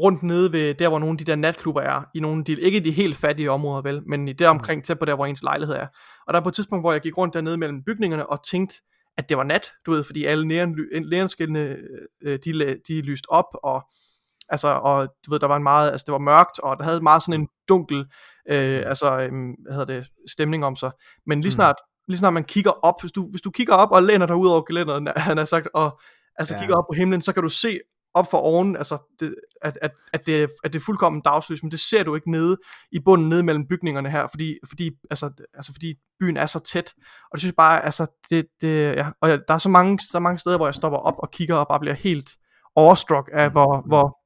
[0.02, 2.02] rundt nede ved der, hvor nogle af de der natklubber er.
[2.14, 4.98] I nogle af de, ikke de helt fattige områder, vel, men i der omkring tæt
[4.98, 5.86] på der, hvor ens lejlighed er.
[6.26, 8.76] Og der er på et tidspunkt, hvor jeg gik rundt dernede mellem bygningerne og tænkte,
[9.18, 11.76] at det var nat, du ved, fordi alle neon- neonskiltene,
[12.22, 13.82] øh, de, de lyste op, og
[14.49, 17.01] altså, og du ved, der var en meget, altså det var mørkt, og der havde
[17.01, 17.99] meget sådan en dunkel,
[18.51, 20.90] øh, altså, øhm, hvad hedder det, stemning om sig.
[21.26, 21.55] Men lige Mm.
[21.55, 21.76] snart,
[22.09, 24.49] lige snart man kigger op, hvis du, hvis du kigger op og læner dig ud
[24.49, 26.01] over gelænderet, han har sagt, og
[26.38, 26.61] altså Ja.
[26.61, 27.78] kigger op på himlen, så kan du se
[28.16, 31.70] op for oven, altså det, at, at, at, det, at det er fuldkommen dagslys, men
[31.70, 32.57] det ser du ikke nede
[32.92, 36.95] i bunden, nede mellem bygningerne her, fordi, fordi, altså, altså, fordi byen er så tæt,
[36.97, 40.18] og det synes jeg bare, altså, det, det, ja, og der er så mange, så
[40.20, 42.30] mange steder, hvor jeg stopper op og kigger op og bliver helt
[42.76, 44.18] awestruck af, hvor, hvor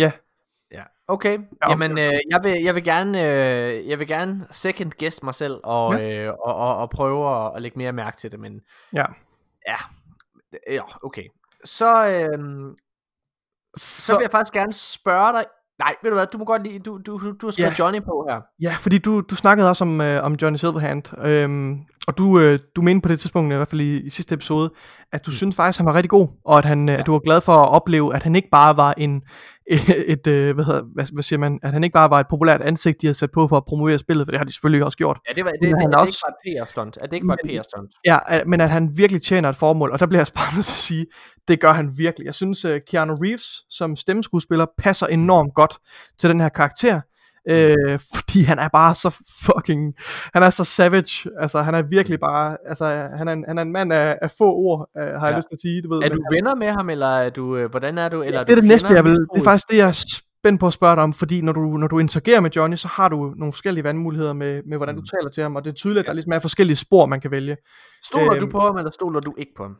[0.00, 0.12] ja,
[0.72, 1.38] Ja, okay.
[1.38, 5.22] Ja, Ja, Jamen, øh, jeg, vil, jeg, vil gerne, øh, jeg vil gerne second guess
[5.22, 6.24] mig selv og, Ja.
[6.24, 8.60] øh, og, og, og prøve at, at lægge mere mærke til det, men
[8.92, 9.04] ja.
[9.68, 9.76] ja,
[10.70, 11.24] ja okay.
[11.64, 12.38] Så, øh,
[13.76, 15.44] så, så vil jeg faktisk gerne spørge dig,
[15.78, 17.84] nej, ved du hvad, du må godt lide, du, du, du, du har skrevet Ja.
[17.84, 18.40] Johnny på her.
[18.62, 22.58] Ja, fordi du, du snakkede også om, øh, om Johnny Silverhand, øhm, og du, øh,
[22.76, 24.70] du mente på det tidspunkt, i hvert fald i, i sidste episode,
[25.12, 25.34] at du mm.
[25.34, 26.96] synes faktisk, han var rigtig god, og at, han, ja.
[26.96, 29.22] at du var glad for at opleve, at han ikke bare var en,
[29.66, 29.80] et,
[30.12, 32.60] et øh, hvad, hedder, hvad, hvad siger man, at han ikke bare var et populært
[32.60, 34.98] ansigt, de havde sat på for at promovere spillet, for det har de selvfølgelig også
[34.98, 35.18] gjort.
[35.28, 36.98] Ja, det, var, det, Men det, det, han det, også- ikke var et PR-stunt.
[37.00, 37.90] Er det ikke bare et PR-stunt?
[38.06, 40.66] Ja, at- men at han virkelig tjener et formål, og der bliver jeg bare nødt
[40.66, 41.06] til at sige,
[41.48, 42.26] det gør han virkelig.
[42.26, 45.78] Jeg synes, uh, Keanu Reeves som stemmeskuespiller passer enormt godt
[46.18, 47.00] til den her karakter,
[47.48, 49.10] øh, fordi han er bare så
[49.44, 49.94] fucking,
[50.34, 52.86] han er så savage, altså han er virkelig bare, altså
[53.18, 55.36] han er en, han er en mand af, af få ord, uh, har jeg Ja.
[55.36, 56.02] lyst til at sige, du ved.
[56.02, 58.22] Er du venner med ham, eller er du, øh, hvordan er du?
[58.22, 59.12] Eller Ja, det er du det næste, jeg vil.
[59.12, 61.86] Det er faktisk det, jeg spændt på at spørge dig om, fordi når du, når
[61.86, 65.30] du interagerer med Johnny, så har du nogle forskellige vandmuligheder med, med hvordan du taler
[65.30, 67.56] til ham, og det er tydeligt, at der ligesom er forskellige spor, man kan vælge.
[68.04, 69.76] Stoler du øhm, på ham, eller stoler du ikke på ham?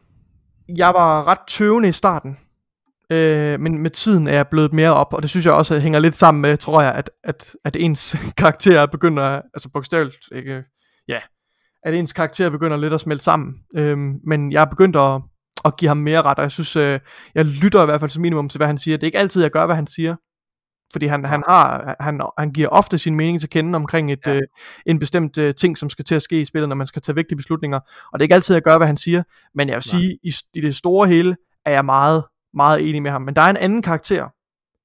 [0.76, 2.38] Jeg var ret tøvende i starten,
[3.10, 5.98] øh, men med tiden er jeg blevet mere op, og det synes jeg også hænger
[5.98, 10.62] lidt sammen med, tror jeg, at, at, at ens karakter begynder, altså bogstaveligt, ikke,
[11.08, 11.18] ja,
[11.82, 13.54] at ens karakter begynder lidt at smelte sammen.
[13.76, 15.22] Øh, men jeg er begyndt at,
[15.64, 17.00] at give ham mere ret, og jeg synes, øh,
[17.34, 18.96] jeg lytter i hvert fald som minimum til, hvad han siger.
[18.96, 20.16] Det er ikke altid, jeg gør, hvad han siger,
[20.92, 24.34] fordi han, han, har, han, han giver ofte sin mening til kende omkring et, ja.
[24.34, 24.42] Øh,
[24.86, 27.14] en bestemt øh, ting, som skal til at ske i spillet, når man skal tage
[27.14, 27.80] vigtige beslutninger.
[28.12, 29.22] Og det er ikke altid, jeg gør, hvad han siger,
[29.54, 30.00] men jeg vil Nej.
[30.00, 32.24] sige, i, i det store hele er jeg meget,
[32.54, 33.22] meget enig med ham.
[33.22, 34.28] Men der er en anden karakter,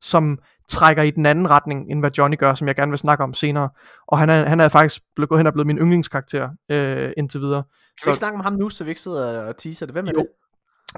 [0.02, 0.40] som
[0.70, 3.34] trækker i den anden retning, end hvad Johnny gør, som jeg gerne vil snakke om
[3.34, 3.70] senere.
[4.08, 7.42] Og han er, han er faktisk blevet, gået hen og blevet min yndlingskarakter øh, indtil
[7.42, 7.64] videre.
[7.64, 9.94] Kan vi ikke snakke om ham nu, så vi ikke sidder og teaser det?
[9.94, 10.20] Hvem er Jo.
[10.20, 10.28] det?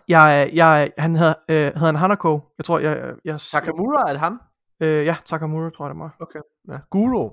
[0.07, 2.41] Jeg, jeg, han hedder, øh, hedder han Hanako.
[2.57, 3.13] Jeg tror, jeg...
[3.26, 4.41] jeg Takamura, er det ham?
[4.82, 6.15] Øh, ja, Takamura, tror jeg det var.
[6.19, 6.39] Okay.
[6.72, 6.77] Ja.
[6.91, 7.31] Guru.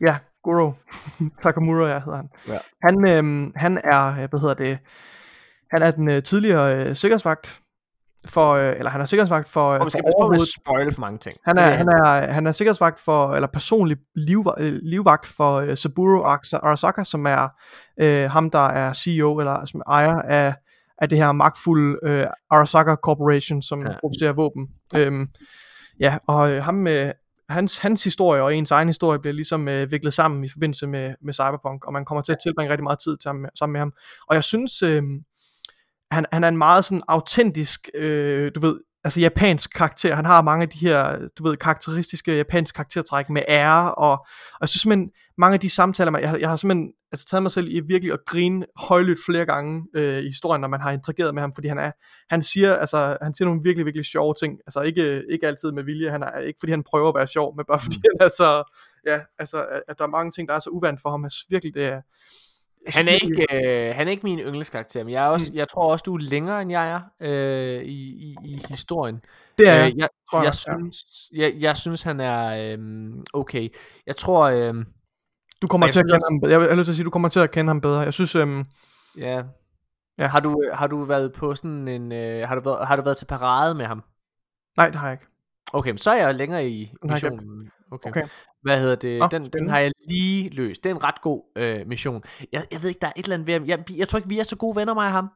[0.00, 0.72] Ja, Goro.
[1.42, 2.30] Takamura, ja, hedder han.
[2.48, 2.58] Ja.
[2.82, 4.78] Han, øhm, han er, øh, hvad hedder det,
[5.70, 7.60] han er den øh, tidligere øh, sikkerhedsvagt
[8.26, 10.94] for, øh, eller han er sikkerhedsvagt for, Og vi skal for passe på med at
[10.94, 11.36] for mange ting.
[11.44, 15.76] han er, han er, han er sikkerhedsvagt for, eller personlig liv, øh, livvagt for øh,
[15.76, 17.48] Saburo Arasa- Arasaka, som er
[18.00, 20.54] øh, ham, der er CEO, eller som ejer af,
[20.98, 23.90] af det her magtfulde øh, Arasaka Corporation, som ja.
[23.90, 23.96] Ja.
[24.00, 24.68] producerer våben.
[24.94, 25.28] Øhm,
[26.00, 27.12] ja, og øh, ham med,
[27.48, 31.14] hans, hans historie og ens egen historie bliver ligesom øh, viklet sammen i forbindelse med,
[31.24, 33.80] med Cyberpunk, og man kommer til at tilbringe rigtig meget tid sammen med, sammen med
[33.80, 33.92] ham.
[34.28, 35.02] Og jeg synes, øh,
[36.14, 40.14] han, han er en meget sådan autentisk, øh, du ved, altså japansk karakter.
[40.14, 44.58] Han har mange af de her, du ved, karakteristiske japanske karaktertræk med ære, og, og
[44.60, 47.42] jeg synes simpelthen, mange af de samtaler, man, jeg, har- jeg har simpelthen, altså taget
[47.42, 50.90] mig selv i virkelig at grine højlydt flere gange øh, i historien, når man har
[50.92, 51.90] interageret med ham, fordi han er,
[52.30, 55.82] han siger, altså, han siger nogle virkelig, virkelig sjove ting, altså ikke, ikke altid med
[55.84, 58.02] vilje, han er ikke fordi han prøver at være sjov, men bare fordi mm.
[58.20, 58.72] han er så,
[59.06, 61.30] ja, altså, at- at der er mange ting, der er så uvandt for ham, jeg
[61.30, 62.00] synes virkelig, det er,
[62.88, 65.56] Han er, ikke, øh, han er ikke min yndlingskarakter, men jeg, er også, Mm.
[65.56, 69.22] jeg tror også, du er længere, end jeg er øh, i, i, i historien.
[69.58, 70.96] det er, øh, jeg, tror jeg, jeg, synes,
[71.34, 73.68] jeg, jeg synes, han er øhm, okay.
[74.06, 74.86] Jeg tror, øhm,
[75.62, 77.04] du kommer jeg til at kende ham, jeg vil jeg har lyst til at sige,
[77.04, 78.64] du kommer til at kende ham bedre, jeg synes, øhm,
[79.18, 79.42] ja.
[80.18, 80.26] Ja.
[80.26, 83.16] Har du, har du været på sådan en, øh, har, du været, har du været
[83.16, 84.02] til parade med ham?
[84.76, 85.26] nej, det har jeg ikke.
[85.72, 87.70] Okay, så er jeg længere i missionen.
[87.94, 88.10] Okay.
[88.10, 88.24] Okay.
[88.62, 89.18] Hvad hedder det?
[89.18, 90.84] Nå, den, den har jeg lige løst.
[90.84, 92.22] Det er en ret god øh, mission.
[92.52, 93.66] Jeg, jeg ved ikke, der er et eller andet ved ham.
[93.66, 95.30] Jeg, jeg tror ikke, vi er så gode venner, mig og ham.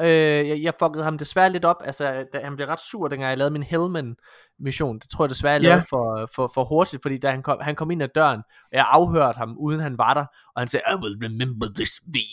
[0.00, 0.08] Øh,
[0.48, 1.76] jeg, jeg fuckede ham desværre lidt op.
[1.84, 4.98] Altså, da, han blev ret sur, dengang jeg lavede min Hellman-mission.
[4.98, 7.74] Det tror jeg desværre, jeg lavede for, for, for hurtigt, fordi da han kom, han
[7.74, 10.24] kom ind ad døren, og jeg afhørte ham, uden han var der,
[10.54, 12.32] og han sagde, I will remember this day.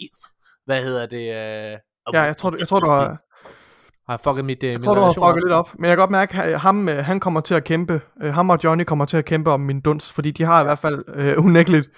[0.66, 1.36] Hvad hedder det?
[1.74, 1.78] Øh,
[2.14, 3.22] Ja, jeg tror, jeg tror, du har,
[4.12, 5.92] har jeg fucket mit, øh, jeg min tror, du har fucket lidt op, men jeg
[5.92, 8.84] kan godt mærke, at ham, øh, han kommer til at kæmpe, øh, ham og Johnny
[8.84, 11.90] kommer til at kæmpe om min dunst, fordi de har i hvert fald øh, unægteligt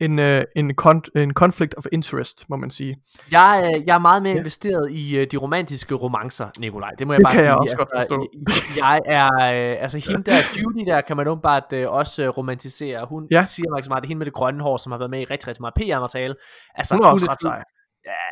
[0.00, 2.96] en, øh, en, kon- en conflict of interest, må man sige.
[3.32, 6.90] Jeg, øh, jeg er meget mere investeret i øh, de romantiske romancer, Nikolaj.
[6.98, 7.50] Det må jeg Det bare kan sige.
[7.50, 8.26] jeg også godt forstå.
[8.84, 13.06] Jeg er, øh, altså hende der, Judy der, kan man åbenbart øh, også øh, romantisere.
[13.08, 13.36] Hun Ja.
[13.36, 13.42] ja.
[13.42, 15.10] siger mig ikke så meget, det er hende med det grønne hår, som har været
[15.10, 16.34] med i rigtig, rigtig meget PR-materiale.
[16.74, 17.62] Altså, Hun er også ret sgu- sej.
[18.10, 18.24] Ja,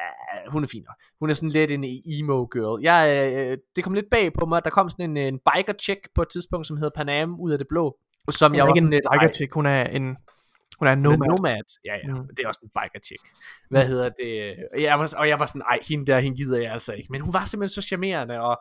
[0.49, 0.97] hun er fin nok.
[1.21, 2.83] Hun er sådan lidt en emo girl.
[2.83, 6.01] Jeg, øh, det kom lidt bag på mig, der kom sådan en, en biker chick
[6.15, 7.97] på et tidspunkt, som hedder Panam, ud af det blå.
[8.31, 10.17] Som Hun jeg var sådan en lidt, biker chick, hun er en,
[10.79, 11.29] hun er en Nomad.
[11.29, 11.63] nomad.
[11.85, 12.15] Ja, ja.
[12.15, 12.19] Mm.
[12.21, 12.27] Mm.
[12.37, 13.23] Det er også en biker chick.
[13.71, 14.57] Hvad hedder det?
[14.83, 17.09] Jeg var, og jeg var sådan, ej, hende der, hende gider jeg altså ikke.
[17.11, 18.57] Men hun var simpelthen så charmerende, og,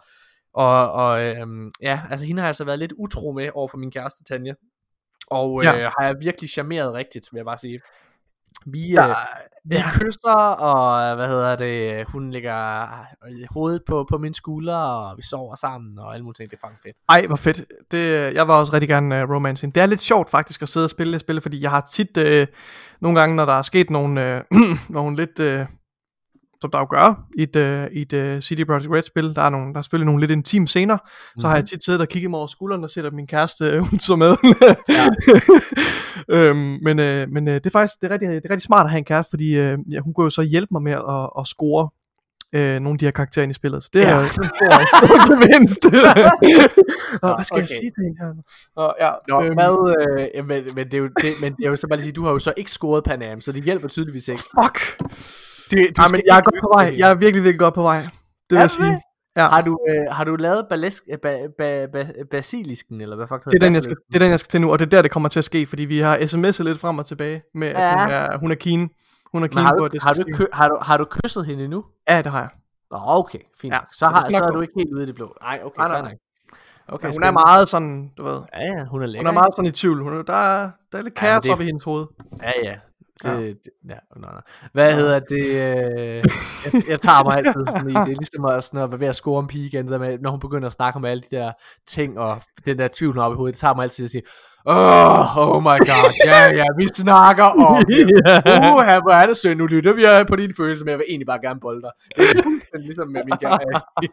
[0.53, 3.77] og, og øhm, ja, altså hende har jeg altså været lidt utro med over for
[3.77, 4.53] min kæreste Tanja.
[5.27, 5.89] Og øh, Ja.
[5.99, 7.79] har jeg virkelig charmeret rigtigt, vil jeg bare sige.
[8.65, 9.15] Vi, Der, øh,
[9.65, 9.83] vi ja.
[9.91, 10.31] kysser,
[10.69, 12.83] og hvad hedder det, hun lægger
[13.27, 16.57] øh, hovedet på, på min skulder, og vi sover sammen, og alle mulige ting, det
[16.63, 16.97] er fucking fedt.
[17.09, 17.61] Ej, hvor fedt.
[17.91, 19.75] Det, jeg var også rigtig gerne uh, romancing.
[19.75, 22.17] Det er lidt sjovt faktisk at sidde og spille det spil, fordi jeg har tit
[22.17, 22.47] uh,
[23.01, 25.67] nogle gange, når der er sket nogle, uh, nogle lidt, uh,
[26.65, 29.41] som der jo gør i et, uh, i et uh, CD Projekt Red spil, der
[29.41, 31.41] er, nogle, der er selvfølgelig nogle lidt intime scener, mm-hmm.
[31.41, 33.65] så har jeg tit siddet og kigget mig over skulderen og set, at min kæreste,
[33.65, 34.35] øh, hun så med.
[36.37, 38.85] øhm, men øh, men øh, det er faktisk det er rigtig, det er rigtig smart
[38.85, 41.29] at have en kæreste, fordi øh, ja, hun kunne jo så hjælpe mig med at,
[41.39, 41.89] at score
[42.55, 43.83] øh, nogle af de her karakterer ind i spillet.
[43.83, 44.15] Så det er Ja.
[44.15, 44.29] er en
[44.87, 45.83] stor, gevinst.
[45.91, 47.61] hvad skal okay.
[47.61, 48.33] jeg sige til hende her?
[48.75, 51.65] Og, ja, Nå, øhm, hvad, øh, ja, men, men, det er jo, det, men det
[51.65, 53.63] er jo så bare lige sige, du har jo så ikke scoret Panam, så det
[53.63, 54.43] hjælper tydeligvis ikke.
[54.61, 54.77] Fuck.
[55.71, 56.95] Det, du Ej, men jeg er godt på vej.
[56.97, 58.01] Jeg er virkelig, virkelig godt på vej.
[58.01, 58.09] Det
[58.49, 58.85] vil Er jeg sige.
[58.91, 58.99] det?
[59.37, 59.47] Ja.
[59.47, 63.53] Har du, øh, har du lavet balesk, ba, ba, ba, basilisken, eller hvad fuck Det
[63.55, 65.01] er, den, jeg skal, det er den, jeg skal til nu, og det er der,
[65.01, 67.75] det kommer til at ske, fordi vi har sms'et lidt frem og tilbage med, at
[67.81, 67.91] Ja.
[68.03, 68.89] hun er, hun er keen.
[69.31, 71.05] Hun er keen har på, du, at det har, du, kø, har, du, har du
[71.09, 71.85] kysset hende endnu?
[72.09, 72.49] Ja, det har jeg.
[72.91, 73.87] Nå, okay, fint Ja, nok.
[73.93, 75.35] Så, det har, så er du ikke helt ude i det blå.
[75.41, 76.11] Nej, okay, Nej, nej, nej.
[76.11, 76.19] nok.
[76.89, 77.31] Ja, Okay, hun er spændende.
[77.45, 79.19] meget sådan, du ved, Ja, ja, hun er lækker.
[79.21, 80.03] hun er meget sådan i tvivl.
[80.03, 82.05] Hun er, der, er, der er lidt Ja, kaos det er- op i hendes hoved.
[82.43, 82.75] Ja, ja.
[83.23, 83.33] Det, Ja.
[83.33, 83.47] ja.
[83.47, 83.59] Det,
[83.89, 84.39] ja no, no.
[84.73, 85.45] Hvad hedder det?
[85.45, 86.23] Øh,
[86.73, 89.07] jeg, jeg tager mig altid sådan i, det er ligesom at, sådan at være ved
[89.07, 91.35] at score en pige igen, der med, når hun begynder at snakke om alle de
[91.35, 91.51] der
[91.87, 94.21] ting, og den der tvivl, op i hovedet, det tager mig altid at sige,
[94.65, 98.05] oh, oh my god, ja, ja, vi snakker om det.
[98.05, 101.05] Uh, her, hvor er det synd, nu lytter vi på dine følelser, men jeg vil
[101.09, 101.91] egentlig bare gerne bolde dig.
[102.17, 103.33] Det er ligesom med min.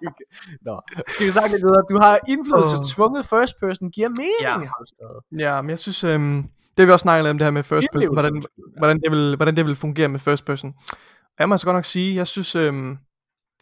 [0.66, 1.82] Nå, skal vi snakke lidt videre?
[1.90, 2.84] Du har indflydelse, Åh.
[2.94, 4.48] tvunget first person, giver mening, Ja.
[4.48, 5.20] har du skrevet.
[5.46, 6.44] Ja, men jeg synes, øhm,
[6.78, 8.42] det vi også snakket om det her med first person, hvordan,
[8.78, 10.74] hvordan, det vil, hvordan det vil fungere med first person.
[11.20, 12.98] Og jeg må altså godt nok sige, jeg synes, øhm,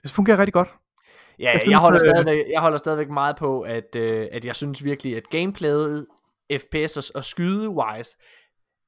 [0.02, 0.68] det fungerer rigtig godt.
[1.38, 4.26] Ja, jeg, Jeg jeg, synes, holder øh, stadigvæk, jeg holder stadigvæk meget på, at, øh,
[4.32, 6.06] at jeg synes virkelig, at gameplayet,
[6.58, 8.16] FPS og, og skyde-wise,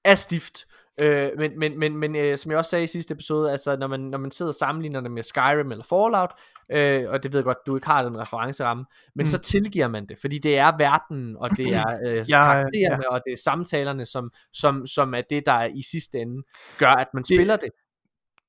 [0.05, 0.67] er stift.
[1.01, 3.87] Øh, men men, men, men øh, som jeg også sagde i sidste episode, altså når
[3.87, 6.31] man, når man sidder og sammenligner det med Skyrim eller Fallout,
[6.73, 9.27] øh, og det ved jeg godt, du ikke har den referenceramme, men Mm.
[9.27, 13.21] så tilgiver man det, fordi det er verden, og det er øh, Ja, karaktererne, og
[13.27, 16.43] det er samtalerne, som, som, som er det, der i sidste ende
[16.79, 17.69] gør, at man spiller det.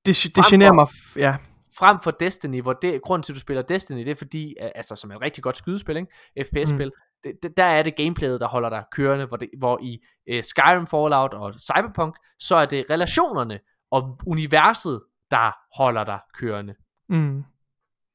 [0.06, 1.36] Det, Frem det generer mig, ja.
[1.78, 4.95] frem for Destiny, hvor det, grunden til, at du spiller Destiny, det er fordi, altså
[4.95, 6.11] som er et rigtig godt skydespil, ikke?
[6.49, 7.02] FPS-spil, mm.
[7.23, 10.87] Det, der er det gameplayet, der holder dig kørende, hvor, det, hvor i øh, Skyrim,
[10.87, 13.59] Fallout og Cyberpunk, så er det relationerne
[13.91, 15.01] og universet,
[15.31, 16.73] der holder dig kørende.
[17.09, 17.43] Mm.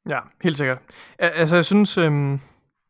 [0.08, 0.78] Ja, helt sikkert.
[1.18, 2.40] Al- Altså, jeg synes, øhm,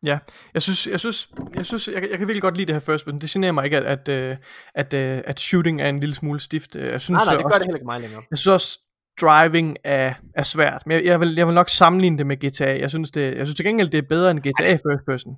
[0.04, 0.18] ja,
[0.54, 2.80] jeg synes, jeg synes, jeg synes, jeg, kan- jeg kan virkelig godt lide det her
[2.80, 3.18] first person.
[3.20, 4.36] Det generer mig ikke, at, at, øh,
[4.74, 6.76] at, øh, at shooting er en lille smule stift.
[6.76, 8.22] Øh, Jeg synes Nej, nej, det også, gør det heller ikke mig længere.
[8.30, 8.78] Jeg synes også,
[9.20, 10.82] driving er, er svært.
[10.86, 12.78] Men jeg, jeg, vil, jeg vil nok sammenligne det med GTA.
[12.78, 15.36] Jeg synes, det, jeg synes til gengæld, det er bedre end GTA first person.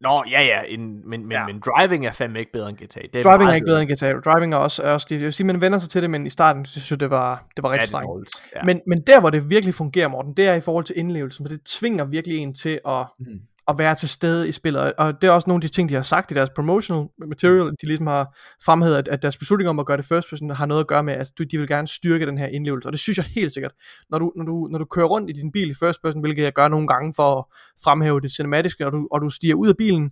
[0.00, 1.38] Nå, ja, ja, en, men, men, Ja.
[1.40, 1.46] ja.
[1.46, 3.00] men driving er fandme ikke bedre end GTA.
[3.00, 4.12] Det er Driving er ikke bedre end GTA.
[4.30, 6.26] Driving er også, er også det, jeg vil sige, man vender sig til det, men
[6.26, 8.30] i starten synes jeg, det var, det var Ja, rigtig er strengt.
[8.56, 8.62] Ja.
[8.64, 11.48] Men, men der, hvor det virkelig fungerer, Morten, det er i forhold til indlevelsen, for
[11.48, 13.40] det tvinger virkelig en til at, Mm
[13.70, 14.92] at være til stede i spillet.
[14.92, 17.66] Og det er også nogle af de ting, de har sagt i deres promotional material,
[17.66, 20.66] de ligesom har fremhævet, at, at deres beslutning om at gøre det first person har
[20.66, 22.88] noget at gøre med, at de vil gerne styrke den her indlevelse.
[22.88, 23.72] Og det synes jeg helt sikkert.
[24.10, 26.42] Når du, når du, når du kører rundt i din bil i first person, hvilket
[26.42, 27.44] jeg gør nogle gange for at
[27.84, 30.10] fremhæve det cinematiske, og du, og du stiger ud af bilen,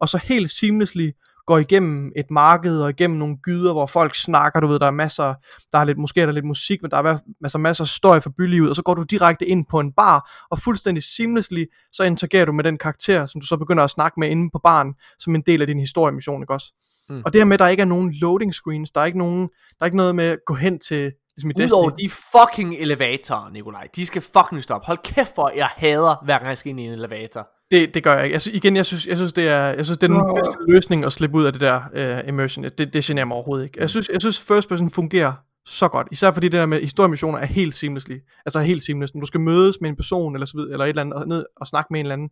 [0.00, 1.10] og så helt seamlessly
[1.50, 4.90] går igennem et marked og igennem nogle gyder, hvor folk snakker, du ved, der er
[4.90, 5.34] masser,
[5.72, 8.20] der er lidt, måske er der lidt musik, men der er masser, masser af støj
[8.20, 12.04] fra bylivet, og så går du direkte ind på en bar, og fuldstændig seamlessly, så
[12.04, 14.94] interagerer du med den karakter, som du så begynder at snakke med inde på baren,
[15.18, 16.72] som en del af din historiemission, ikke også?
[17.08, 17.18] Mm.
[17.24, 19.40] Og det her med, at der ikke er nogen loading screens, der er ikke nogen,
[19.40, 21.64] der er ikke noget med at gå hen til, ligesom i.
[21.64, 23.88] Udover de fucking elevatorer, Nikolaj.
[23.96, 24.86] De skal fucking stoppe.
[24.86, 27.48] Hold kæft for, jeg hader, hver gang jeg skal ind i en elevator.
[27.70, 28.40] Det, det gør jeg ikke.
[28.40, 31.04] Synes, igen, jeg synes, jeg synes, det er, jeg synes, det er den bedste løsning
[31.04, 32.64] at slippe ud af det der uh, immersion.
[32.64, 33.80] Det, det generer mig overhovedet ikke.
[33.80, 35.32] Jeg synes, jeg synes first person fungerer
[35.66, 36.08] så godt.
[36.10, 38.18] Især fordi det der med historiemissioner er helt seamlessly.
[38.46, 39.14] Altså helt seamless.
[39.14, 41.28] Når du skal mødes med en person eller så videre, eller et eller andet, og
[41.28, 42.30] ned og snakke med en eller anden.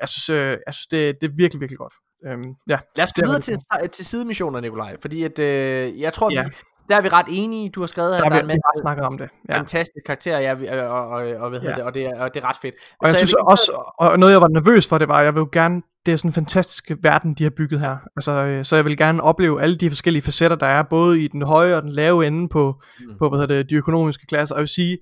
[0.00, 1.94] Jeg synes, øh, jeg synes det, det er virkelig, virkelig godt.
[2.26, 2.78] Øhm, ja.
[2.96, 3.56] Lad os gå er videre til,
[3.92, 4.96] til sidemissioner, Nikolaj.
[5.00, 6.42] Fordi at, øh, jeg tror, ja.
[6.42, 6.48] vi,
[6.88, 7.70] der er vi ret enige.
[7.70, 9.28] Du har skrevet, at Der, der, er en vi masse har snakket om det.
[9.48, 9.58] Ja.
[9.58, 11.76] fantastiske karakterer, ja, vi- og, og, og, og, hvad hedder Ja.
[11.76, 12.74] det, og, det er, og det er ret fedt.
[13.00, 15.34] Og jeg Så synes vil- også, og noget jeg var nervøs for, det var, jeg
[15.34, 17.96] vil gerne, det er sådan en fantastisk verden, de har bygget her.
[18.16, 21.28] Altså, øh, så jeg vil gerne opleve alle de forskellige facetter, der er, både i
[21.28, 23.18] den høje og den lave ende på, mm.
[23.18, 24.54] på hvad hedder det, de økonomiske klasser.
[24.54, 24.98] Og jeg vil sige,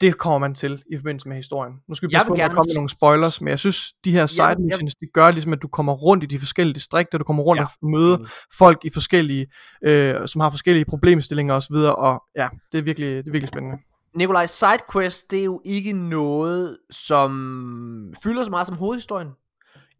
[0.00, 1.72] det kommer man til i forbindelse med historien.
[1.88, 4.26] Nu skal vi passe på, at gerne- kommer nogle spoilers, men jeg synes, de her
[4.26, 7.42] side missions, de gør ligesom, at du kommer rundt i de forskellige distrikter, du kommer
[7.42, 7.64] rundt Ja.
[7.82, 8.28] og møder Enig.
[8.58, 9.46] folk i forskellige,
[9.84, 13.78] øh, som har forskellige problemstillinger osv., og ja, det er virkelig, det er virkelig spændende.
[14.16, 19.28] Nikolaj, sidequest, det er jo ikke noget, som fylder så meget som hovedhistorien.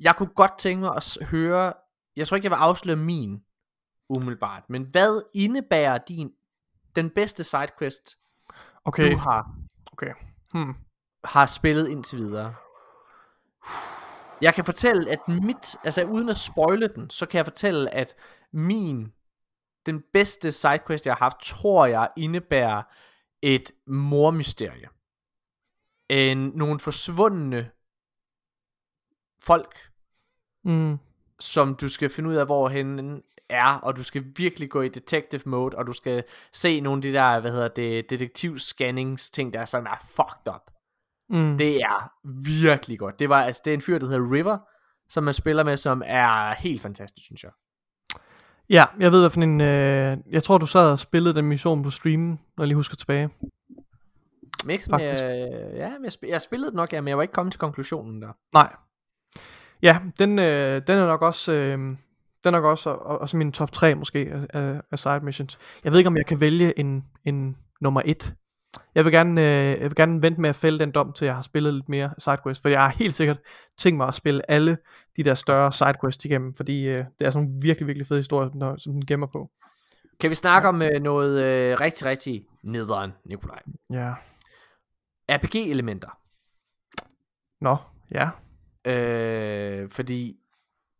[0.01, 1.72] Jeg kunne godt tænke mig at høre,
[2.16, 3.39] jeg tror ikke, jeg vil afsløre min,
[4.10, 6.31] umiddelbart, men hvad indebærer din,
[6.97, 8.16] den bedste sidequest,
[8.85, 9.51] Okay, du har,
[10.02, 10.12] okay.
[10.52, 10.74] Hmm.
[11.24, 12.55] har spillet indtil videre?
[14.40, 18.14] Jeg kan fortælle, at mit, altså uden at spoile den, så kan jeg fortælle, at
[18.52, 19.12] min,
[19.86, 22.82] den bedste sidequest, jeg har haft, tror jeg, indebærer
[23.43, 24.89] et mormysterie.
[26.09, 27.70] En, nogle forsvundne
[29.43, 29.90] folk,
[30.64, 30.98] Mm.
[31.40, 34.89] som du skal finde ud af, hvor hen er, og du skal virkelig gå i
[34.89, 39.52] detective mode, og du skal se nogle af de der, hvad hedder det, detektivscannings ting,
[39.52, 40.70] der som er fucked up.
[41.31, 41.59] Mm.
[41.59, 42.12] Det er
[42.62, 43.18] virkelig godt.
[43.18, 44.59] Det var altså det er en fyr der hedder River,
[45.09, 47.51] som man spiller med, som er helt fantastisk, synes jeg.
[48.70, 51.82] Ja, jeg ved hvad for en, øh, jeg tror du sad og spillede den mission
[51.82, 53.31] på streamen, når jeg lige husker tilbage.
[54.64, 55.24] Men ikke sådan, Faktisk.
[55.24, 57.59] øh, ja, men jeg, sp- jeg spillede nok, ja, men jeg var ikke kommet til
[57.59, 58.32] konklusionen der.
[58.55, 58.77] Nej.
[59.82, 61.97] Ja, den, øh, den er nok også, øh,
[62.45, 65.59] den er nok også, og, også min top 3 måske af, af, side missions.
[65.85, 68.35] Jeg ved ikke om jeg kan vælge en, en nummer 1.
[68.95, 71.35] Jeg vil gerne, øh, jeg vil gerne vente med at fælde den dom til jeg
[71.35, 73.39] har spillet lidt mere sidequest, for jeg har helt sikkert
[73.79, 74.79] tænkt mig at spille alle
[75.17, 78.51] de der større sidequests igennem, fordi øh, det er sådan en virkelig, virkelig fed historie,
[78.55, 79.51] når, som den gemmer på.
[80.21, 83.62] Kan vi snakke om øh, noget øh, rigtig, rigtig nederen, Nikolaj?
[83.91, 84.12] Ja.
[85.29, 86.09] RPG-elementer.
[87.61, 87.77] Nå,
[88.11, 88.31] ja.
[88.85, 90.37] Øh, fordi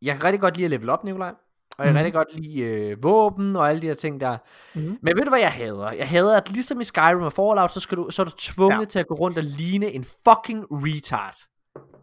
[0.03, 1.35] jeg kan rigtig godt lide at level op, Nikolaj.
[1.79, 1.97] Og jeg kan Mhm.
[1.97, 4.39] rigtig godt lide øh, våben og alle de her ting der.
[4.75, 4.99] Mhm.
[5.03, 5.91] Men ved du hvad jeg hader?
[5.93, 8.81] Jeg hader at ligesom i Skyrim og Fallout, så, skal du, så er du tvunget
[8.81, 8.85] Ja.
[8.85, 11.35] til at gå rundt og ligne en fucking retard.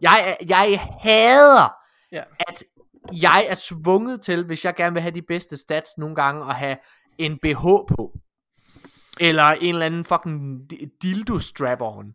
[0.00, 1.72] Jeg, jeg hader,
[2.12, 2.22] Ja.
[2.48, 2.64] at
[3.12, 6.54] jeg er tvunget til, hvis jeg gerne vil have de bedste stats nogle gange, at
[6.54, 6.76] have
[7.18, 8.12] en BH på.
[9.20, 12.06] Eller en eller anden fucking di- dildo strap on.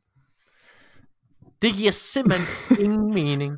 [1.61, 2.47] Det giver simpelthen
[2.85, 3.53] ingen mening.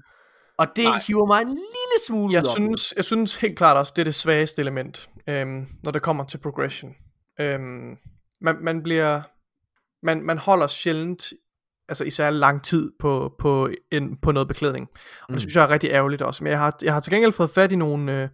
[0.57, 0.99] Og det Nej.
[1.07, 4.15] hiver mig en lille smule Jeg synes, jeg synes helt klart også, det er det
[4.15, 6.95] svageste element, øhm, når det kommer til progression.
[7.39, 7.97] Øhm,
[8.41, 9.21] man, man bliver,
[10.03, 11.33] man, man holder sjældent,
[11.89, 14.87] altså i særlig lang tid på, på, en, på noget beklædning.
[15.21, 15.39] Og det Mm.
[15.39, 16.43] synes jeg er rigtig ærgerligt også.
[16.43, 18.29] Men jeg har, jeg har til gengæld fået fat i nogle, øh,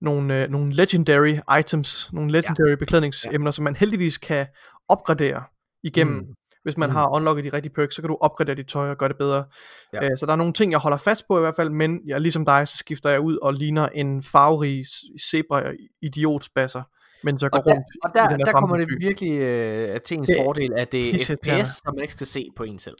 [0.00, 2.76] nogle, øh, nogle legendary items, nogle legendary ja.
[2.76, 4.46] beklædningsemner, som man heldigvis kan
[4.88, 5.42] opgradere
[5.82, 6.14] igennem.
[6.14, 6.34] Mm.
[6.62, 6.94] Hvis man Mm.
[6.94, 9.44] har unlocket de rigtige perks, så kan du opgradere dit tøj og gøre det bedre.
[9.92, 10.04] Ja.
[10.04, 12.20] Øh, så der er nogle ting, jeg holder fast på i hvert fald, men jeg,
[12.20, 14.84] ligesom dig, så skifter jeg ud og ligner en farverig
[15.30, 15.62] zebra
[16.02, 16.82] idiotspasser,
[17.24, 20.00] mens jeg går Og der, rundt og der, den her der kommer det virkelig øh,
[20.00, 21.36] til ens Det- fordel, at det er.
[21.36, 22.96] FPS, som man ikke skal se på en selv.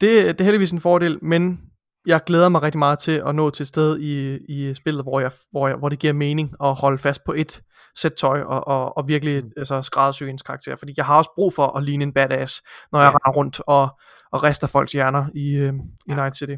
[0.00, 1.60] Det, det er heldigvis en fordel, men
[2.06, 5.20] jeg glæder mig rigtig meget til at nå til et sted i, i spillet, hvor,
[5.20, 7.62] jeg, hvor, jeg, hvor det giver mening at holde fast på et
[7.96, 9.48] sæt tøj og, og, og virkelig Mm.
[9.56, 10.76] altså, skræddersy ens karakter.
[10.76, 12.62] Fordi jeg har også brug for at ligne en badass,
[12.92, 13.16] når jeg Ja.
[13.16, 13.88] render rundt og,
[14.32, 15.72] og rister folks hjerner i, øh,
[16.08, 16.54] i Night City.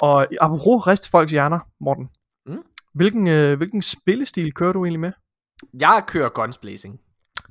[0.00, 2.08] Og apropos riste folks hjerner, Morten,
[2.94, 5.12] Hvilken, øh, hvilken spillestil kører du egentlig med?
[5.80, 6.98] Jeg kører Guns Blazing.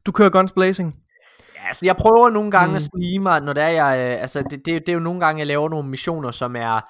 [0.06, 0.96] Du kører Guns Blazing.
[1.56, 2.76] Ja, altså jeg prøver nogle gange Mm.
[2.76, 5.20] at snige mig, når det er jeg, øh, altså det, det, det er jo nogle
[5.20, 6.82] gange, jeg laver nogle missioner, som er,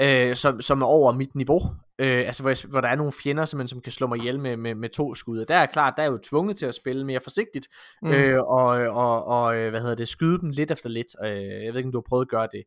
[0.00, 1.60] øh, som, som er over mit niveau.
[1.98, 4.40] Øh, altså hvor, jeg, hvor der er nogle fjender, simpelthen, som kan slå mig ihjel
[4.40, 5.38] med, med, med to skud.
[5.38, 7.68] Og der er klart, der er jeg jo tvunget til at spille mere forsigtigt,
[8.02, 8.08] Mm.
[8.08, 8.14] mm.
[8.14, 11.06] øh, og, og, og øh, hvad hedder det, skyde dem lidt efter lidt.
[11.24, 12.64] Øh, jeg ved ikke, om du har prøvet at gøre det.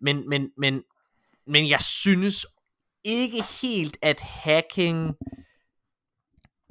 [0.00, 0.82] Men, men, men,
[1.46, 2.46] men jeg synes
[3.04, 5.16] ikke helt, at hacking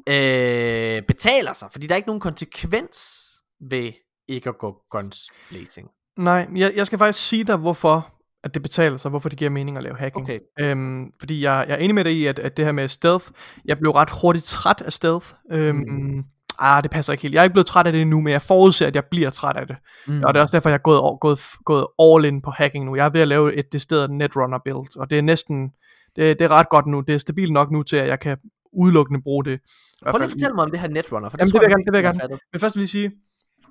[0.07, 3.27] øh, betaler sig, fordi der er ikke nogen konsekvens
[3.59, 3.91] ved
[4.27, 5.89] ikke at gå guns blazing.
[6.17, 8.13] Nej, jeg, jeg skal faktisk sige dig, hvorfor
[8.43, 10.25] at det betaler sig, hvorfor det giver mening at lave hacking.
[10.25, 10.39] Okay.
[10.59, 13.25] Øhm, fordi jeg, jeg er enig med dig i, at, at det her med stealth,
[13.65, 15.27] jeg blev ret hurtigt træt af stealth.
[15.51, 16.23] Øhm, mm.
[16.59, 17.33] Ah, det passer ikke helt.
[17.33, 19.55] Jeg er ikke blevet træt af det endnu, men jeg forudser, at jeg bliver træt
[19.57, 19.75] af det.
[20.07, 20.23] Mm.
[20.23, 22.85] Og det er også derfor, jeg er gået, over- gået, gået all in på hacking
[22.85, 22.95] nu.
[22.95, 25.69] Jeg er ved at lave et decideret netrunner build, og det er næsten,
[26.15, 26.99] det, det er ret godt nu.
[27.01, 28.37] Det er stabilt nok nu til, at jeg kan
[28.73, 29.59] udelukkende bruge det.
[30.05, 31.69] Prøv lige at fortælle mig om det her netrunner, for det, Jamen, det vil jeg
[31.71, 32.39] gerne, det vil jeg gerne.
[32.53, 33.11] Men først vil jeg sige,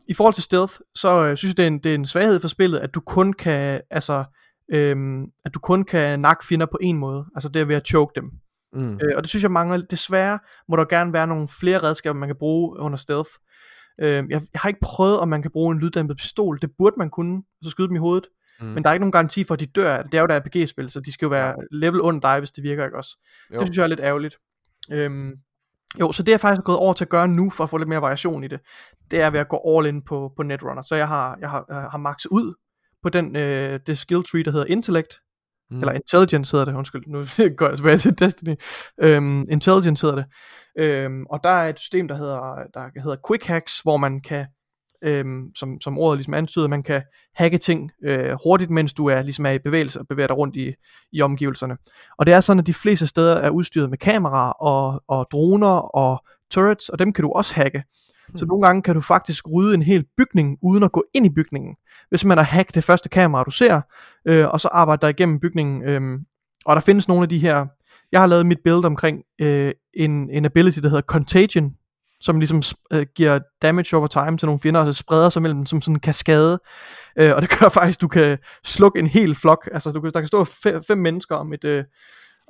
[0.09, 2.41] i forhold til stealth, så øh, synes jeg, det er, en, det er en svaghed
[2.41, 4.25] for spillet, at du kun kan, altså,
[4.73, 7.25] øhm, at du kun kan nakke fjender på en måde.
[7.35, 8.31] Altså det er ved at choke dem.
[8.73, 9.01] Mm.
[9.03, 9.87] Øh, og det synes jeg mangler.
[9.91, 10.39] Desværre
[10.69, 13.31] må der gerne være nogle flere redskaber, man kan bruge under stealth.
[14.01, 16.59] Øh, jeg, jeg har ikke prøvet, om man kan bruge en lyddæmpet pistol.
[16.63, 18.27] Det burde man kunne, så skyde dem i hovedet.
[18.61, 18.67] Mm.
[18.67, 20.13] Men der er ikke nogen garanti for, at de dør det.
[20.13, 22.65] Det er jo der RPG-spil, så de skal jo være level under dig, hvis det
[22.65, 23.19] virker ikke også.
[23.55, 23.59] Jo.
[23.59, 24.39] Det synes jeg er lidt ærgerligt.
[24.93, 25.33] Øhm,
[26.01, 27.77] jo, så det er jeg faktisk gået over til at gøre nu, for at få
[27.77, 28.61] lidt mere variation i det,
[29.11, 30.83] det er ved at gå all in på, på Netrunner.
[30.83, 32.55] Så jeg har, jeg har, jeg har maxet ud
[33.03, 35.15] på den, øh, det skill tree, der hedder Intellect,
[35.73, 35.81] Mm.
[35.81, 37.23] eller Intelligence hedder det, undskyld, nu
[37.57, 38.55] går jeg tilbage til Destiny.
[39.01, 40.27] Øhm, Intelligence hedder det.
[40.85, 42.41] Øhm, og der er et system, der hedder,
[42.75, 44.47] der hedder Quick Hacks, hvor man kan,
[45.05, 47.03] øhm, som, som ordet ligesom antyder, man kan
[47.35, 50.57] hacke ting øh, hurtigt, mens du er, ligesom er i bevægelse og bevæger dig rundt
[50.57, 50.75] i,
[51.13, 51.77] i omgivelserne.
[52.19, 55.97] Og det er sådan, at de fleste steder er udstyret med kameraer og, og droner
[55.97, 57.85] og turrets, og dem kan du også hacke.
[58.37, 61.31] Så nogle gange kan du faktisk rydde en hel bygning, uden at gå ind i
[61.31, 61.75] bygningen.
[62.09, 63.81] Hvis man har hacket det første kamera, du ser,
[64.25, 65.83] øh, og så arbejder der igennem bygningen.
[65.83, 66.21] Øh,
[66.65, 67.67] og der findes nogle af de her,
[68.13, 71.75] jeg har lavet mit build omkring øh, en, en ability, der hedder Contagion,
[72.21, 72.63] som ligesom
[72.93, 75.81] øh, giver damage over time til nogle fjender, og så spreder sig mellem dem som
[75.81, 76.61] sådan en kaskade.
[77.19, 79.69] Øh, og det gør faktisk, at du kan slukke en hel flok.
[79.73, 81.65] Altså du kan, der kan stå fe, fem mennesker om et...
[81.65, 81.85] Øh,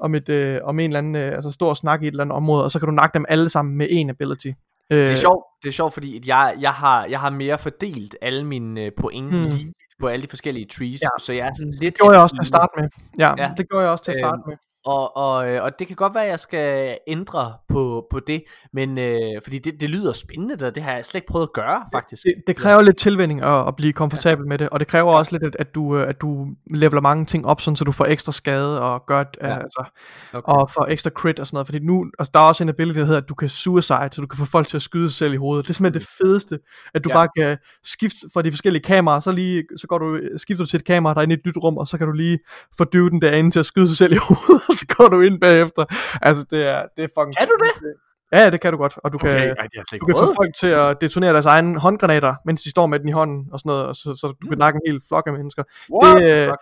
[0.02, 2.24] om, et, øh, om en eller anden, øh, altså stå og snakke i et eller
[2.24, 4.50] andet område, og så kan du nakke dem alle sammen med en ability.
[4.90, 7.58] Øh, Det er sjovt, det er sjovt fordi at jeg, jeg, har, jeg har mere
[7.58, 9.42] fordelt alle mine øh, point mm.
[9.42, 11.08] lige på alle de forskellige trees, Ja.
[11.18, 11.80] så jeg er sådan lidt...
[11.94, 12.88] Det gjorde jeg også til at starte med.
[13.18, 13.52] Ja, Ja.
[13.56, 14.56] det gjorde jeg også til at starte Øhm, med.
[14.84, 18.42] Og, og, øh, og det kan godt være, at jeg skal ændre på, på det,
[18.72, 21.52] men øh, fordi det, det lyder spændende, det, det har jeg slet ikke prøvet at
[21.52, 22.22] gøre, faktisk.
[22.22, 24.48] Det, det kræver lidt tilvænding at, at blive komfortabel ja.
[24.48, 27.46] med det, og det kræver også lidt, at, du, øh, at du leveler mange ting
[27.46, 29.54] op, sådan, så du får ekstra skade og gør, ja.
[29.54, 29.84] Altså,
[30.32, 30.52] Okay.
[30.52, 31.66] og får ekstra crit og sådan noget.
[31.66, 34.20] Fordi nu, altså, der er også en ability, der hedder, at du kan suicide, så
[34.20, 35.64] du kan få folk til at skyde sig selv i hovedet.
[35.64, 36.58] Det er simpelthen det fedeste,
[36.94, 37.14] at du Ja.
[37.14, 40.76] bare kan skifte fra de forskellige kameraer, så, lige, så går du, skifter du til
[40.76, 42.38] et kamera, der er inde i et nyt rum, og så kan du lige
[42.78, 45.40] få dyven derinde til at skyde sig selv i hovedet, og så går du ind
[45.40, 45.84] bagefter.
[46.22, 47.36] Altså, det er, det er fucking...
[47.36, 47.94] Kan du det?
[48.32, 49.30] Ja, det kan du godt, og du kan...
[49.30, 52.34] Okay, ej, har jeg slet Du kan få folk til at detonere deres egne håndgranater,
[52.44, 54.58] mens de står med den i hånden og sådan noget, og så, så du kan
[54.58, 55.62] nakke en hel flok af mennesker.
[55.94, 56.22] What?
[56.22, 56.58] Det, øh, Fuck.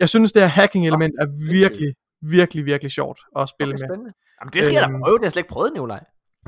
[0.00, 4.12] jeg synes, det her hacking element er virkelig, virkelig, virkelig sjovt at spille Okay, med.
[4.40, 6.04] Jamen, det skal jeg da Øhm, prøve, det har jeg slet ikke prøvet, Nikolaj.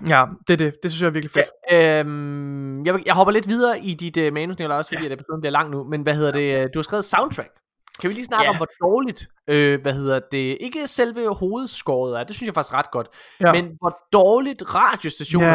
[0.09, 0.75] Ja, det er det.
[0.83, 1.51] Det synes jeg er virkelig fedt.
[1.71, 5.07] Ja, øhm, jeg, jeg hopper lidt videre i dit uh, manus, Nikolaj, også fordi ja.
[5.07, 7.51] at episoden bliver lang nu, men hvad hedder det, du har skrevet soundtrack.
[8.01, 8.51] Kan vi lige snakke Ja.
[8.51, 12.75] om, hvor dårligt, øh, hvad hedder det, ikke selve hovedskåret er, det synes jeg faktisk
[12.75, 13.07] ret godt,
[13.41, 13.53] Ja.
[13.53, 15.53] men hvor dårligt radiostationerne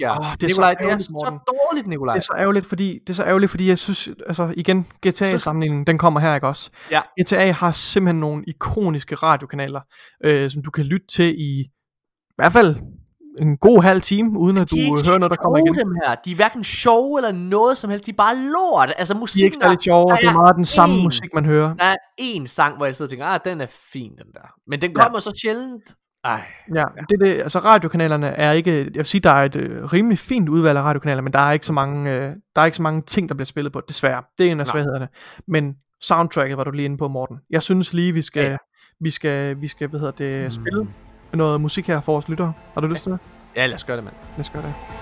[0.00, 0.06] Ja.
[0.06, 0.18] er.
[0.18, 2.14] Åh, det er så Nikolaj, det er så dårligt, Nikolaj.
[2.14, 5.86] Det er så ærgerligt, fordi, det er så ærgerligt, fordi jeg synes, altså igen, GTA-sammenligningen,
[5.86, 6.70] den kommer her, ikke også?
[6.90, 7.00] Ja.
[7.22, 9.80] GTA har simpelthen nogle ikoniske radiokanaler,
[10.24, 12.76] øh, som du kan lytte til i, i hvert fald
[13.38, 15.74] en god halv time, uden at du ikke hører noget, der kommer igen.
[15.74, 16.14] dem her.
[16.24, 18.06] De er hverken sjove eller noget som helst.
[18.06, 18.92] De er bare lort.
[18.98, 21.02] Altså De er musikken ikke særlig sjove, det er meget den samme én.
[21.02, 21.74] musik, man hører.
[21.74, 24.46] Der er en sang, hvor jeg sidder og tænker, ah, den er fin, den der.
[24.66, 25.82] Men den kommer så sjældent.
[26.24, 26.40] Ej.
[26.74, 27.40] Ja, det er det.
[27.42, 30.82] Altså radiokanalerne er ikke, jeg vil sige, der er et øh, rimelig fint udvalg af
[30.82, 33.34] radiokanaler, men der er ikke så mange, øh, der er ikke så mange ting, der
[33.34, 34.22] bliver spillet på, desværre.
[34.38, 34.72] Det er en af Nej.
[34.72, 35.08] svaghederne.
[35.48, 37.36] Men soundtracket var du lige inde på, Morten.
[37.50, 38.56] Jeg synes lige, vi skal, Ja.
[39.00, 40.86] vi skal, vi skal, hvad hedder det, spille
[41.36, 42.52] noget musik her for vores lyttere.
[42.74, 43.18] Har du lyst til det?
[43.56, 44.14] Ja, lad os gøre det, mand.
[44.36, 45.01] Lad os gøre det.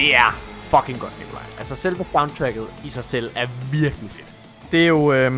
[0.00, 0.30] Det er
[0.72, 1.42] fucking godt, Nikolaj.
[1.58, 4.34] Altså selve soundtracket i sig selv er virkelig fedt.
[4.72, 5.32] Det er jo, øh,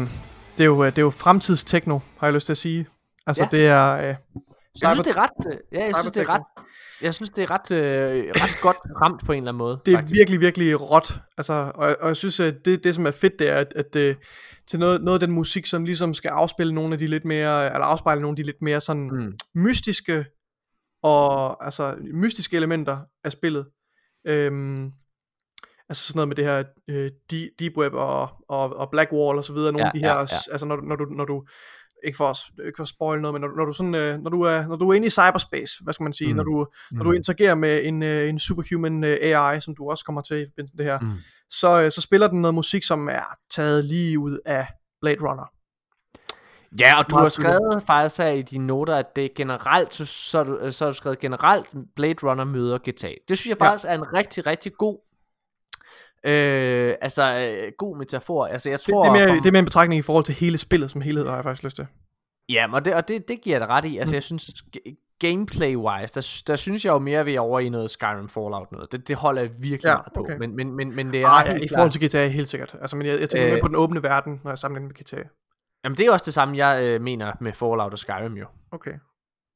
[0.58, 2.86] det er jo, det er jo fremtidstechno, har jeg lyst til at sige.
[3.26, 3.56] Altså, Ja.
[3.56, 3.92] det er...
[3.96, 4.16] Øh, Jeg
[4.90, 6.42] synes, det er ret, øh, ja, jeg synes, det er ret,
[7.02, 9.80] jeg synes, det er ret, øh, ret godt ramt på en eller anden måde.
[9.86, 10.18] det er faktisk.
[10.18, 11.18] virkelig, virkelig råt.
[11.38, 13.96] Altså, og, og jeg synes, at det, det som er fedt, det er, at, at
[13.96, 14.16] øh,
[14.68, 17.66] til noget, noget af den musik, som ligesom skal afspille nogle af de lidt mere,
[17.66, 19.32] eller afspejle nogle af de lidt mere sådan Mm.
[19.54, 20.24] mystiske,
[21.02, 23.66] og altså mystiske elementer af spillet.
[24.26, 24.92] Øhm,
[25.88, 27.10] altså sådan noget med det her øh,
[27.60, 30.08] deep, web og, og, og black wall og så videre, nogle Ja, af de her,
[30.12, 30.52] ja, ja.
[30.52, 31.44] altså når, du- når du, når du
[32.04, 34.18] ikke for, at- ikke for at spoil noget, men når, du- når du sådan, øh,
[34.18, 36.36] når du er, når du er inde i cyberspace, hvad skal man sige, Mm.
[36.36, 37.16] når du, når du Mm.
[37.16, 40.76] interagerer med en, øh, en superhuman øh, AI, som du også kommer til i forbindelse
[40.76, 41.08] med det her, Mm.
[41.50, 44.66] så, øh, så spiller den noget musik, som er taget lige ud af
[45.00, 45.50] Blade Runner.
[46.80, 49.94] Ja, og du Meget har skrevet faktisk her i dine noter, at det er generelt,
[49.94, 53.08] så, så, du- så har du skrevet generelt, Blade Runner møder GTA.
[53.28, 53.66] Det synes jeg Ja.
[53.70, 54.98] faktisk er en rigtig, rigtig god,
[56.26, 57.22] øh, altså
[57.64, 58.46] øh, god metafor.
[58.46, 60.24] Altså jeg Det, tror, det, er mere, for- det er mere en betragtning i forhold
[60.24, 61.86] til hele spillet som helhed, har jeg faktisk lyst til.
[62.48, 63.90] Ja, og det, og det, det giver jeg dig ret i.
[63.92, 63.98] Mm.
[63.98, 64.62] Altså, jeg synes,
[65.24, 68.72] gameplay-wise, der, der synes jeg jo mere, at vi er over i noget Skyrim Fallout
[68.72, 68.92] noget.
[68.92, 70.26] Det, det holder jeg virkelig Ja, meget på.
[70.38, 72.76] Men, men, men, men det er Ej, helt I forhold til GTA helt sikkert.
[72.80, 75.04] Altså, men jeg, jeg tænker Øh, mere på den åbne verden, når jeg sammenligner med
[75.04, 75.28] GTA.
[75.84, 78.46] Jamen, det er også det samme, jeg øh, mener med Fallout og Skyrim jo.
[78.70, 78.92] Okay.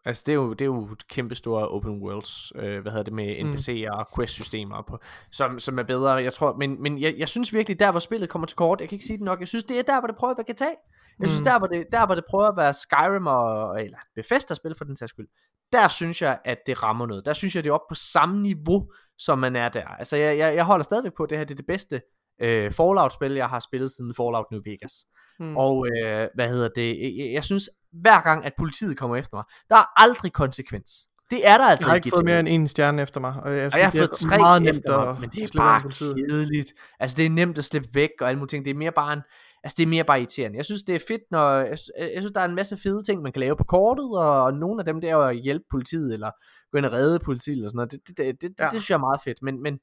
[0.04, 3.02] Altså, det er jo, det er jo et kæmpe store open worlds, øh, hvad hedder
[3.04, 3.50] det, med Mm.
[3.50, 4.98] NPC'er og quest-systemer, på,
[5.32, 8.28] som, som er bedre, jeg tror, men, men jeg, jeg synes virkelig, der hvor spillet
[8.28, 10.06] kommer til kort, jeg kan ikke sige det nok, jeg synes, det er der, hvor
[10.06, 10.74] det prøver at være GTA.
[11.20, 11.44] Jeg synes, Mm.
[11.44, 14.84] der, hvor det, der hvor det prøver at være Skyrim og, eller Bethesda spil for
[14.84, 15.26] den sags skyld,
[15.72, 17.24] der synes jeg, at det rammer noget.
[17.26, 19.86] Der synes jeg, det er oppe på samme niveau, som man er der.
[19.88, 22.00] Altså, jeg, jeg, jeg holder stadigvæk på, at det her det er det bedste
[22.42, 24.92] øh, Fallout-spil, jeg har spillet siden Fallout New Vegas.
[25.40, 25.56] Mm.
[25.56, 26.88] Og øh, hvad hedder det?
[27.18, 30.90] Jeg, jeg synes, hver gang, at politiet kommer efter mig, der er aldrig konsekvens.
[31.30, 33.34] Det er der altså Jeg har ikke fået mere end en stjerne efter mig.
[33.42, 36.72] Og jeg, Og jeg har fået tre meget efter mig, men det er bare kedeligt.
[37.00, 38.64] Altså det er nemt at slippe væk og alle mulige ting.
[38.64, 39.22] Det er mere bare en,
[39.64, 40.56] altså det er mere bare irriterende.
[40.56, 43.02] Jeg synes det er fedt, når, jeg, sy- jeg synes der er en masse fede
[43.02, 45.64] ting, man kan lave på kortet, og, og nogle af dem det er at hjælpe
[45.70, 46.30] politiet, eller
[46.72, 47.92] gå ind og redde politiet, eller sådan noget.
[47.92, 48.64] Det, det, det, det, Ja.
[48.64, 49.78] det, det synes jeg er meget fedt, men, men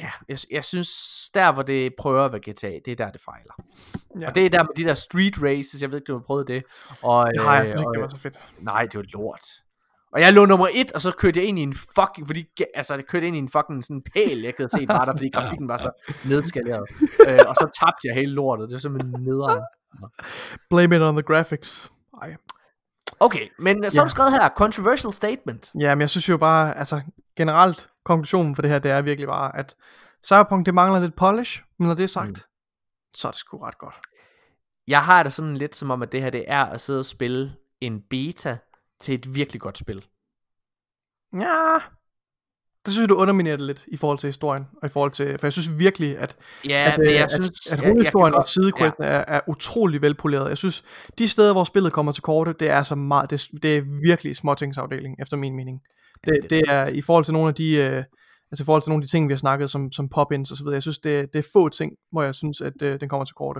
[0.00, 0.90] ja, jeg, jeg synes,
[1.34, 3.54] der hvor det prøver at være GTA, det er der det fejler.
[4.20, 4.26] Ja.
[4.28, 6.48] Og det er der med de der street races, jeg ved ikke, du har prøvet
[6.48, 6.62] det.
[7.02, 8.38] Og, Det har jeg, øh, jeg synes ikke, det var så fedt.
[8.58, 9.44] Nej, det var lort.
[10.12, 12.44] Og jeg lå nummer et, og så kørte jeg ind i en fucking, fordi,
[12.74, 15.30] altså det kørte ind i en fucking sådan pæl, jeg havde set bare der, fordi
[15.30, 15.90] grafikken var så
[16.30, 16.84] nedskaleret.
[17.28, 19.62] øh, og så tabte jeg hele lortet, det var simpelthen nederen.
[20.70, 21.90] Blame it on the graphics.
[22.22, 22.36] Ej.
[23.20, 25.70] Okay, men så har du skrevet her, controversial statement.
[25.80, 27.00] Ja, men jeg synes jo bare, altså
[27.36, 29.76] generelt, konklusionen for det her, det er virkelig bare, at
[30.24, 32.36] Cyberpunk, det mangler lidt polish, men når det er sagt, mm.
[33.14, 33.94] så er det sgu ret godt.
[34.86, 37.04] Jeg har det sådan lidt som om, at det her det er at sidde og
[37.04, 38.58] spille en beta
[39.00, 40.04] til et virkelig godt spil.
[41.40, 41.78] Ja,
[42.84, 45.38] det synes jeg, du underminerer det lidt i forhold til historien, og i forhold til,
[45.38, 46.36] for jeg synes virkelig, at,
[46.68, 47.72] Ja, at, men øh, jeg at, synes...
[47.72, 50.48] at jeg hovedhistorien og sidequesten er, er utrolig velpoleret.
[50.48, 50.82] Jeg synes,
[51.18, 54.36] de steder, hvor spillet kommer til korte, det er så meget, det, det er virkelig
[54.36, 55.80] småtingsafdeling, efter min mening.
[56.26, 58.04] Det, det er det er i forhold til nogle af de, øh,
[58.50, 60.56] altså i forhold til nogle af de ting, vi har snakket som, som pop-ins og
[60.56, 60.74] så videre.
[60.74, 63.34] Jeg synes, det, det er få ting, hvor jeg synes, at øh, den kommer til
[63.34, 63.58] korte.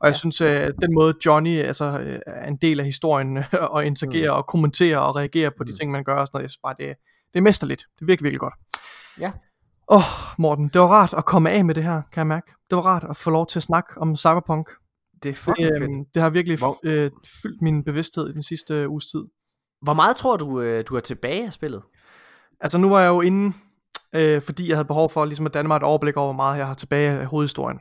[0.00, 0.18] Og jeg Ja.
[0.18, 3.38] synes, at den måde Johnny altså, øh, er en del af historien,
[3.74, 5.76] og interagerer og kommenterer og reagerer på de Mm.
[5.80, 6.96] ting, man gør og sådan noget, jeg synes bare, det,
[7.32, 7.84] det er mesterligt.
[7.94, 8.54] Det er virkelig, virkelig godt.
[9.20, 9.32] Ja.
[9.88, 10.02] Åh, oh,
[10.38, 12.52] Morten, det var rart at komme af med det her, kan jeg mærke.
[12.70, 14.70] Det var rart at få lov til at snakke om Cyberpunk.
[15.22, 15.90] Det er fucking Det, fedt.
[15.90, 17.10] øhm, det har virkelig Hvor- øh,
[17.42, 19.20] fyldt min bevidsthed i den sidste øh, uges tid.
[19.82, 21.82] Hvor meget tror du, øh, du er tilbage af spillet?
[22.60, 23.52] Altså nu var jeg jo inde,
[24.14, 26.58] øh, fordi jeg havde behov for ligesom at danne mig et overblik over, hvor meget
[26.58, 27.80] jeg har tilbage af hovedhistorien.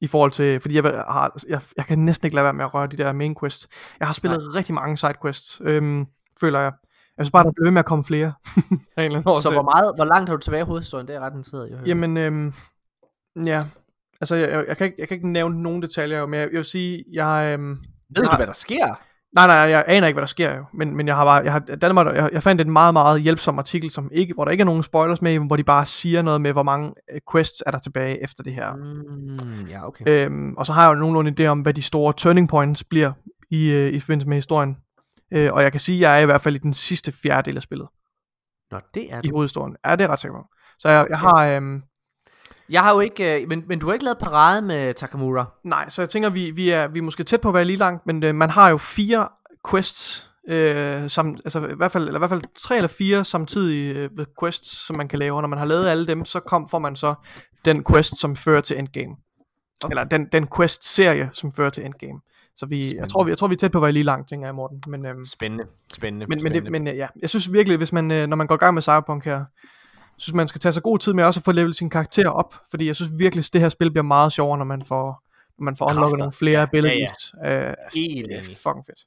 [0.00, 2.74] I forhold til, fordi jeg, har, jeg, jeg kan næsten ikke lade være med at
[2.74, 3.68] røre de der main quests.
[4.00, 4.58] Jeg har spillet Nej.
[4.58, 6.06] rigtig mange side quests, øhm,
[6.40, 6.72] føler jeg.
[7.18, 8.32] Jeg synes bare, der bliver ved med at komme flere.
[9.42, 11.08] Så hvor, meget, hvor langt har du tilbage af hovedhistorien?
[11.08, 11.88] Det er ret interesseret i at høre.
[11.88, 12.52] Jamen, øhm,
[13.46, 13.64] ja.
[14.20, 16.64] Altså, jeg, jeg, kan ikke, jeg kan ikke nævne nogen detaljer, men jeg, jeg vil
[16.64, 17.54] sige, jeg...
[17.58, 17.76] Øhm, Ved
[18.16, 18.94] jeg du, har- hvad der sker?
[19.34, 20.64] Nej, nej, jeg aner ikke, hvad der sker jo.
[20.74, 23.58] Men, men jeg har bare, jeg har, mig, jeg, jeg fandt en meget, meget hjælpsom
[23.58, 26.40] artikel, som ikke, hvor der ikke er nogen spoilers med, hvor de bare siger noget
[26.40, 28.76] med, hvor mange øh, quests er der tilbage efter det her.
[28.76, 30.04] Mm, ja, okay.
[30.08, 33.12] Øhm, og så har jeg jo nogenlunde idé om, hvad de store turning points bliver
[33.50, 34.76] i, øh, i forbindelse med historien.
[35.32, 37.56] Øh, og jeg kan sige, at jeg er i hvert fald i den sidste fjerdedel
[37.56, 37.88] af spillet,
[38.70, 39.34] Nå, det er i du.
[39.34, 39.76] hovedhistorien.
[39.86, 40.46] Ja, det er ret sikker på.
[40.78, 41.82] Så jeg, jeg har, øhm,
[42.72, 45.46] Jeg har jo ikke, øh, men, men du har ikke lavet parade med Takamura.
[45.64, 47.76] nej, så jeg tænker, vi, vi, er, vi er måske tæt på at være lige
[47.76, 49.28] langt, men øh, man har jo fire
[49.70, 53.94] quests, øh, sam, altså i hvert fald, eller i hvert fald tre eller fire samtidige
[54.18, 56.68] øh, quests, som man kan lave, og når man har lavet alle dem, så kom,
[56.68, 57.14] får man så
[57.64, 59.14] den quest, som fører til endgame.
[59.84, 59.92] Okay.
[59.92, 62.20] Eller den, den quest-serie, som fører til endgame.
[62.56, 64.28] Så vi, jeg, tror, vi, jeg tror, vi er tæt på at være lige langt,
[64.28, 64.82] tænker jeg, Morten.
[64.86, 66.64] Men, øhm, Spændende, spændende, men, men, spændende.
[66.64, 68.74] det, men øh, ja, jeg synes virkelig, hvis man, øh, når man går i gang
[68.74, 69.44] med Cyberpunk her,
[70.16, 72.54] synes, man skal tage sig god tid med også at få levelet sin karakter op,
[72.70, 75.22] fordi jeg synes virkelig, at det her spil bliver meget sjovere, når man får,
[75.58, 77.34] når man får unlocket nogle flere abilities.
[77.44, 77.68] Ja, Ja.
[77.68, 77.74] Øh,
[78.28, 79.00] det er fucking fedt.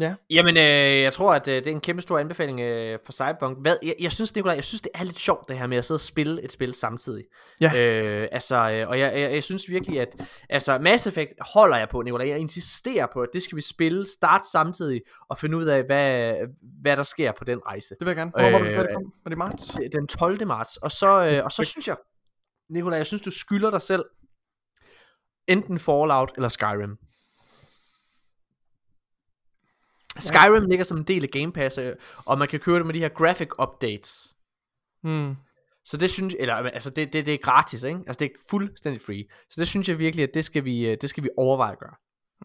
[0.00, 0.14] Ja.
[0.30, 3.58] Jamen, øh, jeg tror, at øh, det er en kæmpe stor anbefaling øh, for Cyberpunk.
[3.60, 5.84] Hvad, jeg, jeg synes, Nicolaj, jeg synes, det er lidt sjovt, det her med at
[5.84, 7.24] sidde og spille et spil samtidig.
[7.60, 7.74] Ja.
[7.74, 11.88] Øh, altså, øh, og jeg, jeg, jeg synes virkelig, at altså, Mass Effect holder jeg
[11.88, 12.28] på, Nicolaj.
[12.28, 16.34] Jeg insisterer på, at det skal vi spille, starte samtidig, og finde ud af, hvad,
[16.82, 17.88] hvad der sker på den rejse.
[17.88, 18.30] Det vil jeg gerne.
[18.30, 19.12] Hvor Øh, det kom?
[19.24, 19.76] Var det marts?
[19.92, 20.46] Den 12.
[20.46, 20.76] marts.
[20.76, 21.96] Og så, øh, og så synes jeg,
[22.70, 24.04] Nicolaj, jeg synes, du skylder dig selv
[25.48, 26.96] enten Fallout eller Skyrim.
[30.18, 31.92] Skyrim ligger som en del af Game Pass, øh,
[32.24, 34.34] og man kan køre det med de her graphic updates.
[35.02, 35.36] Hmm.
[35.84, 38.00] Så det synes eller altså det, det, det er gratis, ikke?
[38.06, 39.24] Altså det er fuldstændig free.
[39.50, 41.78] Så det synes jeg virkelig, at det skal vi, øh, det skal vi overveje at
[41.78, 41.94] gøre.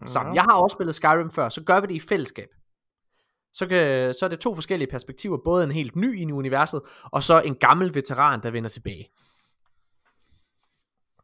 [0.06, 0.34] Sammen.
[0.34, 2.48] Jeg har også spillet Skyrim før, så gør vi det i fællesskab.
[3.52, 7.22] Så, kan, så er det to forskellige perspektiver, både en helt ny i universet, og
[7.22, 9.10] så en gammel veteran, der vender tilbage.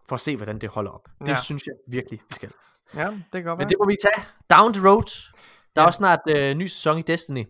[0.09, 1.09] For at se, hvordan det holder op.
[1.21, 1.41] Det Ja.
[1.43, 2.51] synes jeg virkelig, vi skal.
[2.95, 3.57] Ja, det kan godt være.
[3.57, 4.27] Men det må vi tage.
[4.51, 5.33] Down the road.
[5.77, 5.87] Der er Ja.
[5.87, 7.47] også snart øh, ny sæson i Destiny.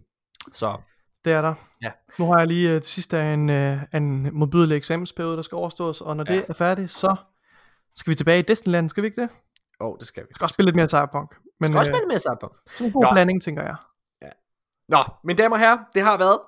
[0.53, 0.77] Så
[1.25, 1.55] Det er der.
[1.83, 1.91] Ja.
[2.19, 5.57] Nu har jeg lige øh, det sidste af en, øh, en modbydelig eksamensperiode, der skal
[5.57, 6.35] overstås, og når Ja.
[6.35, 7.17] det er færdigt, så
[7.97, 9.31] skal vi tilbage i Disneyland, skal vi ikke det?
[9.31, 9.37] Vi
[9.81, 10.29] åh, oh, det skal vi.
[10.35, 11.37] skal også spille lidt mere Cyberpunk.
[11.61, 12.53] Men skal også øh, spille mere Cyberpunk.
[12.71, 13.09] sådan en god Nå.
[13.13, 13.77] blanding, tænker jeg.
[14.89, 16.39] Nå, mine damer og herrer, det har været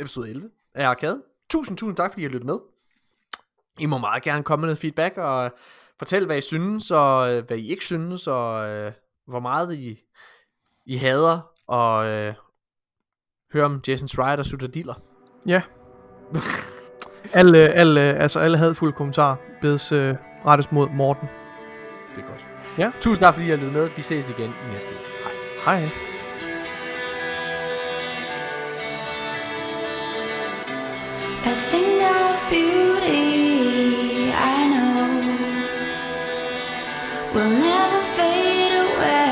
[0.00, 1.22] episode 11 af Arcade.
[1.50, 2.58] Tusind, tusind tak, fordi I har lyttet med.
[3.78, 5.50] I må meget gerne komme med noget feedback og
[5.98, 8.92] fortælle, hvad I synes, og øh, hvad I ikke synes, og øh,
[9.26, 9.98] hvor meget I,
[10.86, 12.34] I hader, og øh,
[13.52, 14.94] høre om Jason Schreier, der sutter dealer.
[15.46, 15.62] Ja.
[17.40, 20.14] alle, alle, altså alle hadfulde kommentarer bedes øh,
[20.46, 21.28] rettes mod Morten.
[22.16, 22.46] Det er godt.
[22.78, 22.90] Ja.
[23.00, 23.90] Tusind tak, fordi I har lyttet med.
[23.96, 24.98] Vi ses igen i næste uge.
[25.64, 25.78] Hej.
[25.78, 25.90] Hej.
[31.44, 33.22] A thing of beauty,
[34.32, 35.06] I know,
[37.34, 39.30] will never fade away.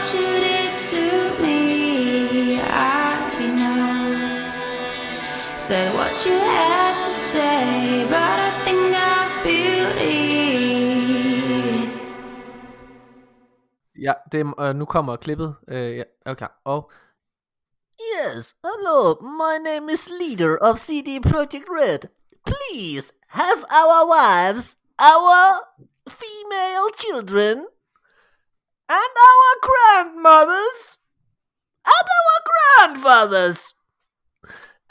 [0.00, 0.37] Should it
[5.68, 10.18] Said what you had to say, but I think of beauty.
[14.02, 15.56] Ja, det, er- øh, nu kommer klippet.
[15.68, 16.46] Øh, ja, okay.
[16.64, 16.90] Og
[18.16, 22.00] Yes, hello, my name is leader of CD Projekt Red.
[22.46, 24.76] Please have our wives,
[25.12, 25.40] our
[26.22, 27.56] female children,
[29.00, 30.80] and our grandmothers,
[31.96, 33.60] and our grandfathers.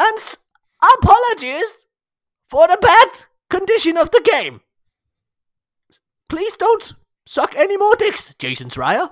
[0.06, 0.38] And s-
[0.96, 1.72] apologies
[2.52, 3.12] for the bad
[3.56, 4.56] condition of the game.
[6.30, 6.86] Please don't
[7.28, 9.08] suck any more dicks, Jason Schreier.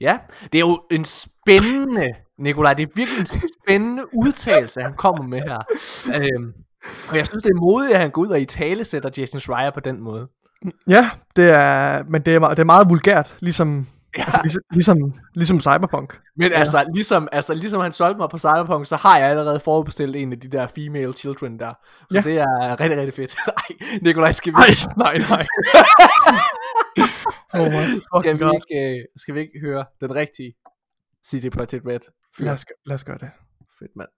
[0.00, 0.18] Ja,
[0.52, 5.40] det er jo en spændende, Nikolaj, det er virkelig en spændende udtalelse, han kommer med
[5.40, 5.58] her.
[6.16, 6.52] Øhm,
[7.10, 9.40] og jeg synes, det er modigt, at han går ud og i tale sætter Jason
[9.40, 10.28] Schreier på den måde.
[10.88, 13.88] Ja, det er, men det er, det er meget vulgært, ligesom,
[14.18, 14.24] ja.
[14.24, 16.20] altså, ligesom, ligesom, ligesom Cyberpunk.
[16.36, 16.58] Men ja.
[16.58, 20.32] altså, ligesom, altså, ligesom han solgte mig på Cyberpunk, så har jeg allerede forudbestilt en
[20.32, 21.72] af de der female children der.
[22.10, 22.20] Så Ja.
[22.20, 23.36] det er rigtig, rigtig fedt.
[23.46, 25.46] Nej, Nikolaj, skal vi, Nej, nej, nej.
[27.60, 27.84] oh my
[28.20, 28.60] skal, vi God.
[28.70, 30.54] ikke, øh, skal vi ikke høre den rigtige
[31.26, 32.00] CD Projekt Red?
[32.36, 32.44] fyr?
[32.44, 33.30] Lad os, lad os gøre det.
[33.78, 34.08] Fedt, mand.